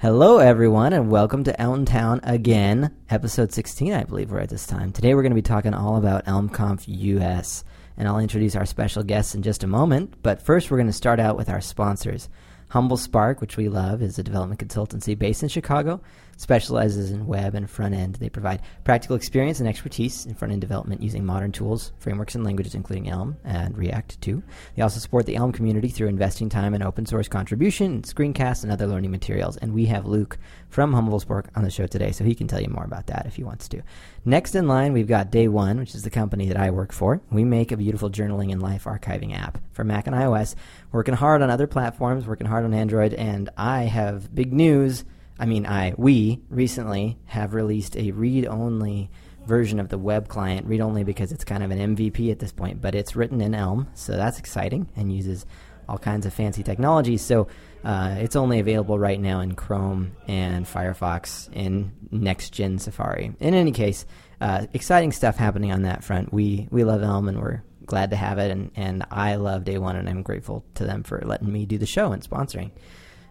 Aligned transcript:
Hello, 0.00 0.38
everyone, 0.38 0.92
and 0.92 1.10
welcome 1.10 1.42
to 1.42 1.52
Elmtown 1.60 2.20
again, 2.22 2.94
episode 3.10 3.52
16, 3.52 3.92
I 3.92 4.04
believe 4.04 4.30
we're 4.30 4.38
at 4.38 4.48
this 4.48 4.64
time. 4.64 4.92
Today 4.92 5.12
we're 5.12 5.22
going 5.22 5.32
to 5.32 5.34
be 5.34 5.42
talking 5.42 5.74
all 5.74 5.96
about 5.96 6.24
ElmConf 6.24 6.84
US, 6.86 7.64
and 7.96 8.06
I'll 8.06 8.20
introduce 8.20 8.54
our 8.54 8.64
special 8.64 9.02
guests 9.02 9.34
in 9.34 9.42
just 9.42 9.64
a 9.64 9.66
moment. 9.66 10.14
But 10.22 10.40
first, 10.40 10.70
we're 10.70 10.76
going 10.76 10.86
to 10.86 10.92
start 10.92 11.18
out 11.18 11.36
with 11.36 11.48
our 11.48 11.60
sponsors. 11.60 12.28
Humble 12.68 12.96
Spark, 12.96 13.40
which 13.40 13.56
we 13.56 13.68
love, 13.68 14.00
is 14.00 14.20
a 14.20 14.22
development 14.22 14.60
consultancy 14.60 15.18
based 15.18 15.42
in 15.42 15.48
Chicago 15.48 16.00
specializes 16.38 17.10
in 17.10 17.26
web 17.26 17.54
and 17.54 17.68
front 17.68 17.94
end. 17.94 18.14
They 18.14 18.28
provide 18.28 18.62
practical 18.84 19.16
experience 19.16 19.58
and 19.58 19.68
expertise 19.68 20.24
in 20.24 20.34
front 20.34 20.52
end 20.52 20.60
development 20.60 21.02
using 21.02 21.26
modern 21.26 21.52
tools, 21.52 21.92
frameworks, 21.98 22.34
and 22.36 22.44
languages, 22.44 22.74
including 22.74 23.08
Elm 23.08 23.36
and 23.44 23.76
React 23.76 24.20
too. 24.20 24.42
They 24.76 24.82
also 24.82 25.00
support 25.00 25.26
the 25.26 25.36
Elm 25.36 25.52
community 25.52 25.88
through 25.88 26.08
investing 26.08 26.48
time 26.48 26.74
in 26.74 26.82
open 26.82 27.06
source 27.06 27.28
contribution, 27.28 28.02
screencasts, 28.02 28.62
and 28.62 28.72
other 28.72 28.86
learning 28.86 29.10
materials. 29.10 29.56
And 29.56 29.74
we 29.74 29.86
have 29.86 30.06
Luke 30.06 30.38
from 30.68 30.92
Humble 30.92 31.20
Spark 31.20 31.50
on 31.56 31.64
the 31.64 31.70
show 31.70 31.86
today, 31.86 32.12
so 32.12 32.24
he 32.24 32.36
can 32.36 32.46
tell 32.46 32.60
you 32.60 32.68
more 32.68 32.84
about 32.84 33.08
that 33.08 33.26
if 33.26 33.34
he 33.34 33.42
wants 33.42 33.68
to. 33.68 33.82
Next 34.24 34.54
in 34.54 34.68
line, 34.68 34.92
we've 34.92 35.08
got 35.08 35.32
Day 35.32 35.48
One, 35.48 35.78
which 35.78 35.94
is 35.94 36.02
the 36.02 36.10
company 36.10 36.46
that 36.46 36.56
I 36.56 36.70
work 36.70 36.92
for. 36.92 37.20
We 37.30 37.44
make 37.44 37.72
a 37.72 37.76
beautiful 37.76 38.10
journaling 38.10 38.52
and 38.52 38.62
life 38.62 38.84
archiving 38.84 39.36
app 39.36 39.58
for 39.72 39.82
Mac 39.82 40.06
and 40.06 40.14
iOS. 40.14 40.54
Working 40.92 41.14
hard 41.14 41.42
on 41.42 41.50
other 41.50 41.66
platforms, 41.66 42.26
working 42.26 42.46
hard 42.46 42.64
on 42.64 42.74
Android, 42.74 43.12
and 43.14 43.50
I 43.56 43.82
have 43.82 44.32
big 44.32 44.52
news 44.52 45.04
I 45.38 45.46
mean, 45.46 45.66
I 45.66 45.94
we 45.96 46.40
recently 46.50 47.18
have 47.26 47.54
released 47.54 47.96
a 47.96 48.10
read-only 48.10 49.10
version 49.46 49.80
of 49.80 49.88
the 49.88 49.98
web 49.98 50.28
client. 50.28 50.66
Read-only 50.66 51.04
because 51.04 51.32
it's 51.32 51.44
kind 51.44 51.62
of 51.62 51.70
an 51.70 51.96
MVP 51.96 52.30
at 52.30 52.38
this 52.38 52.52
point, 52.52 52.80
but 52.80 52.94
it's 52.94 53.16
written 53.16 53.40
in 53.40 53.54
Elm, 53.54 53.88
so 53.94 54.16
that's 54.16 54.38
exciting 54.38 54.88
and 54.96 55.12
uses 55.12 55.46
all 55.88 55.98
kinds 55.98 56.26
of 56.26 56.34
fancy 56.34 56.62
technologies. 56.62 57.22
So 57.22 57.48
uh, 57.82 58.16
it's 58.18 58.36
only 58.36 58.60
available 58.60 58.98
right 58.98 59.18
now 59.18 59.40
in 59.40 59.54
Chrome 59.54 60.12
and 60.26 60.66
Firefox 60.66 61.50
in 61.52 61.92
next-gen 62.10 62.78
Safari. 62.78 63.34
In 63.40 63.54
any 63.54 63.72
case, 63.72 64.04
uh, 64.40 64.66
exciting 64.74 65.12
stuff 65.12 65.36
happening 65.36 65.72
on 65.72 65.82
that 65.82 66.04
front. 66.04 66.32
We 66.32 66.68
we 66.70 66.84
love 66.84 67.02
Elm 67.02 67.28
and 67.28 67.40
we're 67.40 67.62
glad 67.86 68.10
to 68.10 68.16
have 68.16 68.38
it, 68.38 68.50
and, 68.50 68.70
and 68.76 69.04
I 69.10 69.36
love 69.36 69.64
Day 69.64 69.78
One, 69.78 69.96
and 69.96 70.08
I'm 70.08 70.22
grateful 70.22 70.64
to 70.74 70.84
them 70.84 71.02
for 71.02 71.22
letting 71.24 71.50
me 71.50 71.64
do 71.64 71.78
the 71.78 71.86
show 71.86 72.12
and 72.12 72.22
sponsoring. 72.22 72.70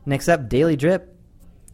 Next 0.06 0.28
up, 0.28 0.50
Daily 0.50 0.76
Drip 0.76 1.17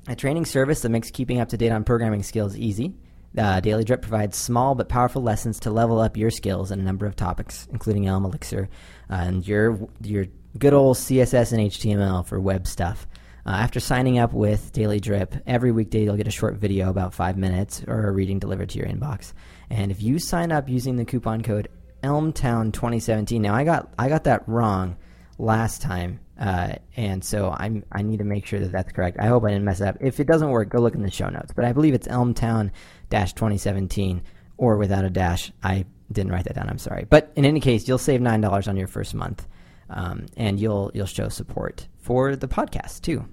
a 0.07 0.15
training 0.15 0.45
service 0.45 0.81
that 0.81 0.89
makes 0.89 1.11
keeping 1.11 1.39
up 1.39 1.49
to 1.49 1.57
date 1.57 1.71
on 1.71 1.83
programming 1.83 2.23
skills 2.23 2.55
easy. 2.55 2.93
Uh, 3.37 3.59
Daily 3.59 3.83
Drip 3.83 4.01
provides 4.01 4.37
small 4.37 4.75
but 4.75 4.89
powerful 4.89 5.21
lessons 5.21 5.59
to 5.61 5.71
level 5.71 5.99
up 5.99 6.17
your 6.17 6.29
skills 6.29 6.71
in 6.71 6.79
a 6.79 6.83
number 6.83 7.05
of 7.05 7.15
topics, 7.15 7.67
including 7.71 8.07
Elm 8.07 8.25
Elixir 8.25 8.69
uh, 9.09 9.13
and 9.13 9.47
your 9.47 9.79
your 10.01 10.25
good 10.57 10.73
old 10.73 10.97
CSS 10.97 11.51
and 11.51 11.71
HTML 11.71 12.25
for 12.25 12.39
web 12.39 12.67
stuff. 12.67 13.07
Uh, 13.45 13.49
after 13.49 13.79
signing 13.79 14.19
up 14.19 14.33
with 14.33 14.71
Daily 14.71 14.99
Drip, 14.99 15.35
every 15.47 15.71
weekday 15.71 16.03
you'll 16.03 16.15
get 16.15 16.27
a 16.27 16.31
short 16.31 16.55
video 16.55 16.89
about 16.89 17.13
five 17.13 17.37
minutes 17.37 17.83
or 17.87 18.07
a 18.07 18.11
reading 18.11 18.39
delivered 18.39 18.69
to 18.69 18.77
your 18.77 18.87
inbox. 18.87 19.33
And 19.69 19.91
if 19.91 20.01
you 20.01 20.19
sign 20.19 20.51
up 20.51 20.69
using 20.69 20.95
the 20.95 21.03
coupon 21.03 21.41
code 21.41 21.67
ElmTown2017, 22.03 23.41
now 23.41 23.55
I 23.55 23.63
got 23.63 23.93
I 23.97 24.09
got 24.09 24.25
that 24.25 24.47
wrong 24.47 24.95
last 25.39 25.81
time 25.81 26.19
uh, 26.39 26.73
and 26.95 27.23
so 27.23 27.55
I'm 27.57 27.83
I 27.91 28.01
need 28.01 28.17
to 28.17 28.23
make 28.23 28.45
sure 28.45 28.59
that 28.59 28.71
that's 28.71 28.91
correct. 28.91 29.17
I 29.19 29.27
hope 29.27 29.43
I 29.43 29.49
didn't 29.49 29.65
mess 29.65 29.81
it 29.81 29.87
up. 29.87 29.97
If 30.01 30.19
it 30.19 30.27
doesn't 30.27 30.49
work, 30.49 30.69
go 30.69 30.79
look 30.79 30.95
in 30.95 31.03
the 31.03 31.11
show 31.11 31.29
notes. 31.29 31.53
But 31.55 31.65
I 31.65 31.73
believe 31.73 31.93
it's 31.93 32.07
Elmtown 32.07 32.71
dash 33.09 33.33
2017 33.33 34.21
or 34.57 34.77
without 34.77 35.05
a 35.05 35.09
dash. 35.09 35.51
I 35.61 35.85
didn't 36.11 36.31
write 36.31 36.45
that 36.45 36.55
down. 36.55 36.69
I'm 36.69 36.79
sorry. 36.79 37.05
But 37.09 37.31
in 37.35 37.45
any 37.45 37.59
case, 37.59 37.87
you'll 37.87 37.97
save 37.97 38.21
nine 38.21 38.41
dollars 38.41 38.67
on 38.67 38.77
your 38.77 38.87
first 38.87 39.13
month, 39.13 39.47
um, 39.89 40.25
and 40.35 40.59
you'll 40.59 40.91
you'll 40.93 41.05
show 41.05 41.29
support 41.29 41.87
for 41.97 42.35
the 42.35 42.47
podcast 42.47 43.01
too. 43.01 43.25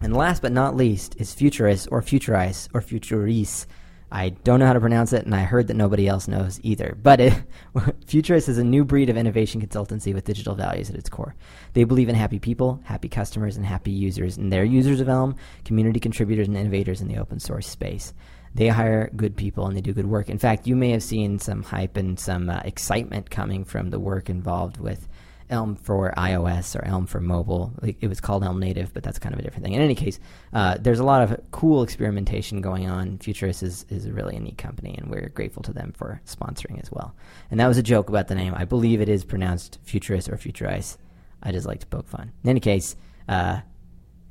And 0.00 0.14
last 0.14 0.42
but 0.42 0.52
not 0.52 0.76
least 0.76 1.16
is 1.18 1.32
Futurist 1.34 1.88
or 1.90 2.02
Futurice 2.02 2.68
or 2.74 2.80
Futuris 2.80 3.66
I 4.10 4.30
don't 4.30 4.60
know 4.60 4.66
how 4.66 4.72
to 4.72 4.80
pronounce 4.80 5.12
it, 5.12 5.24
and 5.24 5.34
I 5.34 5.42
heard 5.42 5.66
that 5.66 5.74
nobody 5.74 6.06
else 6.06 6.28
knows 6.28 6.60
either. 6.62 6.96
But 7.02 7.20
it, 7.20 7.34
Futurist 8.06 8.48
is 8.48 8.58
a 8.58 8.64
new 8.64 8.84
breed 8.84 9.10
of 9.10 9.16
innovation 9.16 9.60
consultancy 9.60 10.14
with 10.14 10.24
digital 10.24 10.54
values 10.54 10.88
at 10.88 10.96
its 10.96 11.08
core. 11.08 11.34
They 11.72 11.84
believe 11.84 12.08
in 12.08 12.14
happy 12.14 12.38
people, 12.38 12.80
happy 12.84 13.08
customers, 13.08 13.56
and 13.56 13.66
happy 13.66 13.90
users, 13.90 14.36
and 14.36 14.52
they're 14.52 14.64
users 14.64 15.00
of 15.00 15.08
Elm, 15.08 15.34
community 15.64 15.98
contributors, 15.98 16.46
and 16.46 16.56
innovators 16.56 17.00
in 17.00 17.08
the 17.08 17.18
open 17.18 17.40
source 17.40 17.66
space. 17.66 18.14
They 18.54 18.68
hire 18.68 19.10
good 19.14 19.36
people 19.36 19.66
and 19.66 19.76
they 19.76 19.82
do 19.82 19.92
good 19.92 20.06
work. 20.06 20.30
In 20.30 20.38
fact, 20.38 20.66
you 20.66 20.76
may 20.76 20.90
have 20.92 21.02
seen 21.02 21.38
some 21.38 21.62
hype 21.62 21.98
and 21.98 22.18
some 22.18 22.48
uh, 22.48 22.62
excitement 22.64 23.28
coming 23.28 23.66
from 23.66 23.90
the 23.90 24.00
work 24.00 24.30
involved 24.30 24.78
with 24.78 25.06
Elm 25.48 25.76
for 25.76 26.12
iOS 26.16 26.74
or 26.74 26.84
Elm 26.84 27.06
for 27.06 27.20
mobile. 27.20 27.72
Like, 27.80 27.98
it 28.00 28.08
was 28.08 28.20
called 28.20 28.44
Elm 28.44 28.58
Native, 28.58 28.92
but 28.92 29.02
that's 29.02 29.18
kind 29.18 29.34
of 29.34 29.38
a 29.38 29.42
different 29.42 29.64
thing. 29.64 29.74
In 29.74 29.82
any 29.82 29.94
case, 29.94 30.18
uh, 30.52 30.76
there's 30.80 30.98
a 30.98 31.04
lot 31.04 31.22
of 31.22 31.40
cool 31.50 31.82
experimentation 31.82 32.60
going 32.60 32.88
on. 32.88 33.18
Futurist 33.18 33.62
is, 33.62 33.86
is 33.88 34.10
really 34.10 34.36
a 34.36 34.40
neat 34.40 34.58
company, 34.58 34.96
and 34.96 35.10
we're 35.10 35.28
grateful 35.28 35.62
to 35.64 35.72
them 35.72 35.92
for 35.96 36.20
sponsoring 36.26 36.82
as 36.82 36.90
well. 36.90 37.14
And 37.50 37.60
that 37.60 37.68
was 37.68 37.78
a 37.78 37.82
joke 37.82 38.08
about 38.08 38.28
the 38.28 38.34
name. 38.34 38.54
I 38.54 38.64
believe 38.64 39.00
it 39.00 39.08
is 39.08 39.24
pronounced 39.24 39.78
Futurist 39.84 40.28
or 40.28 40.36
Futurice. 40.36 40.96
I 41.42 41.52
just 41.52 41.66
like 41.66 41.80
to 41.80 41.86
poke 41.86 42.08
fun. 42.08 42.32
In 42.42 42.50
any 42.50 42.60
case, 42.60 42.96
uh, 43.28 43.60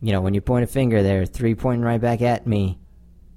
you 0.02 0.12
know, 0.12 0.22
when 0.22 0.34
you 0.34 0.42
point 0.42 0.64
a 0.64 0.68
finger, 0.68 1.02
they're 1.02 1.26
three 1.26 1.56
pointing 1.56 1.84
right 1.84 2.02
back 2.02 2.22
at 2.22 2.46
me. 2.46 2.78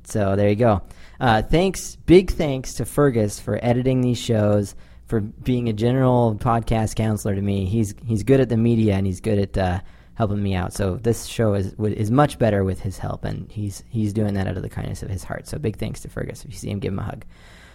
So 0.05 0.37
there 0.37 0.49
you 0.49 0.57
go. 0.57 0.83
Uh, 1.21 1.43
thanks, 1.43 1.97
big 1.97 2.31
thanks 2.31 2.75
to 2.75 2.85
Fergus 2.85 3.41
for 3.41 3.59
editing 3.63 4.01
these 4.01 4.19
shows 4.19 4.75
for 5.09 5.21
being 5.21 5.69
a 5.69 5.73
general 5.73 6.37
podcast 6.39 6.95
counselor 6.95 7.35
to 7.35 7.43
me. 7.43 7.65
He's 7.65 7.95
he's 8.05 8.23
good 8.23 8.41
at 8.41 8.51
the 8.51 8.57
media 8.57 8.95
and 8.95 9.07
he's 9.07 9.21
good 9.21 9.39
at 9.39 9.59
uh, 9.59 9.81
helping 10.15 10.43
me 10.43 10.55
out. 10.55 10.73
So 10.75 10.97
this 10.97 11.25
show 11.25 11.55
is 11.55 11.75
is 11.79 12.11
much 12.11 12.39
better 12.39 12.63
with 12.63 12.81
his 12.81 12.99
help, 12.99 13.25
and 13.25 13.51
he's 13.51 13.83
he's 13.89 14.13
doing 14.13 14.35
that 14.35 14.47
out 14.47 14.57
of 14.57 14.63
the 14.63 14.69
kindness 14.69 15.03
of 15.03 15.09
his 15.09 15.25
heart. 15.25 15.49
So 15.49 15.59
big 15.59 15.77
thanks 15.77 16.01
to 16.01 16.09
Fergus. 16.09 16.45
If 16.45 16.53
you 16.53 16.59
see 16.59 16.71
him, 16.71 16.79
give 16.79 16.93
him 16.93 16.99
a 16.99 17.05
hug. 17.05 17.25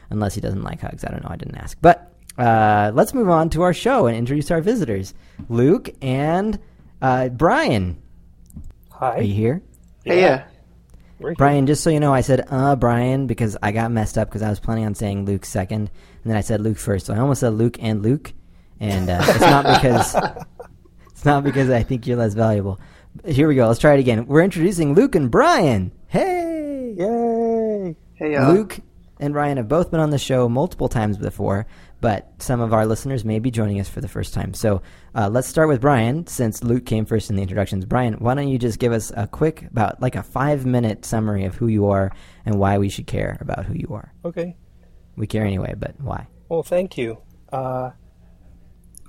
Unless 0.10 0.36
he 0.36 0.42
doesn't 0.42 0.64
like 0.64 0.82
hugs, 0.82 1.04
I 1.04 1.12
don't 1.12 1.24
know. 1.24 1.32
I 1.32 1.38
didn't 1.38 1.58
ask. 1.58 1.78
But 1.82 2.14
uh, 2.38 2.92
let's 2.94 3.14
move 3.14 3.30
on 3.30 3.50
to 3.52 3.64
our 3.64 3.74
show 3.74 4.06
and 4.06 4.16
introduce 4.16 4.52
our 4.52 4.62
visitors, 4.62 5.14
Luke 5.50 5.90
and 6.02 6.60
uh, 7.02 7.30
Brian. 7.30 8.02
Hi. 8.92 9.18
Are 9.18 9.22
you 9.24 9.34
here? 9.34 9.64
Hey, 10.06 10.22
yeah. 10.22 10.46
Brian, 11.38 11.66
just 11.66 11.84
so 11.84 11.90
you 11.90 12.00
know, 12.00 12.14
I 12.14 12.22
said 12.22 12.46
uh 12.50 12.76
Brian 12.76 13.28
because 13.28 13.56
I 13.64 13.72
got 13.72 13.92
messed 13.92 14.18
up 14.18 14.28
because 14.28 14.42
I 14.42 14.50
was 14.50 14.60
planning 14.60 14.86
on 14.86 14.94
saying 14.94 15.26
Luke 15.26 15.46
second, 15.46 15.90
and 16.24 16.32
then 16.32 16.38
I 16.38 16.42
said 16.42 16.62
Luke 16.62 16.78
first. 16.78 17.08
So 17.08 17.14
I 17.14 17.20
almost 17.20 17.42
said 17.42 17.54
Luke 17.54 17.78
and 17.82 18.02
Luke, 18.02 18.34
and 18.80 19.10
uh, 19.10 19.24
it's 19.28 19.42
not 19.42 19.66
because 19.66 20.16
it's 21.12 21.26
not 21.26 21.44
because 21.44 21.70
I 21.70 21.84
think 21.84 22.08
you're 22.08 22.18
less 22.18 22.34
valuable. 22.34 22.80
Here 23.26 23.48
we 23.48 23.56
go. 23.56 23.68
Let's 23.68 23.80
try 23.80 23.94
it 23.94 24.00
again. 24.00 24.26
We're 24.26 24.42
introducing 24.42 24.96
Luke 24.96 25.16
and 25.16 25.30
Brian. 25.30 25.92
Hey, 26.08 26.96
yay! 26.98 27.96
Hey, 28.16 28.36
uh, 28.36 28.52
Luke 28.52 28.80
and 29.20 29.34
Brian 29.34 29.58
have 29.58 29.68
both 29.68 29.92
been 29.92 30.00
on 30.00 30.10
the 30.10 30.18
show 30.18 30.50
multiple 30.50 30.90
times 30.90 31.18
before, 31.18 31.68
but 32.02 32.32
some 32.40 32.60
of 32.60 32.74
our 32.74 32.86
listeners 32.86 33.24
may 33.24 33.40
be 33.40 33.52
joining 33.52 33.80
us 33.80 33.88
for 33.88 34.02
the 34.02 34.08
first 34.08 34.34
time. 34.34 34.54
So 34.54 34.82
uh, 35.16 35.30
let's 35.30 35.48
start 35.48 35.68
with 35.68 35.82
Brian, 35.82 36.26
since 36.28 36.64
Luke 36.64 36.86
came 36.86 37.06
first 37.06 37.30
in 37.30 37.36
the 37.36 37.42
introductions. 37.42 37.86
Brian, 37.86 38.16
why 38.16 38.34
don't 38.34 38.48
you 38.48 38.58
just 38.58 38.80
give 38.80 38.92
us 38.92 39.12
a 39.16 39.28
quick, 39.28 39.64
about 39.64 40.02
like 40.02 40.16
a 40.16 40.24
five 40.24 40.66
minute 40.66 41.06
summary 41.06 41.46
of 41.46 41.56
who 41.56 41.68
you 41.68 41.88
are 41.88 42.12
and 42.46 42.60
why 42.60 42.78
we 42.78 42.90
should 42.90 43.08
care 43.08 43.38
about 43.40 43.66
who 43.66 43.76
you 43.76 43.90
are? 43.92 44.14
Okay. 44.26 44.58
We 45.16 45.28
care 45.28 45.46
anyway, 45.46 45.76
but 45.78 46.00
why? 46.00 46.28
Well, 46.50 46.64
thank 46.64 46.98
you. 46.98 47.20
Uh, 47.52 47.92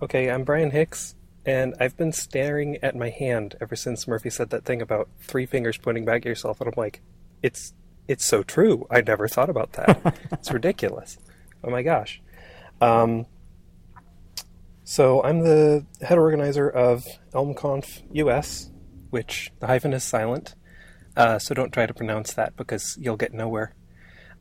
okay, 0.03 0.31
I'm 0.31 0.45
Brian 0.45 0.71
Hicks, 0.71 1.15
and 1.47 1.75
I've 1.81 1.97
been 1.97 2.13
staring 2.13 2.77
at 2.83 2.95
my 2.95 3.11
hand 3.11 3.57
ever 3.61 3.77
since 3.77 4.07
Murphy 4.07 4.31
said 4.31 4.51
that 4.51 4.65
thing 4.65 4.83
about 4.83 5.09
three 5.21 5.47
fingers 5.47 5.79
pointing 5.79 6.05
back 6.05 6.23
at 6.23 6.27
yourself, 6.27 6.61
and 6.61 6.69
I'm 6.69 6.75
like, 6.77 7.01
it's 7.43 7.73
it's 8.07 8.25
so 8.25 8.43
true. 8.43 8.87
I 8.91 9.01
never 9.01 9.29
thought 9.29 9.49
about 9.49 9.73
that. 9.73 10.19
it's 10.33 10.53
ridiculous. 10.53 11.19
Oh 11.63 11.71
my 11.71 11.83
gosh. 11.83 12.21
Um, 12.81 13.27
so 14.85 15.23
I'm 15.23 15.41
the 15.41 15.87
head 16.03 16.19
organizer 16.19 16.69
of 16.69 17.07
ElmConf 17.33 18.03
US, 18.13 18.71
which 19.09 19.51
the 19.61 19.67
hyphen 19.67 19.95
is 19.95 20.05
silent. 20.05 20.55
Uh, 21.17 21.39
so 21.39 21.55
don't 21.55 21.73
try 21.73 21.87
to 21.87 21.95
pronounce 21.95 22.35
that 22.35 22.57
because 22.57 22.99
you'll 23.01 23.17
get 23.17 23.33
nowhere. 23.33 23.75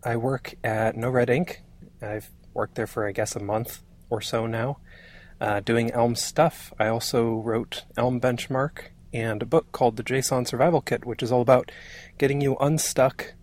I 0.04 0.18
work 0.18 0.56
at 0.64 0.98
No 0.98 1.10
Red 1.10 1.30
Ink. 1.30 1.63
I've 2.04 2.30
worked 2.54 2.76
there 2.76 2.88
for, 2.88 3.08
I 3.08 3.12
guess, 3.12 3.36
a 3.36 3.44
month 3.44 3.82
or 4.10 4.22
so 4.22 4.46
now, 4.46 4.78
uh, 5.42 5.60
doing 5.60 5.92
Elm 5.92 6.16
stuff. 6.16 6.74
I 6.80 6.88
also 6.88 7.36
wrote 7.36 7.86
Elm 7.98 8.20
Benchmark 8.20 8.90
and 9.14 9.42
a 9.42 9.46
book 9.46 9.72
called 9.72 9.98
The 9.98 10.04
JSON 10.04 10.48
Survival 10.48 10.82
Kit, 10.82 11.06
which 11.06 11.24
is 11.24 11.32
all 11.32 11.42
about 11.42 11.72
getting 12.18 12.42
you 12.42 12.56
unstuck 12.58 13.34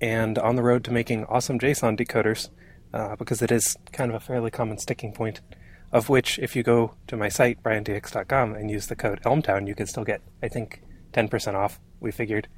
and 0.00 0.38
on 0.38 0.56
the 0.56 0.62
road 0.62 0.84
to 0.84 0.92
making 0.92 1.24
awesome 1.24 1.58
JSON 1.58 1.98
decoders, 1.98 2.50
uh, 2.92 3.16
because 3.16 3.42
it 3.42 3.50
is 3.50 3.76
kind 3.92 4.10
of 4.10 4.14
a 4.14 4.20
fairly 4.20 4.50
common 4.50 4.78
sticking 4.78 5.12
point. 5.12 5.40
Of 5.92 6.08
which, 6.08 6.38
if 6.38 6.56
you 6.56 6.62
go 6.62 6.94
to 7.06 7.16
my 7.16 7.28
site, 7.28 7.62
brianthicks.com, 7.62 8.54
and 8.54 8.70
use 8.70 8.88
the 8.88 8.96
code 8.96 9.22
ElmTown, 9.22 9.66
you 9.68 9.74
can 9.74 9.86
still 9.86 10.04
get, 10.04 10.20
I 10.42 10.48
think, 10.48 10.82
10% 11.12 11.54
off, 11.54 11.80
we 12.00 12.10
figured. 12.10 12.48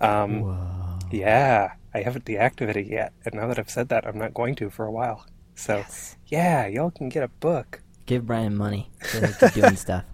Um, 0.00 0.98
yeah, 1.10 1.72
I 1.94 2.02
haven't 2.02 2.24
deactivated 2.24 2.76
it 2.76 2.86
yet, 2.86 3.12
and 3.24 3.34
now 3.34 3.46
that 3.48 3.58
I've 3.58 3.70
said 3.70 3.88
that, 3.90 4.06
I'm 4.06 4.18
not 4.18 4.34
going 4.34 4.54
to 4.56 4.70
for 4.70 4.84
a 4.86 4.92
while. 4.92 5.26
So, 5.54 5.76
Yes. 5.78 6.16
yeah, 6.26 6.66
y'all 6.66 6.90
can 6.90 7.08
get 7.08 7.22
a 7.22 7.28
book. 7.28 7.82
Give 8.06 8.26
Brian 8.26 8.56
money 8.56 8.90
to 9.12 9.36
keep 9.38 9.52
doing 9.52 9.76
stuff. 9.76 10.04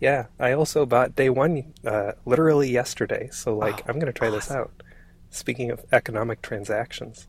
Yeah, 0.00 0.26
I 0.38 0.52
also 0.52 0.86
bought 0.86 1.14
day 1.16 1.28
one 1.28 1.74
uh, 1.86 2.12
literally 2.24 2.70
yesterday, 2.70 3.28
so 3.32 3.56
like 3.56 3.86
I'm 3.88 3.98
gonna 3.98 4.12
try 4.12 4.30
this 4.30 4.50
out. 4.50 4.82
Speaking 5.30 5.70
of 5.70 5.84
economic 5.92 6.40
transactions, 6.42 7.26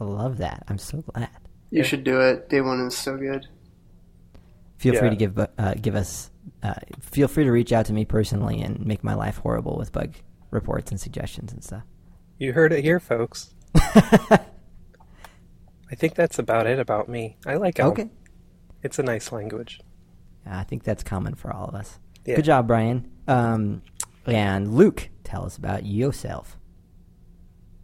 I 0.00 0.04
love 0.04 0.38
that. 0.38 0.64
I'm 0.68 0.78
so 0.78 1.02
glad. 1.02 1.28
You 1.70 1.82
should 1.84 2.04
do 2.04 2.20
it. 2.20 2.48
Day 2.48 2.60
one 2.60 2.80
is 2.80 2.96
so 2.96 3.16
good. 3.16 3.46
Feel 4.78 4.94
free 4.94 5.10
to 5.10 5.16
give 5.16 5.38
uh, 5.38 5.74
give 5.80 5.94
us. 5.94 6.30
Uh, 6.62 6.74
feel 7.00 7.28
free 7.28 7.44
to 7.44 7.50
reach 7.50 7.72
out 7.72 7.86
to 7.86 7.92
me 7.92 8.04
personally 8.04 8.62
and 8.62 8.84
make 8.86 9.02
my 9.02 9.14
life 9.14 9.38
horrible 9.38 9.76
with 9.76 9.92
bug 9.92 10.14
reports 10.50 10.90
and 10.90 11.00
suggestions 11.00 11.52
and 11.52 11.62
stuff. 11.64 11.82
You 12.38 12.52
heard 12.52 12.72
it 12.72 12.82
here, 12.82 13.00
folks. 13.00 13.54
I 13.74 14.40
think 15.94 16.14
that's 16.14 16.38
about 16.38 16.66
it 16.66 16.78
about 16.78 17.08
me. 17.08 17.36
I 17.46 17.54
like 17.54 17.78
Elm. 17.78 17.92
Okay. 17.92 18.10
It's 18.82 18.98
a 18.98 19.02
nice 19.02 19.32
language. 19.32 19.80
I 20.44 20.64
think 20.64 20.84
that's 20.84 21.02
common 21.02 21.34
for 21.34 21.52
all 21.52 21.66
of 21.66 21.74
us. 21.74 21.98
Yeah. 22.24 22.36
Good 22.36 22.44
job, 22.44 22.66
Brian. 22.66 23.10
Um, 23.26 23.82
and 24.26 24.74
Luke, 24.74 25.08
tell 25.24 25.44
us 25.44 25.56
about 25.56 25.86
yourself. 25.86 26.56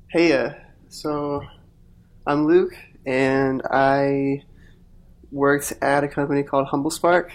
Hey, 0.09 0.33
uh, 0.33 0.53
so 0.89 1.43
I'm 2.27 2.47
Luke, 2.47 2.75
and 3.07 3.63
I 3.71 4.45
worked 5.31 5.73
at 5.81 6.05
a 6.05 6.09
company 6.09 6.43
called 6.43 6.69
Humble 6.69 6.91
Spark, 6.91 7.33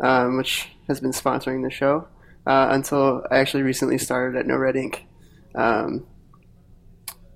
um, 0.00 0.36
which 0.36 0.68
has 0.88 1.00
been 1.00 1.12
sponsoring 1.12 1.62
the 1.62 1.70
show 1.70 2.06
uh, 2.46 2.68
until 2.70 3.24
I 3.30 3.38
actually 3.38 3.62
recently 3.62 3.98
started 3.98 4.38
at 4.38 4.46
No 4.46 4.56
Red 4.56 4.76
Ink. 4.76 5.06
Um, 5.54 6.06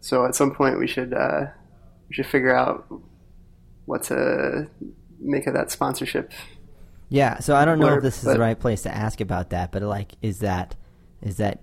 so 0.01 0.25
at 0.27 0.35
some 0.35 0.55
point 0.55 0.79
we 0.79 0.87
should 0.87 1.13
uh, 1.13 1.47
we 2.09 2.15
should 2.15 2.27
figure 2.27 2.55
out 2.55 2.87
what 3.85 4.03
to 4.05 4.69
make 5.21 5.47
of 5.47 5.55
that 5.55 5.71
sponsorship. 5.71 6.33
Yeah, 7.09 7.39
so 7.39 7.55
I 7.55 7.65
don't 7.65 7.79
know 7.79 7.95
if 7.95 8.03
this 8.03 8.19
is 8.19 8.25
but- 8.25 8.35
the 8.35 8.41
right 8.41 8.59
place 8.59 8.83
to 8.83 8.95
ask 8.95 9.21
about 9.21 9.51
that, 9.51 9.71
but 9.73 9.83
like, 9.83 10.13
is 10.23 10.41
that 10.41 10.75
is 11.23 11.37
that 11.37 11.63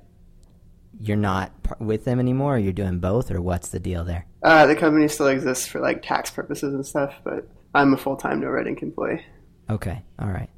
you're 1.00 1.18
not 1.18 1.52
with 1.80 2.06
them 2.06 2.20
anymore, 2.20 2.56
or 2.56 2.60
you're 2.60 2.72
doing 2.72 3.00
both, 3.00 3.32
or 3.32 3.42
what's 3.42 3.70
the 3.70 3.80
deal 3.80 4.04
there? 4.04 4.26
Uh, 4.44 4.66
the 4.68 4.76
company 4.76 5.08
still 5.08 5.28
exists 5.28 5.68
for 5.68 5.80
like 5.80 6.02
tax 6.02 6.30
purposes 6.32 6.74
and 6.74 6.86
stuff, 6.86 7.16
but 7.24 7.48
I'm 7.74 7.94
a 7.94 7.98
full 7.98 8.16
time 8.16 8.40
No 8.40 8.48
Red 8.50 8.68
Ink 8.68 8.82
employee. 8.82 9.26
Okay, 9.70 10.04
all 10.20 10.28
right. 10.30 10.50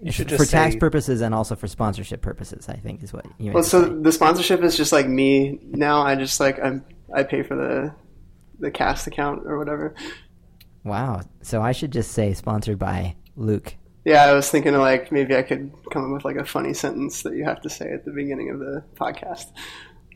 You 0.00 0.12
should 0.12 0.30
for 0.30 0.38
just 0.38 0.50
tax 0.50 0.76
purposes 0.76 1.20
and 1.20 1.34
also 1.34 1.56
for 1.56 1.66
sponsorship 1.66 2.22
purposes, 2.22 2.68
I 2.68 2.76
think 2.76 3.02
is 3.02 3.12
what 3.12 3.26
you. 3.38 3.46
meant 3.46 3.54
Well, 3.54 3.64
so 3.64 3.84
say. 3.84 3.94
the 4.02 4.12
sponsorship 4.12 4.62
is 4.62 4.76
just 4.76 4.92
like 4.92 5.08
me 5.08 5.58
now. 5.62 6.02
I 6.02 6.14
just 6.14 6.38
like 6.38 6.58
I'm 6.62 6.84
I 7.14 7.24
pay 7.24 7.42
for 7.42 7.56
the 7.56 7.94
the 8.60 8.70
cast 8.70 9.06
account 9.06 9.42
or 9.46 9.58
whatever. 9.58 9.94
wow. 10.84 11.22
So 11.42 11.62
I 11.62 11.72
should 11.72 11.90
just 11.90 12.12
say 12.12 12.32
sponsored 12.34 12.78
by 12.78 13.16
Luke. 13.36 13.74
Yeah, 14.04 14.24
I 14.24 14.32
was 14.34 14.48
thinking 14.50 14.74
of 14.74 14.80
like 14.80 15.10
maybe 15.10 15.36
I 15.36 15.42
could 15.42 15.72
come 15.92 16.04
up 16.04 16.10
with 16.12 16.24
like 16.24 16.36
a 16.36 16.44
funny 16.44 16.74
sentence 16.74 17.22
that 17.22 17.34
you 17.34 17.44
have 17.44 17.60
to 17.62 17.70
say 17.70 17.90
at 17.90 18.04
the 18.04 18.12
beginning 18.12 18.50
of 18.50 18.58
the 18.58 18.84
podcast. 18.94 19.46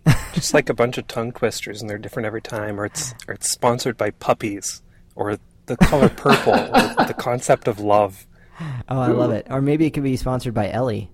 just 0.32 0.55
like 0.55 0.69
a 0.69 0.75
bunch 0.75 0.99
of 0.99 1.06
tongue 1.06 1.32
twisters, 1.32 1.81
and 1.81 1.90
they're 1.90 1.99
different 1.99 2.26
every 2.26 2.43
time, 2.43 2.81
or 2.81 2.84
it's 2.87 3.14
or 3.29 3.34
it's 3.34 3.50
sponsored 3.50 3.96
by 3.96 4.11
puppies, 4.11 4.82
or 5.14 5.38
the 5.67 5.76
color 5.76 6.08
purple, 6.08 6.55
or 6.55 7.05
the 7.06 7.14
concept 7.17 7.69
of 7.69 7.79
love. 7.79 8.26
Oh, 8.88 8.98
I 9.00 9.08
love 9.08 9.30
it. 9.32 9.46
Or 9.50 9.60
maybe 9.62 9.86
it 9.86 9.90
could 9.90 10.02
be 10.02 10.16
sponsored 10.16 10.54
by 10.54 10.70
Ellie. 10.70 11.10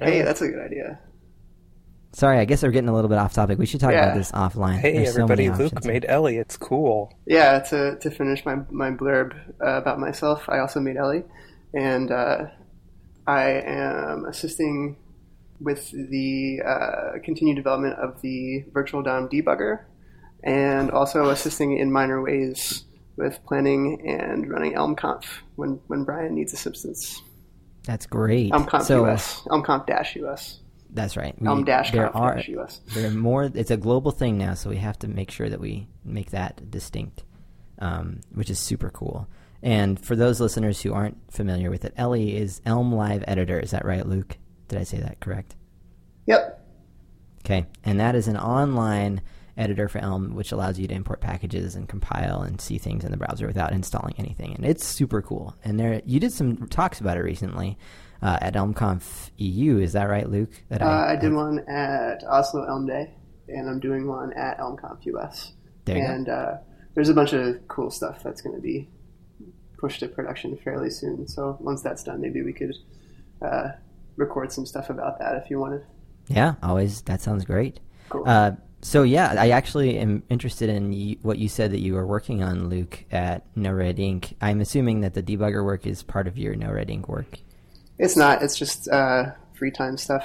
Hey, 0.00 0.22
that's 0.22 0.40
a 0.40 0.48
good 0.48 0.60
idea. 0.60 1.00
Sorry, 2.12 2.38
I 2.38 2.44
guess 2.46 2.62
we're 2.62 2.70
getting 2.70 2.88
a 2.88 2.94
little 2.94 3.10
bit 3.10 3.18
off 3.18 3.34
topic. 3.34 3.58
We 3.58 3.66
should 3.66 3.80
talk 3.80 3.92
Yeah. 3.92 4.06
about 4.06 4.16
this 4.16 4.32
offline. 4.32 4.78
Hey, 4.78 4.94
There's 4.94 5.14
so 5.14 5.22
everybody! 5.24 5.50
Luke 5.50 5.84
made 5.84 6.06
Ellie. 6.08 6.38
It's 6.38 6.56
cool. 6.56 7.12
Yeah, 7.26 7.58
to 7.60 7.98
to 7.98 8.10
finish 8.10 8.44
my 8.46 8.56
my 8.70 8.90
blurb 8.90 9.34
uh, 9.60 9.76
about 9.76 9.98
myself, 10.00 10.48
I 10.48 10.58
also 10.60 10.80
made 10.80 10.96
Ellie, 10.96 11.24
and 11.74 12.10
uh, 12.10 12.46
I 13.26 13.44
am 13.50 14.24
assisting 14.24 14.96
with 15.60 15.90
the 15.90 16.60
uh, 16.64 17.18
continued 17.24 17.56
development 17.56 17.98
of 17.98 18.22
the 18.22 18.64
virtual 18.72 19.02
DOM 19.02 19.28
debugger, 19.28 19.80
and 20.42 20.90
also 20.90 21.28
assisting 21.28 21.76
in 21.76 21.92
minor 21.92 22.22
ways 22.22 22.84
with 23.18 23.38
planning 23.44 24.00
and 24.08 24.48
running 24.50 24.72
ElmConf 24.74 25.24
when 25.56 25.80
when 25.88 26.04
Brian 26.04 26.34
needs 26.34 26.52
assistance. 26.54 27.20
That's 27.84 28.06
great. 28.06 28.52
ElmConf 28.52 28.82
so 28.82 29.06
US, 29.06 29.42
ElmConf 29.46 29.86
dash 29.86 30.16
US, 30.16 30.60
that's 30.90 31.16
right. 31.16 31.34
We- 31.40 31.48
Elm 31.48 31.64
dash 31.64 31.90
there 31.90 32.04
conf 32.08 32.16
are 32.16 32.34
dash 32.36 32.48
US. 32.48 32.80
there 32.94 33.08
are 33.08 33.14
more. 33.14 33.50
It's 33.54 33.70
a 33.70 33.76
global 33.76 34.10
thing 34.10 34.38
now, 34.38 34.54
so 34.54 34.70
we 34.70 34.76
have 34.78 34.98
to 35.00 35.08
make 35.08 35.30
sure 35.30 35.48
that 35.48 35.60
we 35.60 35.88
make 36.04 36.30
that 36.30 36.70
distinct, 36.70 37.24
um, 37.80 38.20
which 38.32 38.48
is 38.50 38.58
super 38.58 38.90
cool. 38.90 39.26
And 39.62 39.98
for 39.98 40.14
those 40.14 40.40
listeners 40.40 40.80
who 40.82 40.94
aren't 40.94 41.18
familiar 41.32 41.68
with 41.68 41.84
it, 41.84 41.92
Ellie 41.96 42.36
is 42.36 42.60
Elm 42.64 42.94
Live 42.94 43.24
Editor. 43.26 43.58
Is 43.58 43.72
that 43.72 43.84
right, 43.84 44.06
Luke? 44.06 44.36
Did 44.68 44.78
I 44.78 44.84
say 44.84 44.98
that 44.98 45.18
correct? 45.20 45.56
Yep. 46.26 46.54
Okay, 47.44 47.66
and 47.82 47.98
that 47.98 48.14
is 48.14 48.28
an 48.28 48.36
online 48.36 49.22
editor 49.58 49.88
for 49.88 49.98
Elm, 49.98 50.34
which 50.34 50.52
allows 50.52 50.78
you 50.78 50.86
to 50.88 50.94
import 50.94 51.20
packages 51.20 51.74
and 51.74 51.88
compile 51.88 52.42
and 52.42 52.60
see 52.60 52.78
things 52.78 53.04
in 53.04 53.10
the 53.10 53.16
browser 53.16 53.46
without 53.46 53.72
installing 53.72 54.14
anything, 54.18 54.54
and 54.54 54.64
it's 54.64 54.84
super 54.86 55.20
cool. 55.20 55.54
And 55.64 55.78
there, 55.78 56.00
you 56.06 56.20
did 56.20 56.32
some 56.32 56.68
talks 56.68 57.00
about 57.00 57.16
it 57.16 57.22
recently 57.22 57.76
uh, 58.22 58.38
at 58.40 58.54
ElmConf 58.54 59.30
EU. 59.36 59.78
Is 59.78 59.92
that 59.92 60.04
right, 60.04 60.28
Luke? 60.28 60.50
That 60.68 60.82
Uh, 60.82 60.86
I 60.88 61.16
did 61.16 61.32
one 61.32 61.58
at 61.68 62.24
Oslo 62.24 62.64
Elm 62.64 62.86
Day, 62.86 63.14
and 63.48 63.68
I'm 63.68 63.80
doing 63.80 64.06
one 64.06 64.32
at 64.34 64.58
ElmConf 64.58 65.04
US. 65.06 65.52
There 65.84 65.96
you 65.96 66.02
go. 66.06 66.12
and 66.12 66.28
uh, 66.28 66.54
there's 66.94 67.08
a 67.08 67.14
bunch 67.14 67.32
of 67.32 67.66
cool 67.68 67.90
stuff 67.90 68.22
that's 68.22 68.40
going 68.40 68.56
to 68.56 68.62
be 68.62 68.88
pushed 69.78 70.00
to 70.00 70.08
production 70.08 70.56
fairly 70.64 70.90
soon. 70.90 71.26
So 71.28 71.56
once 71.60 71.82
that's 71.82 72.02
done, 72.02 72.20
maybe 72.20 72.42
we 72.42 72.52
could 72.52 72.74
uh, 73.40 73.68
record 74.16 74.50
some 74.52 74.66
stuff 74.66 74.90
about 74.90 75.18
that 75.20 75.36
if 75.36 75.50
you 75.50 75.58
wanted. 75.60 75.82
Yeah, 76.28 76.54
always. 76.62 77.02
That 77.02 77.20
sounds 77.22 77.44
great. 77.44 77.80
Cool. 78.10 78.24
Uh, 78.26 78.52
so 78.80 79.02
yeah, 79.02 79.34
I 79.38 79.50
actually 79.50 79.98
am 79.98 80.22
interested 80.28 80.68
in 80.70 80.90
y 80.90 81.16
what 81.22 81.38
you 81.38 81.48
said 81.48 81.72
that 81.72 81.80
you 81.80 81.94
were 81.94 82.06
working 82.06 82.42
on, 82.42 82.68
Luke, 82.68 83.04
at 83.10 83.44
No 83.56 83.72
Red 83.72 83.98
Ink. 83.98 84.34
I'm 84.40 84.60
assuming 84.60 85.00
that 85.00 85.14
the 85.14 85.22
debugger 85.22 85.64
work 85.64 85.86
is 85.86 86.02
part 86.02 86.26
of 86.28 86.38
your 86.38 86.54
No 86.54 86.70
Red 86.70 86.90
Ink 86.90 87.08
work. 87.08 87.38
it's 87.98 88.16
not. 88.16 88.42
It's 88.42 88.56
just 88.56 88.88
uh, 88.88 89.32
free 89.54 89.70
time 89.72 89.96
stuff. 89.96 90.24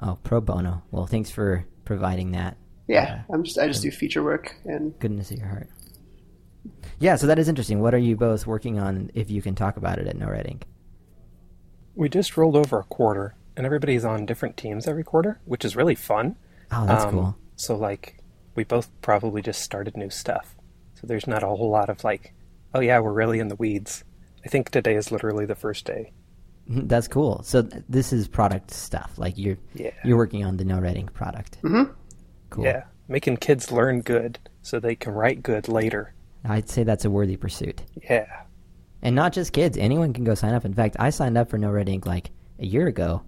Oh, 0.00 0.18
pro 0.22 0.40
bono. 0.40 0.82
Well, 0.90 1.06
thanks 1.06 1.30
for 1.30 1.64
providing 1.84 2.32
that. 2.32 2.56
Yeah, 2.88 3.22
I'm 3.32 3.44
just. 3.44 3.58
I 3.58 3.66
just 3.68 3.82
do 3.82 3.90
feature 3.90 4.22
work, 4.22 4.56
and 4.64 4.98
Goodness 4.98 5.30
of 5.30 5.38
your 5.38 5.48
heart. 5.48 5.68
Yeah, 6.98 7.16
so 7.16 7.26
that 7.26 7.38
is 7.38 7.48
interesting. 7.48 7.80
What 7.80 7.94
are 7.94 7.98
you 7.98 8.16
both 8.16 8.46
working 8.46 8.78
on, 8.78 9.10
if 9.14 9.30
you 9.30 9.40
can 9.42 9.54
talk 9.54 9.76
about 9.78 9.98
it 9.98 10.06
at 10.06 10.16
No 10.16 10.28
Red 10.28 10.46
Ink? 10.46 10.66
We 11.94 12.08
just 12.08 12.36
rolled 12.36 12.56
over 12.56 12.80
a 12.80 12.84
quarter, 12.84 13.34
and 13.56 13.64
everybody's 13.64 14.04
on 14.04 14.26
different 14.26 14.56
teams 14.56 14.86
every 14.86 15.04
quarter, 15.04 15.40
which 15.46 15.64
is 15.64 15.76
really 15.76 15.94
fun. 15.94 16.36
Oh, 16.70 16.86
that's 16.86 17.04
Um, 17.04 17.10
cool. 17.10 17.36
So 17.56 17.76
like, 17.76 18.18
we 18.54 18.64
both 18.64 18.88
probably 19.02 19.42
just 19.42 19.62
started 19.62 19.96
new 19.96 20.10
stuff. 20.10 20.54
So 20.94 21.06
there's 21.06 21.26
not 21.26 21.42
a 21.42 21.46
whole 21.48 21.70
lot 21.70 21.88
of 21.90 22.04
like, 22.04 22.34
oh 22.74 22.80
yeah, 22.80 22.98
we're 23.00 23.12
really 23.12 23.38
in 23.40 23.48
the 23.48 23.56
weeds. 23.56 24.04
I 24.44 24.48
think 24.48 24.70
today 24.70 24.94
is 24.96 25.10
literally 25.12 25.46
the 25.46 25.54
first 25.54 25.84
day. 25.84 26.12
That's 26.66 27.08
cool. 27.08 27.42
So 27.42 27.62
this 27.88 28.12
is 28.12 28.26
product 28.28 28.70
stuff. 28.70 29.12
Like 29.16 29.36
you're 29.36 29.58
Yeah. 29.74 29.90
you're 30.04 30.16
working 30.16 30.44
on 30.44 30.56
the 30.56 30.64
No 30.64 30.78
Red 30.80 30.96
Ink 30.96 31.12
product. 31.12 31.60
Mhm. 31.62 31.92
Cool. 32.50 32.64
Yeah, 32.64 32.84
making 33.08 33.36
kids 33.38 33.70
learn 33.72 34.00
good 34.00 34.38
so 34.62 34.78
they 34.80 34.94
can 34.94 35.12
write 35.12 35.42
good 35.42 35.68
later. 35.68 36.14
I'd 36.44 36.68
say 36.68 36.82
that's 36.84 37.04
a 37.04 37.10
worthy 37.10 37.36
pursuit. 37.36 37.82
Yeah. 38.08 38.26
And 39.02 39.14
not 39.14 39.32
just 39.34 39.52
kids. 39.52 39.76
Anyone 39.76 40.12
can 40.14 40.24
go 40.24 40.34
sign 40.34 40.54
up. 40.54 40.64
In 40.64 40.72
fact, 40.72 40.96
I 40.98 41.10
signed 41.10 41.36
up 41.36 41.50
for 41.50 41.58
No 41.58 41.70
Red 41.70 41.88
Ink 41.88 42.06
like 42.06 42.30
a 42.58 42.64
year 42.64 42.86
ago, 42.86 43.22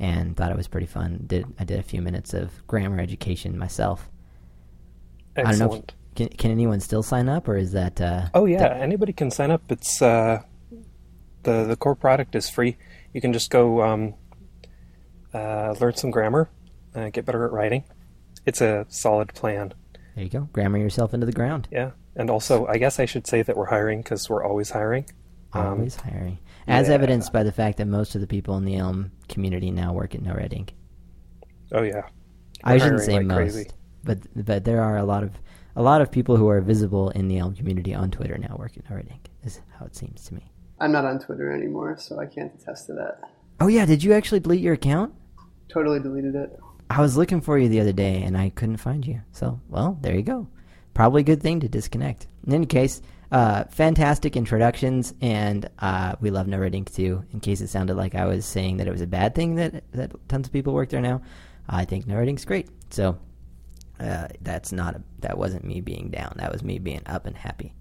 and 0.00 0.36
thought 0.36 0.50
it 0.50 0.56
was 0.56 0.68
pretty 0.68 0.86
fun. 0.86 1.24
Did 1.26 1.46
I 1.58 1.64
did 1.64 1.78
a 1.78 1.82
few 1.82 2.02
minutes 2.02 2.34
of 2.34 2.66
grammar 2.66 3.00
education 3.00 3.58
myself. 3.58 4.08
I 5.36 5.42
don't 5.42 5.58
know. 5.58 5.64
If, 5.66 5.70
Excellent. 5.72 5.94
can 6.16 6.28
can 6.28 6.50
anyone 6.50 6.80
still 6.80 7.02
sign 7.02 7.28
up, 7.28 7.48
or 7.48 7.56
is 7.56 7.72
that? 7.72 8.00
Uh, 8.00 8.28
Oh 8.34 8.44
yeah, 8.46 8.58
that- 8.60 8.80
anybody 8.80 9.12
can 9.12 9.30
sign 9.30 9.50
up. 9.50 9.62
It's 9.70 10.02
uh, 10.02 10.42
the 11.44 11.64
the 11.64 11.76
core 11.76 11.94
product 11.94 12.34
is 12.34 12.48
free. 12.50 12.76
You 13.12 13.20
can 13.20 13.32
just 13.32 13.50
go 13.50 13.82
um, 13.82 14.14
uh, 15.34 15.74
learn 15.80 15.94
some 15.96 16.10
grammar, 16.10 16.50
uh, 16.94 17.08
get 17.10 17.24
better 17.24 17.44
at 17.44 17.52
writing. 17.52 17.84
It's 18.44 18.60
a 18.60 18.86
solid 18.88 19.34
plan. 19.34 19.72
there 20.14 20.24
you 20.24 20.30
go. 20.30 20.48
Grammar 20.52 20.78
yourself 20.78 21.14
into 21.14 21.26
the 21.26 21.32
ground. 21.32 21.68
Yeah, 21.70 21.92
and 22.16 22.28
also 22.30 22.66
I 22.66 22.78
guess 22.78 22.98
I 22.98 23.04
should 23.06 23.26
say 23.26 23.42
that 23.42 23.56
we're 23.56 23.66
hiring 23.66 24.02
because 24.02 24.28
we're 24.28 24.44
always 24.44 24.70
hiring. 24.70 25.06
Um, 25.54 25.66
Always 25.66 25.96
hiring, 25.96 26.38
as 26.66 26.88
yeah. 26.88 26.94
evidenced 26.94 27.32
by 27.32 27.42
the 27.42 27.52
fact 27.52 27.78
that 27.78 27.86
most 27.86 28.14
of 28.14 28.20
the 28.20 28.26
people 28.26 28.56
in 28.56 28.64
the 28.64 28.76
Elm 28.76 29.12
community 29.28 29.70
now 29.70 29.92
work 29.92 30.14
at 30.14 30.22
No 30.22 30.34
Red 30.34 30.52
Ink. 30.52 30.74
Oh 31.72 31.82
yeah, 31.82 32.02
I 32.64 32.74
We're 32.74 32.78
shouldn't 32.80 33.02
say 33.02 33.14
like 33.14 33.26
most, 33.26 33.52
crazy. 33.52 33.70
but 34.04 34.18
but 34.34 34.64
there 34.64 34.82
are 34.82 34.96
a 34.96 35.04
lot 35.04 35.22
of 35.22 35.32
a 35.74 35.82
lot 35.82 36.02
of 36.02 36.10
people 36.10 36.36
who 36.36 36.48
are 36.48 36.60
visible 36.60 37.10
in 37.10 37.28
the 37.28 37.38
Elm 37.38 37.54
community 37.54 37.94
on 37.94 38.10
Twitter 38.10 38.36
now 38.36 38.56
work 38.58 38.76
at 38.76 38.88
No 38.88 38.96
Red 38.96 39.08
Ink. 39.10 39.30
Is 39.44 39.60
how 39.78 39.86
it 39.86 39.96
seems 39.96 40.24
to 40.26 40.34
me. 40.34 40.50
I'm 40.78 40.92
not 40.92 41.04
on 41.04 41.18
Twitter 41.18 41.52
anymore, 41.52 41.96
so 41.98 42.18
I 42.18 42.26
can't 42.26 42.52
attest 42.54 42.86
to 42.86 42.92
that. 42.94 43.20
Oh 43.60 43.68
yeah, 43.68 43.86
did 43.86 44.02
you 44.02 44.12
actually 44.12 44.40
delete 44.40 44.60
your 44.60 44.74
account? 44.74 45.14
Totally 45.68 46.00
deleted 46.00 46.34
it. 46.34 46.58
I 46.90 47.00
was 47.00 47.16
looking 47.16 47.40
for 47.40 47.58
you 47.58 47.68
the 47.68 47.80
other 47.80 47.92
day 47.92 48.22
and 48.22 48.36
I 48.36 48.50
couldn't 48.50 48.76
find 48.76 49.06
you. 49.06 49.22
So, 49.32 49.60
well, 49.68 49.98
there 50.02 50.14
you 50.14 50.22
go. 50.22 50.48
Probably 50.92 51.22
a 51.22 51.24
good 51.24 51.40
thing 51.40 51.60
to 51.60 51.68
disconnect. 51.68 52.26
In 52.46 52.52
any 52.52 52.66
case, 52.66 53.00
uh, 53.32 53.64
fantastic 53.64 54.36
introductions, 54.36 55.14
and 55.22 55.68
uh, 55.78 56.14
we 56.20 56.30
love 56.30 56.46
NoRedInk 56.46 56.94
too. 56.94 57.24
In 57.32 57.40
case 57.40 57.62
it 57.62 57.68
sounded 57.68 57.96
like 57.96 58.14
I 58.14 58.26
was 58.26 58.44
saying 58.44 58.76
that 58.76 58.86
it 58.86 58.92
was 58.92 59.00
a 59.00 59.06
bad 59.06 59.34
thing 59.34 59.56
that 59.56 59.82
that 59.92 60.12
tons 60.28 60.46
of 60.46 60.52
people 60.52 60.74
work 60.74 60.90
there 60.90 61.00
now, 61.00 61.22
I 61.66 61.86
think 61.86 62.06
NoRedInk's 62.06 62.44
great. 62.44 62.68
So 62.90 63.18
uh, 63.98 64.28
that's 64.42 64.70
not 64.70 64.96
a, 64.96 65.02
that 65.20 65.38
wasn't 65.38 65.64
me 65.64 65.80
being 65.80 66.10
down. 66.10 66.34
That 66.36 66.52
was 66.52 66.62
me 66.62 66.78
being 66.78 67.00
up 67.06 67.24
and 67.24 67.34
happy. 67.34 67.74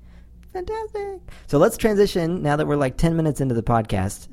Fantastic. 0.53 1.19
So 1.47 1.57
let's 1.57 1.77
transition 1.77 2.41
now 2.41 2.55
that 2.55 2.65
we're 2.65 2.77
like 2.77 2.95
10 2.97 3.17
minutes 3.17 3.41
into 3.41 3.53
the 3.53 3.63
podcast. 3.63 4.29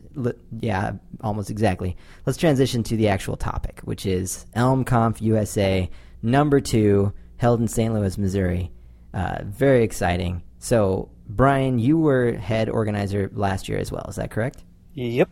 Yeah, 0.61 0.93
almost 1.21 1.51
exactly. 1.51 1.97
Let's 2.27 2.39
transition 2.39 2.85
to 2.85 2.97
the 2.97 3.09
actual 3.09 3.37
topic, 3.37 3.81
which 3.83 4.07
is 4.07 4.47
ElmConf 4.55 5.21
USA 5.21 5.91
number 6.23 6.61
two, 6.61 7.13
held 7.39 7.61
in 7.61 7.69
St. 7.69 7.93
Louis, 7.93 8.19
Missouri. 8.19 8.71
Uh, 9.13 9.39
very 9.45 9.83
exciting. 9.83 10.43
So, 10.59 11.11
Brian, 11.29 11.79
you 11.79 11.99
were 11.99 12.33
head 12.33 12.69
organizer 12.69 13.31
last 13.33 13.69
year 13.69 13.79
as 13.79 13.93
well. 13.93 14.07
Is 14.09 14.17
that 14.17 14.31
correct? 14.31 14.65
Yep. 14.95 15.29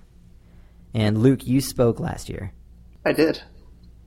And 0.94 1.18
Luke, 1.22 1.46
you 1.46 1.60
spoke 1.60 2.00
last 2.00 2.28
year. 2.28 2.52
I 3.04 3.12
did. 3.12 3.42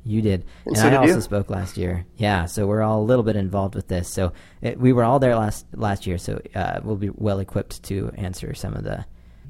You 0.05 0.21
did, 0.21 0.45
And 0.65 0.75
and, 0.75 0.77
so 0.77 0.87
I 0.87 0.95
also 0.95 1.15
you. 1.15 1.21
spoke 1.21 1.49
last 1.49 1.77
year. 1.77 2.05
Yeah, 2.15 2.45
so 2.45 2.65
we're 2.65 2.81
all 2.81 3.01
a 3.01 3.03
little 3.03 3.23
bit 3.23 3.35
involved 3.35 3.75
with 3.75 3.89
this. 3.89 4.07
So 4.11 4.31
it, 4.61 4.79
we 4.79 4.93
were 4.93 5.03
all 5.03 5.19
there 5.19 5.35
last 5.35 5.65
last 5.73 6.07
year, 6.07 6.17
so 6.17 6.39
uh, 6.55 6.79
we'll 6.83 6.95
be 6.95 7.09
well 7.13 7.39
equipped 7.39 7.83
to 7.83 8.09
answer 8.15 8.53
some 8.55 8.73
of 8.75 8.85
the 8.85 9.05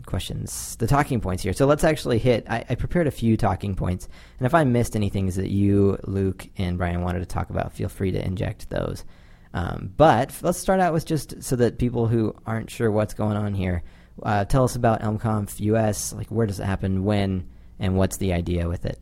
questions, 0.07 0.75
the 0.77 0.87
talking 0.87 1.21
points 1.21 1.43
here. 1.43 1.53
So 1.53 1.67
let's 1.67 1.83
actually 1.83 2.17
hit. 2.17 2.45
I, 2.49 2.65
I 2.67 2.75
prepared 2.75 3.05
a 3.05 3.11
few 3.11 3.37
talking 3.37 3.75
points, 3.75 4.09
and 4.39 4.45
if 4.47 4.55
I 4.55 4.63
missed 4.63 4.95
any 4.95 5.09
things 5.09 5.35
that 5.35 5.49
you, 5.51 5.99
Luke, 6.05 6.47
and 6.57 6.79
Brian 6.79 7.01
wanted 7.03 7.19
to 7.19 7.25
talk 7.27 7.51
about, 7.51 7.71
feel 7.71 7.87
free 7.87 8.11
to 8.11 8.25
inject 8.25 8.69
those. 8.71 9.05
Um, 9.53 9.93
but 9.97 10.33
let's 10.41 10.59
start 10.59 10.79
out 10.79 10.93
with 10.93 11.05
just 11.05 11.41
so 11.41 11.55
that 11.55 11.79
people 11.79 12.07
who 12.07 12.35
aren't 12.45 12.69
sure 12.69 12.91
what's 12.91 13.13
going 13.13 13.35
on 13.35 13.53
here, 13.53 13.83
uh, 14.21 14.45
tell 14.45 14.63
us 14.63 14.75
about 14.75 15.01
ElmConf 15.01 15.59
US. 15.59 16.13
Like, 16.13 16.27
where 16.27 16.45
does 16.45 16.59
it 16.59 16.65
happen, 16.65 17.03
when, 17.03 17.49
and 17.79 17.95
what's 17.95 18.17
the 18.17 18.33
idea 18.33 18.67
with 18.67 18.85
it? 18.85 18.99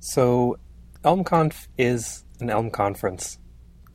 So, 0.00 0.58
ElmConf 1.04 1.68
is 1.78 2.24
an 2.40 2.50
Elm 2.50 2.70
conference. 2.70 3.38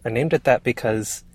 I 0.05 0.09
named 0.09 0.33
it 0.33 0.45
that 0.45 0.63
because 0.63 1.25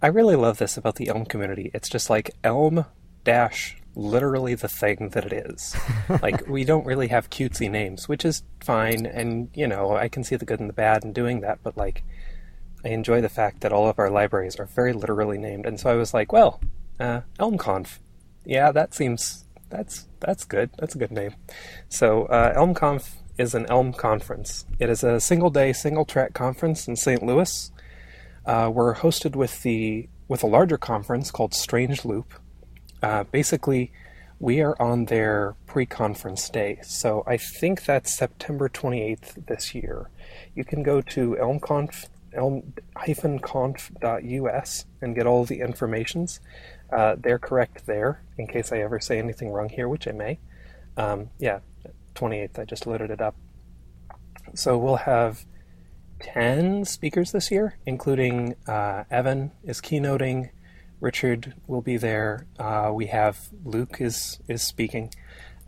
I 0.00 0.08
really 0.08 0.36
love 0.36 0.58
this 0.58 0.76
about 0.76 0.96
the 0.96 1.08
Elm 1.08 1.24
community. 1.24 1.70
It's 1.72 1.88
just 1.88 2.10
like 2.10 2.32
Elm 2.42 2.86
dash 3.24 3.76
literally 3.94 4.54
the 4.54 4.68
thing 4.68 5.10
that 5.10 5.24
it 5.24 5.32
is. 5.32 5.76
like 6.22 6.46
we 6.48 6.64
don't 6.64 6.86
really 6.86 7.08
have 7.08 7.30
cutesy 7.30 7.70
names, 7.70 8.08
which 8.08 8.24
is 8.24 8.42
fine, 8.60 9.06
and 9.06 9.50
you 9.54 9.66
know 9.66 9.96
I 9.96 10.08
can 10.08 10.24
see 10.24 10.36
the 10.36 10.44
good 10.44 10.60
and 10.60 10.68
the 10.68 10.74
bad 10.74 11.04
in 11.04 11.12
doing 11.12 11.40
that. 11.40 11.60
But 11.62 11.76
like, 11.76 12.02
I 12.84 12.88
enjoy 12.88 13.20
the 13.20 13.28
fact 13.28 13.60
that 13.60 13.72
all 13.72 13.88
of 13.88 13.98
our 13.98 14.10
libraries 14.10 14.56
are 14.56 14.66
very 14.66 14.92
literally 14.92 15.38
named, 15.38 15.66
and 15.66 15.78
so 15.78 15.90
I 15.90 15.94
was 15.94 16.12
like, 16.12 16.32
well, 16.32 16.60
uh, 16.98 17.22
ElmConf, 17.38 17.98
yeah, 18.44 18.72
that 18.72 18.94
seems 18.94 19.44
that's 19.70 20.06
that's 20.20 20.44
good. 20.44 20.70
That's 20.78 20.94
a 20.94 20.98
good 20.98 21.10
name. 21.10 21.34
So 21.88 22.26
uh, 22.26 22.54
ElmConf 22.54 23.14
is 23.38 23.54
an 23.54 23.66
Elm 23.68 23.92
conference. 23.92 24.66
It 24.78 24.88
is 24.88 25.02
a 25.02 25.20
single 25.20 25.50
day, 25.50 25.72
single 25.72 26.04
track 26.04 26.34
conference 26.34 26.86
in 26.86 26.96
St. 26.96 27.22
Louis. 27.22 27.72
Uh, 28.44 28.70
we're 28.72 28.94
hosted 28.94 29.34
with 29.34 29.62
the 29.62 30.08
with 30.28 30.42
a 30.42 30.46
larger 30.46 30.78
conference 30.78 31.30
called 31.30 31.54
Strange 31.54 32.04
Loop. 32.04 32.34
Uh, 33.02 33.24
basically, 33.24 33.92
we 34.38 34.60
are 34.60 34.80
on 34.80 35.06
their 35.06 35.54
pre-conference 35.66 36.48
day, 36.48 36.78
so 36.82 37.22
I 37.26 37.36
think 37.36 37.84
that's 37.84 38.16
September 38.16 38.68
28th 38.68 39.46
this 39.46 39.74
year. 39.74 40.10
You 40.54 40.64
can 40.64 40.82
go 40.82 41.00
to 41.00 41.36
elmconf 41.40 42.08
elm-conf.us 42.34 44.84
and 45.00 45.14
get 45.14 45.26
all 45.26 45.44
the 45.44 45.60
informations. 45.60 46.40
Uh, 46.90 47.16
they're 47.18 47.38
correct 47.38 47.86
there, 47.86 48.22
in 48.36 48.46
case 48.46 48.72
I 48.72 48.78
ever 48.78 49.00
say 49.00 49.18
anything 49.18 49.50
wrong 49.50 49.68
here, 49.68 49.88
which 49.88 50.06
I 50.06 50.12
may. 50.12 50.38
Um, 50.96 51.30
yeah, 51.38 51.60
28th. 52.14 52.58
I 52.58 52.64
just 52.64 52.86
loaded 52.86 53.10
it 53.10 53.20
up. 53.20 53.34
So 54.54 54.76
we'll 54.76 54.96
have 54.96 55.46
10 56.20 56.84
speakers 56.84 57.32
this 57.32 57.50
year, 57.50 57.78
including 57.86 58.54
uh, 58.68 59.04
Evan 59.10 59.52
is 59.64 59.80
keynoting, 59.80 60.50
Richard 61.02 61.54
will 61.66 61.82
be 61.82 61.96
there. 61.96 62.46
Uh, 62.60 62.92
we 62.94 63.06
have 63.06 63.48
Luke 63.64 63.96
is 63.98 64.38
is 64.48 64.62
speaking. 64.62 65.12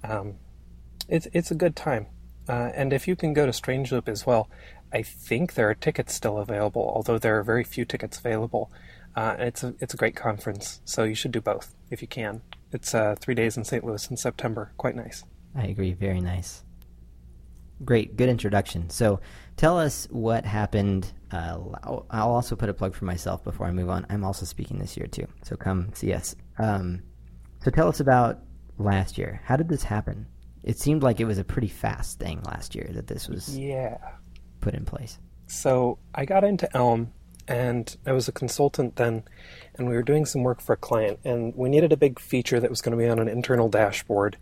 Um, 0.05 0.37
it's 1.09 1.27
it's 1.33 1.51
a 1.51 1.57
good 1.57 1.75
time, 1.75 2.07
uh, 2.49 2.71
and 2.73 2.93
if 2.93 3.09
you 3.09 3.17
can 3.17 3.35
go 3.35 3.45
to 3.45 3.53
Strange 3.53 3.91
Loop 3.91 4.09
as 4.09 4.25
well, 4.25 4.49
I 4.95 5.03
think 5.03 5.55
there 5.55 5.69
are 5.69 5.75
tickets 5.75 6.15
still 6.15 6.39
available, 6.39 6.93
although 6.95 7.19
there 7.19 7.37
are 7.37 7.43
very 7.43 7.65
few 7.65 7.85
tickets 7.85 8.19
available. 8.19 8.71
Uh, 9.17 9.35
it's 9.41 9.65
a 9.65 9.75
it's 9.81 9.93
a 9.93 9.97
great 9.97 10.15
conference, 10.15 10.81
so 10.85 11.03
you 11.03 11.17
should 11.17 11.33
do 11.33 11.41
both 11.41 11.75
if 11.91 12.01
you 12.01 12.07
can. 12.07 12.43
It's 12.73 12.95
uh, 12.95 13.17
three 13.19 13.35
days 13.35 13.57
in 13.57 13.65
St. 13.65 13.85
Louis 13.85 14.09
in 14.09 14.17
September, 14.17 14.73
quite 14.77 14.95
nice. 14.95 15.25
I 15.55 15.67
agree. 15.67 15.93
Very 15.95 16.21
nice. 16.21 16.63
Great, 17.85 18.17
good 18.17 18.29
introduction. 18.29 18.89
So, 18.89 19.21
tell 19.57 19.79
us 19.79 20.07
what 20.11 20.45
happened. 20.45 21.13
Uh, 21.33 21.59
I'll 21.83 22.07
I'll 22.11 22.31
also 22.31 22.55
put 22.55 22.69
a 22.69 22.75
plug 22.75 22.95
for 22.95 23.05
myself 23.05 23.43
before 23.43 23.67
I 23.67 23.73
move 23.73 23.91
on. 23.91 24.07
I'm 24.11 24.25
also 24.25 24.47
speaking 24.47 24.79
this 24.79 24.97
year 24.97 25.09
too, 25.09 25.27
so 25.43 25.57
come 25.57 25.91
see 25.93 26.13
us. 26.13 26.37
Um, 26.59 27.03
so, 27.65 27.71
tell 27.73 27.89
us 27.89 27.99
about 27.99 28.43
last 28.79 29.19
year. 29.19 29.41
How 29.45 29.57
did 29.57 29.69
this 29.69 29.83
happen? 29.83 30.27
It 30.63 30.79
seemed 30.79 31.03
like 31.03 31.21
it 31.21 31.27
was 31.27 31.39
a 31.39 31.45
pretty 31.45 31.69
fast 31.69 32.21
thing 32.21 32.41
last 32.45 32.77
year 32.77 32.89
that 32.95 33.09
this 33.09 33.29
was 33.29 33.59
Yeah. 33.59 33.99
Put 34.65 34.75
in 34.75 34.85
place. 34.85 35.19
So 35.47 35.99
I 36.15 36.25
got 36.25 36.43
into 36.43 36.75
Elm, 36.77 37.13
and 37.47 37.95
I 38.07 38.13
was 38.13 38.27
a 38.29 38.33
consultant 38.33 38.97
then, 38.97 39.25
and 39.75 39.87
we 39.87 39.95
were 39.95 40.03
doing 40.03 40.25
some 40.25 40.43
work 40.43 40.61
for 40.61 40.73
a 40.73 40.79
client, 40.79 41.21
and 41.25 41.55
we 41.55 41.69
needed 41.69 41.93
a 41.93 41.97
big 41.97 42.19
feature 42.19 42.59
that 42.59 42.71
was 42.71 42.81
going 42.81 42.97
to 42.97 43.03
be 43.03 43.09
on 43.09 43.19
an 43.19 43.29
internal 43.29 43.69
dashboard. 43.69 44.39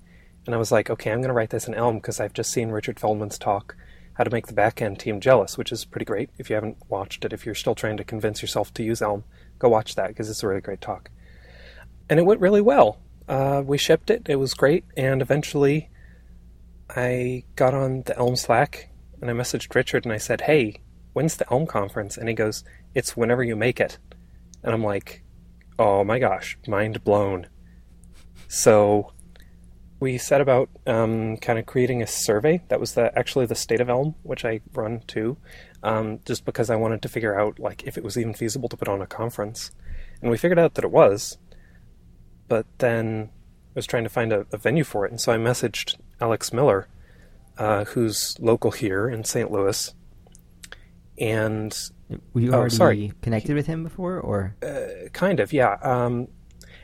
And 0.46 0.54
I 0.54 0.58
was 0.58 0.72
like, 0.72 0.88
okay, 0.88 1.10
I'm 1.10 1.18
going 1.18 1.28
to 1.28 1.34
write 1.34 1.50
this 1.50 1.66
in 1.66 1.74
Elm 1.74 1.96
because 1.96 2.20
I've 2.20 2.32
just 2.32 2.52
seen 2.52 2.70
Richard 2.70 2.98
Feldman's 2.98 3.38
talk, 3.38 3.76
How 4.14 4.24
to 4.24 4.30
Make 4.30 4.46
the 4.46 4.54
Backend 4.54 4.98
Team 4.98 5.20
Jealous, 5.20 5.58
which 5.58 5.72
is 5.72 5.84
pretty 5.84 6.04
great. 6.04 6.30
If 6.38 6.48
you 6.48 6.54
haven't 6.54 6.78
watched 6.88 7.24
it, 7.24 7.32
if 7.32 7.44
you're 7.44 7.54
still 7.54 7.74
trying 7.74 7.96
to 7.96 8.04
convince 8.04 8.40
yourself 8.40 8.72
to 8.74 8.82
use 8.82 9.02
Elm, 9.02 9.24
go 9.58 9.68
watch 9.68 9.96
that 9.96 10.08
because 10.08 10.30
it's 10.30 10.42
a 10.42 10.48
really 10.48 10.60
great 10.60 10.80
talk. 10.80 11.10
And 12.08 12.18
it 12.18 12.26
went 12.26 12.40
really 12.40 12.60
well. 12.60 12.98
Uh, 13.28 13.62
we 13.64 13.78
shipped 13.78 14.10
it, 14.10 14.26
it 14.28 14.36
was 14.36 14.54
great, 14.54 14.84
and 14.96 15.22
eventually 15.22 15.90
I 16.90 17.44
got 17.56 17.74
on 17.74 18.02
the 18.02 18.16
Elm 18.18 18.36
Slack 18.36 18.90
and 19.22 19.30
I 19.30 19.34
messaged 19.34 19.74
Richard 19.74 20.04
and 20.04 20.12
I 20.12 20.18
said, 20.18 20.42
hey, 20.42 20.82
when's 21.12 21.36
the 21.36 21.50
Elm 21.50 21.66
conference? 21.66 22.18
And 22.18 22.28
he 22.28 22.34
goes, 22.34 22.64
it's 22.92 23.16
whenever 23.16 23.42
you 23.42 23.54
make 23.54 23.80
it. 23.80 23.96
And 24.62 24.74
I'm 24.74 24.82
like, 24.82 25.22
oh 25.78 26.02
my 26.02 26.18
gosh, 26.18 26.58
mind 26.66 27.04
blown. 27.04 27.46
So 28.48 29.12
we 30.00 30.18
set 30.18 30.40
about 30.40 30.68
um, 30.88 31.36
kind 31.36 31.60
of 31.60 31.66
creating 31.66 32.02
a 32.02 32.06
survey. 32.06 32.62
That 32.68 32.80
was 32.80 32.94
the 32.94 33.16
actually 33.16 33.46
the 33.46 33.54
state 33.54 33.80
of 33.80 33.88
Elm, 33.88 34.16
which 34.24 34.44
I 34.44 34.60
run 34.74 35.02
too, 35.06 35.36
um, 35.84 36.18
just 36.24 36.44
because 36.44 36.68
I 36.68 36.76
wanted 36.76 37.00
to 37.02 37.08
figure 37.08 37.38
out 37.38 37.60
like 37.60 37.84
if 37.84 37.96
it 37.96 38.02
was 38.02 38.18
even 38.18 38.34
feasible 38.34 38.68
to 38.68 38.76
put 38.76 38.88
on 38.88 39.00
a 39.00 39.06
conference. 39.06 39.70
And 40.20 40.30
we 40.30 40.36
figured 40.36 40.58
out 40.58 40.74
that 40.74 40.84
it 40.84 40.90
was, 40.90 41.38
but 42.48 42.66
then 42.78 43.30
I 43.30 43.72
was 43.76 43.86
trying 43.86 44.02
to 44.02 44.10
find 44.10 44.32
a, 44.32 44.46
a 44.52 44.56
venue 44.56 44.84
for 44.84 45.06
it, 45.06 45.12
and 45.12 45.20
so 45.20 45.32
I 45.32 45.36
messaged 45.36 45.96
Alex 46.20 46.52
Miller, 46.52 46.88
uh, 47.58 47.84
who's 47.84 48.36
local 48.40 48.70
here 48.70 49.08
in 49.08 49.24
St. 49.24 49.50
Louis, 49.50 49.94
and 51.18 51.76
Were 52.34 52.40
you 52.40 52.50
Oh, 52.52 52.58
already 52.58 52.74
sorry. 52.76 53.12
connected 53.22 53.54
with 53.54 53.66
him 53.66 53.82
before, 53.84 54.18
or 54.18 54.54
uh, 54.62 55.08
kind 55.12 55.40
of, 55.40 55.52
yeah. 55.52 55.76
Um, 55.82 56.28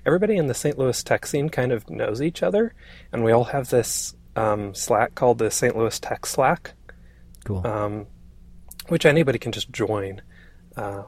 everybody 0.06 0.36
in 0.36 0.46
the 0.46 0.54
St. 0.54 0.78
Louis 0.78 1.02
tech 1.02 1.26
scene 1.26 1.48
kind 1.48 1.72
of 1.72 1.88
knows 1.90 2.22
each 2.22 2.42
other, 2.42 2.74
and 3.12 3.24
we 3.24 3.32
all 3.32 3.44
have 3.44 3.68
this 3.70 4.14
um, 4.36 4.74
Slack 4.74 5.14
called 5.14 5.38
the 5.38 5.50
St. 5.50 5.76
Louis 5.76 5.98
Tech 5.98 6.24
Slack, 6.26 6.74
cool? 7.44 7.66
um, 7.66 8.06
which 8.88 9.04
anybody 9.04 9.38
can 9.38 9.52
just 9.52 9.70
join. 9.70 10.22
Uh, 10.76 11.02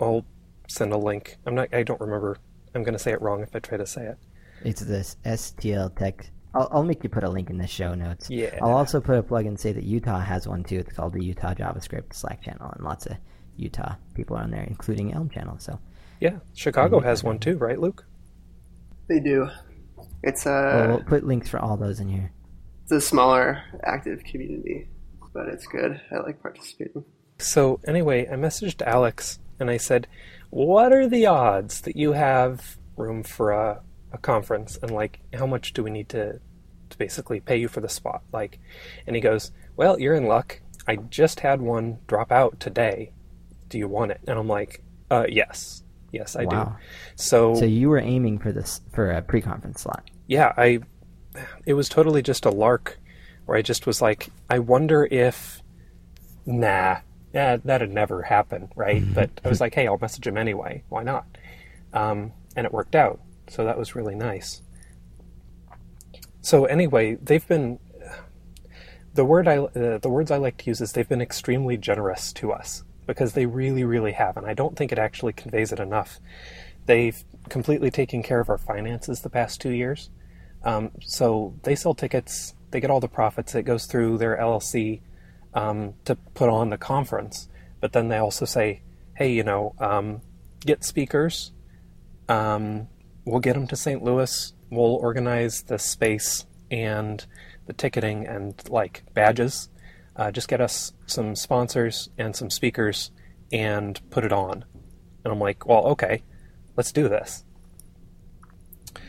I'll 0.00 0.24
send 0.68 0.92
a 0.92 0.96
link. 0.98 1.36
I'm 1.46 1.54
not. 1.54 1.72
I 1.74 1.82
don't 1.82 2.00
remember. 2.00 2.38
I'm 2.74 2.82
going 2.82 2.94
to 2.94 2.98
say 2.98 3.12
it 3.12 3.20
wrong 3.22 3.42
if 3.42 3.54
I 3.54 3.58
try 3.60 3.76
to 3.78 3.86
say 3.86 4.06
it. 4.06 4.18
It's 4.64 4.80
this 4.80 5.16
STL 5.24 5.94
Tech. 5.96 6.30
I'll, 6.54 6.68
I'll 6.70 6.84
make 6.84 7.02
you 7.02 7.10
put 7.10 7.24
a 7.24 7.28
link 7.28 7.50
in 7.50 7.58
the 7.58 7.66
show 7.66 7.94
notes. 7.94 8.30
Yeah. 8.30 8.58
I'll 8.62 8.72
also 8.74 9.00
put 9.00 9.18
a 9.18 9.22
plug 9.22 9.46
and 9.46 9.58
say 9.58 9.72
that 9.72 9.84
Utah 9.84 10.20
has 10.20 10.46
one 10.46 10.62
too. 10.64 10.78
It's 10.78 10.92
called 10.92 11.12
the 11.12 11.24
Utah 11.24 11.54
JavaScript 11.54 12.14
Slack 12.14 12.42
channel, 12.42 12.70
and 12.74 12.84
lots 12.84 13.06
of 13.06 13.16
Utah 13.56 13.94
people 14.14 14.36
are 14.36 14.42
on 14.42 14.50
there, 14.50 14.64
including 14.64 15.12
Elm 15.12 15.28
channel. 15.28 15.58
So, 15.58 15.78
Yeah, 16.20 16.38
Chicago 16.54 17.00
has 17.00 17.22
one 17.24 17.38
too, 17.38 17.56
right, 17.58 17.78
Luke? 17.78 18.04
They 19.08 19.20
do. 19.20 19.48
It's 20.22 20.46
a 20.46 20.50
well, 20.50 20.88
we'll 20.88 21.04
put 21.04 21.24
links 21.26 21.48
for 21.48 21.58
all 21.58 21.76
those 21.76 22.00
in 22.00 22.08
here. 22.08 22.32
it's 22.84 22.92
a 22.92 23.00
smaller 23.00 23.62
active 23.84 24.24
community, 24.24 24.88
but 25.34 25.48
it's 25.48 25.66
good. 25.66 26.00
I 26.10 26.16
like 26.20 26.40
participating. 26.40 27.04
So 27.38 27.80
anyway, 27.86 28.26
I 28.28 28.34
messaged 28.34 28.80
Alex 28.82 29.38
and 29.60 29.68
I 29.70 29.76
said, 29.76 30.06
"What 30.50 30.92
are 30.92 31.06
the 31.06 31.26
odds 31.26 31.82
that 31.82 31.96
you 31.96 32.12
have 32.12 32.78
room 32.96 33.22
for 33.22 33.50
a, 33.50 33.82
a 34.14 34.18
conference? 34.18 34.78
And 34.80 34.90
like, 34.90 35.20
how 35.34 35.46
much 35.46 35.72
do 35.72 35.82
we 35.82 35.90
need 35.90 36.08
to 36.10 36.40
to 36.90 36.98
basically 36.98 37.40
pay 37.40 37.56
you 37.56 37.68
for 37.68 37.80
the 37.80 37.88
spot?" 37.88 38.22
Like, 38.32 38.58
and 39.06 39.14
he 39.16 39.20
goes, 39.20 39.52
"Well, 39.76 39.98
you're 40.00 40.14
in 40.14 40.26
luck. 40.26 40.60
I 40.86 40.96
just 40.96 41.40
had 41.40 41.60
one 41.60 41.98
drop 42.06 42.30
out 42.32 42.60
today. 42.60 43.12
Do 43.68 43.78
you 43.78 43.88
want 43.88 44.12
it?" 44.12 44.20
And 44.26 44.38
I'm 44.38 44.48
like, 44.48 44.82
"Uh, 45.10 45.26
yes, 45.28 45.82
Yes, 46.12 46.36
I 46.36 46.44
wow. 46.44 46.64
do. 46.64 46.84
So, 47.16 47.54
So 47.54 47.64
you 47.64 47.88
were 47.88 47.98
aiming 47.98 48.38
for 48.38 48.52
this 48.52 48.80
for 48.92 49.10
a 49.10 49.20
pre-conference 49.20 49.82
slot. 49.82 50.08
yeah, 50.28 50.52
I 50.56 50.78
it 51.66 51.74
was 51.74 51.88
totally 51.88 52.22
just 52.22 52.44
a 52.46 52.50
lark 52.50 53.00
where 53.46 53.58
I 53.58 53.62
just 53.62 53.84
was 53.84 54.00
like, 54.00 54.28
I 54.48 54.60
wonder 54.60 55.08
if 55.10 55.60
nah, 56.46 56.98
yeah, 57.32 57.56
that'd 57.56 57.90
never 57.90 58.22
happen, 58.22 58.68
right? 58.76 59.02
But 59.12 59.30
I 59.44 59.48
was 59.48 59.60
like, 59.60 59.74
hey, 59.74 59.88
I'll 59.88 59.98
message 59.98 60.24
him 60.26 60.36
anyway. 60.36 60.84
Why 60.88 61.02
not? 61.02 61.26
Um, 61.92 62.32
and 62.54 62.64
it 62.64 62.72
worked 62.72 62.94
out. 62.94 63.20
So 63.48 63.64
that 63.64 63.78
was 63.78 63.94
really 63.94 64.14
nice. 64.14 64.62
So 66.40 66.64
anyway, 66.66 67.16
they've 67.16 67.46
been 67.46 67.78
the 69.14 69.24
word 69.24 69.46
I 69.48 69.58
uh, 69.58 69.98
the 69.98 70.08
words 70.08 70.30
I 70.30 70.36
like 70.36 70.56
to 70.58 70.66
use 70.66 70.80
is 70.80 70.92
they've 70.92 71.08
been 71.08 71.22
extremely 71.22 71.76
generous 71.76 72.32
to 72.34 72.52
us 72.52 72.82
because 73.06 73.32
they 73.32 73.46
really 73.46 73.84
really 73.84 74.12
have, 74.12 74.36
and 74.36 74.46
I 74.46 74.54
don't 74.54 74.76
think 74.76 74.92
it 74.92 74.98
actually 74.98 75.32
conveys 75.32 75.72
it 75.72 75.80
enough. 75.80 76.20
They've 76.86 77.22
completely 77.48 77.90
taken 77.90 78.22
care 78.22 78.40
of 78.40 78.50
our 78.50 78.58
finances 78.58 79.20
the 79.20 79.30
past 79.30 79.60
two 79.60 79.70
years. 79.70 80.10
Um, 80.64 80.90
so 81.00 81.54
they 81.62 81.74
sell 81.74 81.94
tickets, 81.94 82.54
they 82.70 82.80
get 82.80 82.90
all 82.90 83.00
the 83.00 83.08
profits. 83.08 83.54
It 83.54 83.62
goes 83.62 83.86
through 83.86 84.18
their 84.18 84.36
LLC 84.36 85.00
um, 85.54 85.94
to 86.04 86.16
put 86.16 86.48
on 86.48 86.70
the 86.70 86.76
conference. 86.76 87.48
But 87.80 87.92
then 87.92 88.08
they 88.08 88.18
also 88.18 88.44
say, 88.44 88.82
hey, 89.14 89.32
you 89.32 89.44
know, 89.44 89.74
um, 89.78 90.22
get 90.60 90.84
speakers. 90.84 91.52
Um, 92.28 92.88
we'll 93.24 93.40
get 93.40 93.54
them 93.54 93.66
to 93.68 93.76
St. 93.76 94.02
Louis. 94.02 94.52
We'll 94.70 94.96
organize 94.96 95.62
the 95.62 95.78
space 95.78 96.46
and 96.70 97.24
the 97.66 97.72
ticketing 97.72 98.26
and 98.26 98.54
like 98.68 99.02
badges. 99.14 99.68
Uh, 100.16 100.30
just 100.30 100.48
get 100.48 100.60
us 100.60 100.92
some 101.06 101.34
sponsors 101.34 102.08
and 102.18 102.34
some 102.36 102.50
speakers 102.50 103.10
and 103.52 104.00
put 104.10 104.24
it 104.24 104.32
on. 104.32 104.64
And 105.24 105.32
I'm 105.32 105.40
like, 105.40 105.66
well, 105.66 105.86
okay, 105.86 106.22
let's 106.76 106.92
do 106.92 107.08
this. 107.08 107.44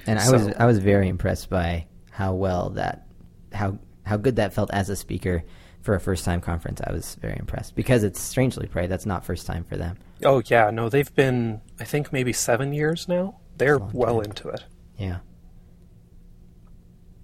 And 0.08 0.20
I 0.20 0.32
was 0.32 0.48
I 0.58 0.66
was 0.66 0.78
very 0.80 1.08
impressed 1.08 1.50
by 1.50 1.88
how 2.12 2.34
well 2.34 2.72
that 2.72 3.08
how 3.54 3.80
how 4.04 4.18
good 4.18 4.36
that 4.38 4.54
felt 4.54 4.72
as 4.72 4.90
a 4.90 4.96
speaker 4.96 5.44
for 5.82 5.96
a 5.96 6.00
first 6.00 6.26
time 6.26 6.42
conference. 6.42 6.82
I 6.86 6.92
was 6.92 7.16
very 7.16 7.38
impressed 7.38 7.76
because 7.76 8.04
it's 8.04 8.20
strangely 8.20 8.70
right. 8.74 8.90
That's 8.90 9.06
not 9.06 9.26
first 9.26 9.46
time 9.46 9.64
for 9.64 9.78
them. 9.78 9.98
Oh 10.24 10.42
yeah, 10.46 10.70
no, 10.72 10.90
they've 10.90 11.14
been 11.14 11.62
I 11.80 11.84
think 11.86 12.14
maybe 12.14 12.34
seven 12.34 12.74
years 12.74 13.08
now. 13.08 13.40
They're 13.58 13.78
well 13.78 14.16
time. 14.16 14.26
into 14.26 14.50
it. 14.50 14.64
Yeah. 14.98 15.20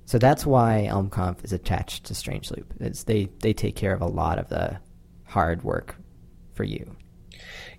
So 0.05 0.17
that's 0.17 0.45
why 0.45 0.87
ElmConf 0.89 1.43
is 1.43 1.53
attached 1.53 2.05
to 2.05 2.15
Strange 2.15 2.51
Loop. 2.51 2.73
It's 2.79 3.03
they 3.03 3.29
they 3.39 3.53
take 3.53 3.75
care 3.75 3.93
of 3.93 4.01
a 4.01 4.07
lot 4.07 4.39
of 4.39 4.49
the 4.49 4.79
hard 5.25 5.63
work 5.63 5.95
for 6.53 6.63
you. 6.63 6.95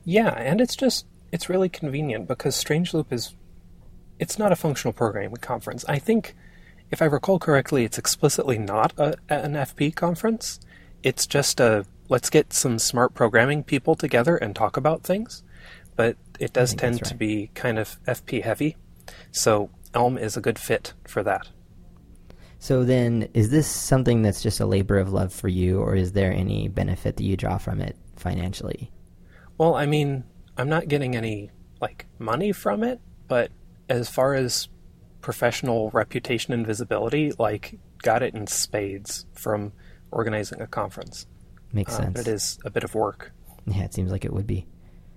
Yeah, 0.05 0.31
and 0.31 0.61
it's 0.61 0.77
just 0.77 1.07
it's 1.31 1.49
really 1.49 1.69
convenient 1.69 2.27
because 2.29 2.63
Strangeloop 2.63 3.13
is 3.13 3.35
it's 4.19 4.39
not 4.39 4.53
a 4.53 4.57
functional 4.57 4.93
programming 4.93 5.37
conference. 5.37 5.85
I 5.89 5.99
think 5.99 6.35
if 6.91 7.03
I 7.03 7.07
recall 7.07 7.39
correctly, 7.39 7.85
it's 7.85 7.99
explicitly 7.99 8.59
not 8.59 8.93
a, 8.99 9.17
an 9.29 9.55
FP 9.55 9.95
conference. 9.95 10.61
It's 11.03 11.27
just 11.27 11.61
a 11.61 11.85
let's 12.09 12.31
get 12.31 12.53
some 12.53 12.79
smart 12.79 13.15
programming 13.15 13.65
people 13.65 13.95
together 13.95 14.37
and 14.37 14.55
talk 14.55 14.77
about 14.77 15.03
things. 15.03 15.43
But 15.97 16.17
it 16.41 16.53
does 16.53 16.75
tend 16.75 16.99
that's 17.01 17.11
to 17.11 17.15
be 17.15 17.51
kind 17.55 17.79
of 17.79 18.03
FP 18.07 18.43
heavy. 18.43 18.77
So 19.31 19.71
Elm 19.95 20.17
is 20.17 20.37
a 20.37 20.41
good 20.41 20.59
fit 20.59 20.95
for 21.07 21.23
that. 21.23 21.49
So 22.59 22.85
then, 22.85 23.29
is 23.35 23.51
this 23.51 23.67
something 23.67 24.23
that's 24.23 24.43
just 24.43 24.61
a 24.61 24.67
labor 24.67 24.99
of 24.99 25.13
love 25.13 25.33
for 25.33 25.49
you, 25.49 25.81
or 25.81 25.97
is 25.97 26.13
there 26.13 26.33
any 26.33 26.69
benefit 26.69 27.17
that 27.17 27.25
you 27.25 27.37
draw 27.37 27.59
from 27.59 27.81
it 27.81 27.97
financially? 28.17 28.93
Well, 29.59 29.75
I 29.75 29.87
mean, 29.87 30.25
I'm 30.57 30.69
not 30.69 30.89
getting 30.89 31.17
any 31.17 31.51
like 31.81 32.07
money 32.21 32.53
from 32.53 32.85
it, 32.85 33.01
but 33.27 33.51
as 33.89 34.09
far 34.09 34.35
as 34.35 34.69
professional 35.21 35.91
reputation 35.91 36.53
and 36.53 36.65
visibility, 36.67 37.33
like 37.39 37.79
got 38.03 38.23
it 38.23 38.35
in 38.35 38.47
spades 38.47 39.27
from 39.35 39.73
organizing 40.13 40.61
a 40.61 40.67
conference. 40.67 41.27
Makes 41.73 41.95
Uh, 41.95 42.03
sense. 42.03 42.21
It 42.21 42.29
is 42.29 42.59
a 42.65 42.71
bit 42.71 42.85
of 42.85 42.95
work. 42.95 43.33
Yeah, 43.67 43.83
it 43.83 43.93
seems 43.95 44.13
like 44.13 44.25
it 44.25 44.33
would 44.33 44.47
be. 44.47 44.67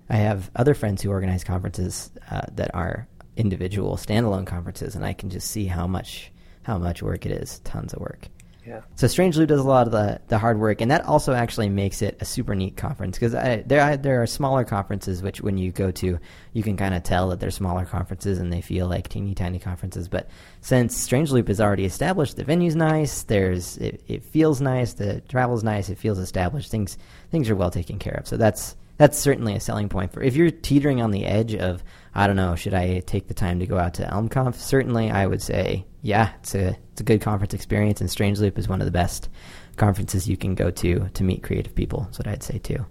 I 0.08 0.16
have 0.16 0.50
other 0.56 0.74
friends 0.74 1.02
who 1.02 1.10
organize 1.10 1.44
conferences 1.44 2.10
uh, 2.30 2.42
that 2.54 2.74
are 2.74 3.08
individual 3.36 3.96
standalone 3.96 4.46
conferences, 4.46 4.94
and 4.94 5.04
I 5.04 5.12
can 5.12 5.30
just 5.30 5.50
see 5.50 5.66
how 5.66 5.86
much 5.86 6.30
how 6.62 6.78
much 6.78 7.02
work 7.02 7.26
it 7.26 7.32
is. 7.32 7.60
Tons 7.60 7.92
of 7.92 8.00
work. 8.00 8.28
Yeah. 8.66 8.80
So 8.96 9.06
Strange 9.06 9.36
Loop 9.36 9.48
does 9.48 9.60
a 9.60 9.62
lot 9.62 9.86
of 9.86 9.92
the, 9.92 10.20
the 10.26 10.38
hard 10.38 10.58
work, 10.58 10.80
and 10.80 10.90
that 10.90 11.04
also 11.04 11.34
actually 11.34 11.68
makes 11.68 12.02
it 12.02 12.16
a 12.20 12.24
super 12.24 12.54
neat 12.56 12.76
conference 12.76 13.16
because 13.16 13.30
there 13.32 13.80
are, 13.80 13.96
there 13.96 14.20
are 14.20 14.26
smaller 14.26 14.64
conferences 14.64 15.22
which 15.22 15.40
when 15.40 15.56
you 15.56 15.70
go 15.70 15.92
to, 15.92 16.18
you 16.52 16.62
can 16.64 16.76
kind 16.76 16.92
of 16.92 17.04
tell 17.04 17.28
that 17.28 17.38
they're 17.38 17.52
smaller 17.52 17.84
conferences 17.84 18.38
and 18.38 18.52
they 18.52 18.60
feel 18.60 18.88
like 18.88 19.08
teeny 19.08 19.36
tiny 19.36 19.60
conferences. 19.60 20.08
But 20.08 20.28
since 20.62 20.96
Strange 20.96 21.30
Loop 21.30 21.48
is 21.48 21.60
already 21.60 21.84
established, 21.84 22.36
the 22.36 22.42
venue's 22.42 22.74
nice. 22.74 23.22
There's 23.22 23.76
it, 23.78 24.02
it 24.08 24.24
feels 24.24 24.60
nice. 24.60 24.94
The 24.94 25.20
travel's 25.20 25.62
nice. 25.62 25.88
It 25.88 25.98
feels 25.98 26.18
established. 26.18 26.68
Things 26.68 26.98
things 27.30 27.48
are 27.48 27.56
well 27.56 27.70
taken 27.70 28.00
care 28.00 28.14
of. 28.14 28.26
So 28.26 28.36
that's 28.36 28.74
that's 28.96 29.18
certainly 29.18 29.54
a 29.54 29.60
selling 29.60 29.88
point 29.88 30.12
for 30.12 30.22
if 30.22 30.36
you're 30.36 30.50
teetering 30.50 31.02
on 31.02 31.10
the 31.10 31.24
edge 31.24 31.54
of 31.54 31.82
I 32.14 32.26
don't 32.26 32.36
know, 32.36 32.54
should 32.54 32.72
I 32.72 33.00
take 33.00 33.28
the 33.28 33.34
time 33.34 33.58
to 33.60 33.66
go 33.66 33.76
out 33.76 33.94
to 33.94 34.06
ElmConf? 34.06 34.54
Certainly, 34.54 35.10
I 35.10 35.26
would 35.26 35.42
say 35.42 35.84
yeah, 36.06 36.30
it's 36.40 36.54
a 36.54 36.76
it's 36.92 37.00
a 37.00 37.04
good 37.04 37.20
conference 37.20 37.52
experience, 37.52 38.00
and 38.00 38.10
Strange 38.10 38.38
Loop 38.38 38.58
is 38.58 38.68
one 38.68 38.80
of 38.80 38.84
the 38.84 38.92
best 38.92 39.28
conferences 39.76 40.28
you 40.28 40.36
can 40.36 40.54
go 40.54 40.70
to 40.70 41.08
to 41.12 41.24
meet 41.24 41.42
creative 41.42 41.74
people. 41.74 42.02
That's 42.04 42.18
what 42.18 42.28
I'd 42.28 42.42
say 42.42 42.58
too. 42.58 42.86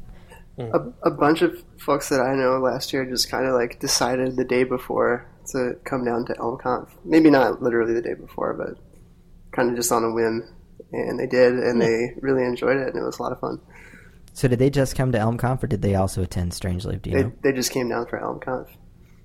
Mm. 0.59 0.93
A, 1.03 1.07
a 1.07 1.11
bunch 1.11 1.41
of 1.41 1.63
folks 1.77 2.09
that 2.09 2.19
I 2.19 2.35
know 2.35 2.59
last 2.59 2.93
year 2.93 3.05
just 3.05 3.29
kind 3.29 3.45
of 3.45 3.53
like 3.53 3.79
decided 3.79 4.35
the 4.35 4.43
day 4.43 4.63
before 4.63 5.27
to 5.51 5.77
come 5.85 6.03
down 6.03 6.25
to 6.25 6.33
ElmConf. 6.33 6.89
Maybe 7.03 7.29
not 7.29 7.61
literally 7.61 7.93
the 7.93 8.01
day 8.01 8.13
before, 8.13 8.53
but 8.53 8.77
kind 9.51 9.69
of 9.69 9.75
just 9.75 9.91
on 9.91 10.03
a 10.03 10.13
whim. 10.13 10.43
And 10.91 11.19
they 11.19 11.27
did, 11.27 11.53
and 11.53 11.81
they 11.81 12.13
really 12.19 12.43
enjoyed 12.43 12.77
it, 12.77 12.89
and 12.89 12.97
it 12.97 13.05
was 13.05 13.19
a 13.19 13.23
lot 13.23 13.31
of 13.31 13.39
fun. 13.39 13.59
So 14.35 14.49
did 14.49 14.59
they 14.59 14.69
just 14.69 14.95
come 14.97 15.13
to 15.13 15.17
ElmConf, 15.17 15.63
or 15.63 15.67
did 15.67 15.81
they 15.81 15.95
also 15.95 16.21
attend 16.21 16.53
Strangely? 16.53 16.91
Loop? 16.93 17.01
Do 17.03 17.09
you 17.09 17.15
They, 17.15 17.23
know? 17.23 17.31
they 17.41 17.51
just 17.53 17.71
came 17.71 17.87
down 17.89 18.05
for 18.05 18.19
ElmConf. 18.19 18.67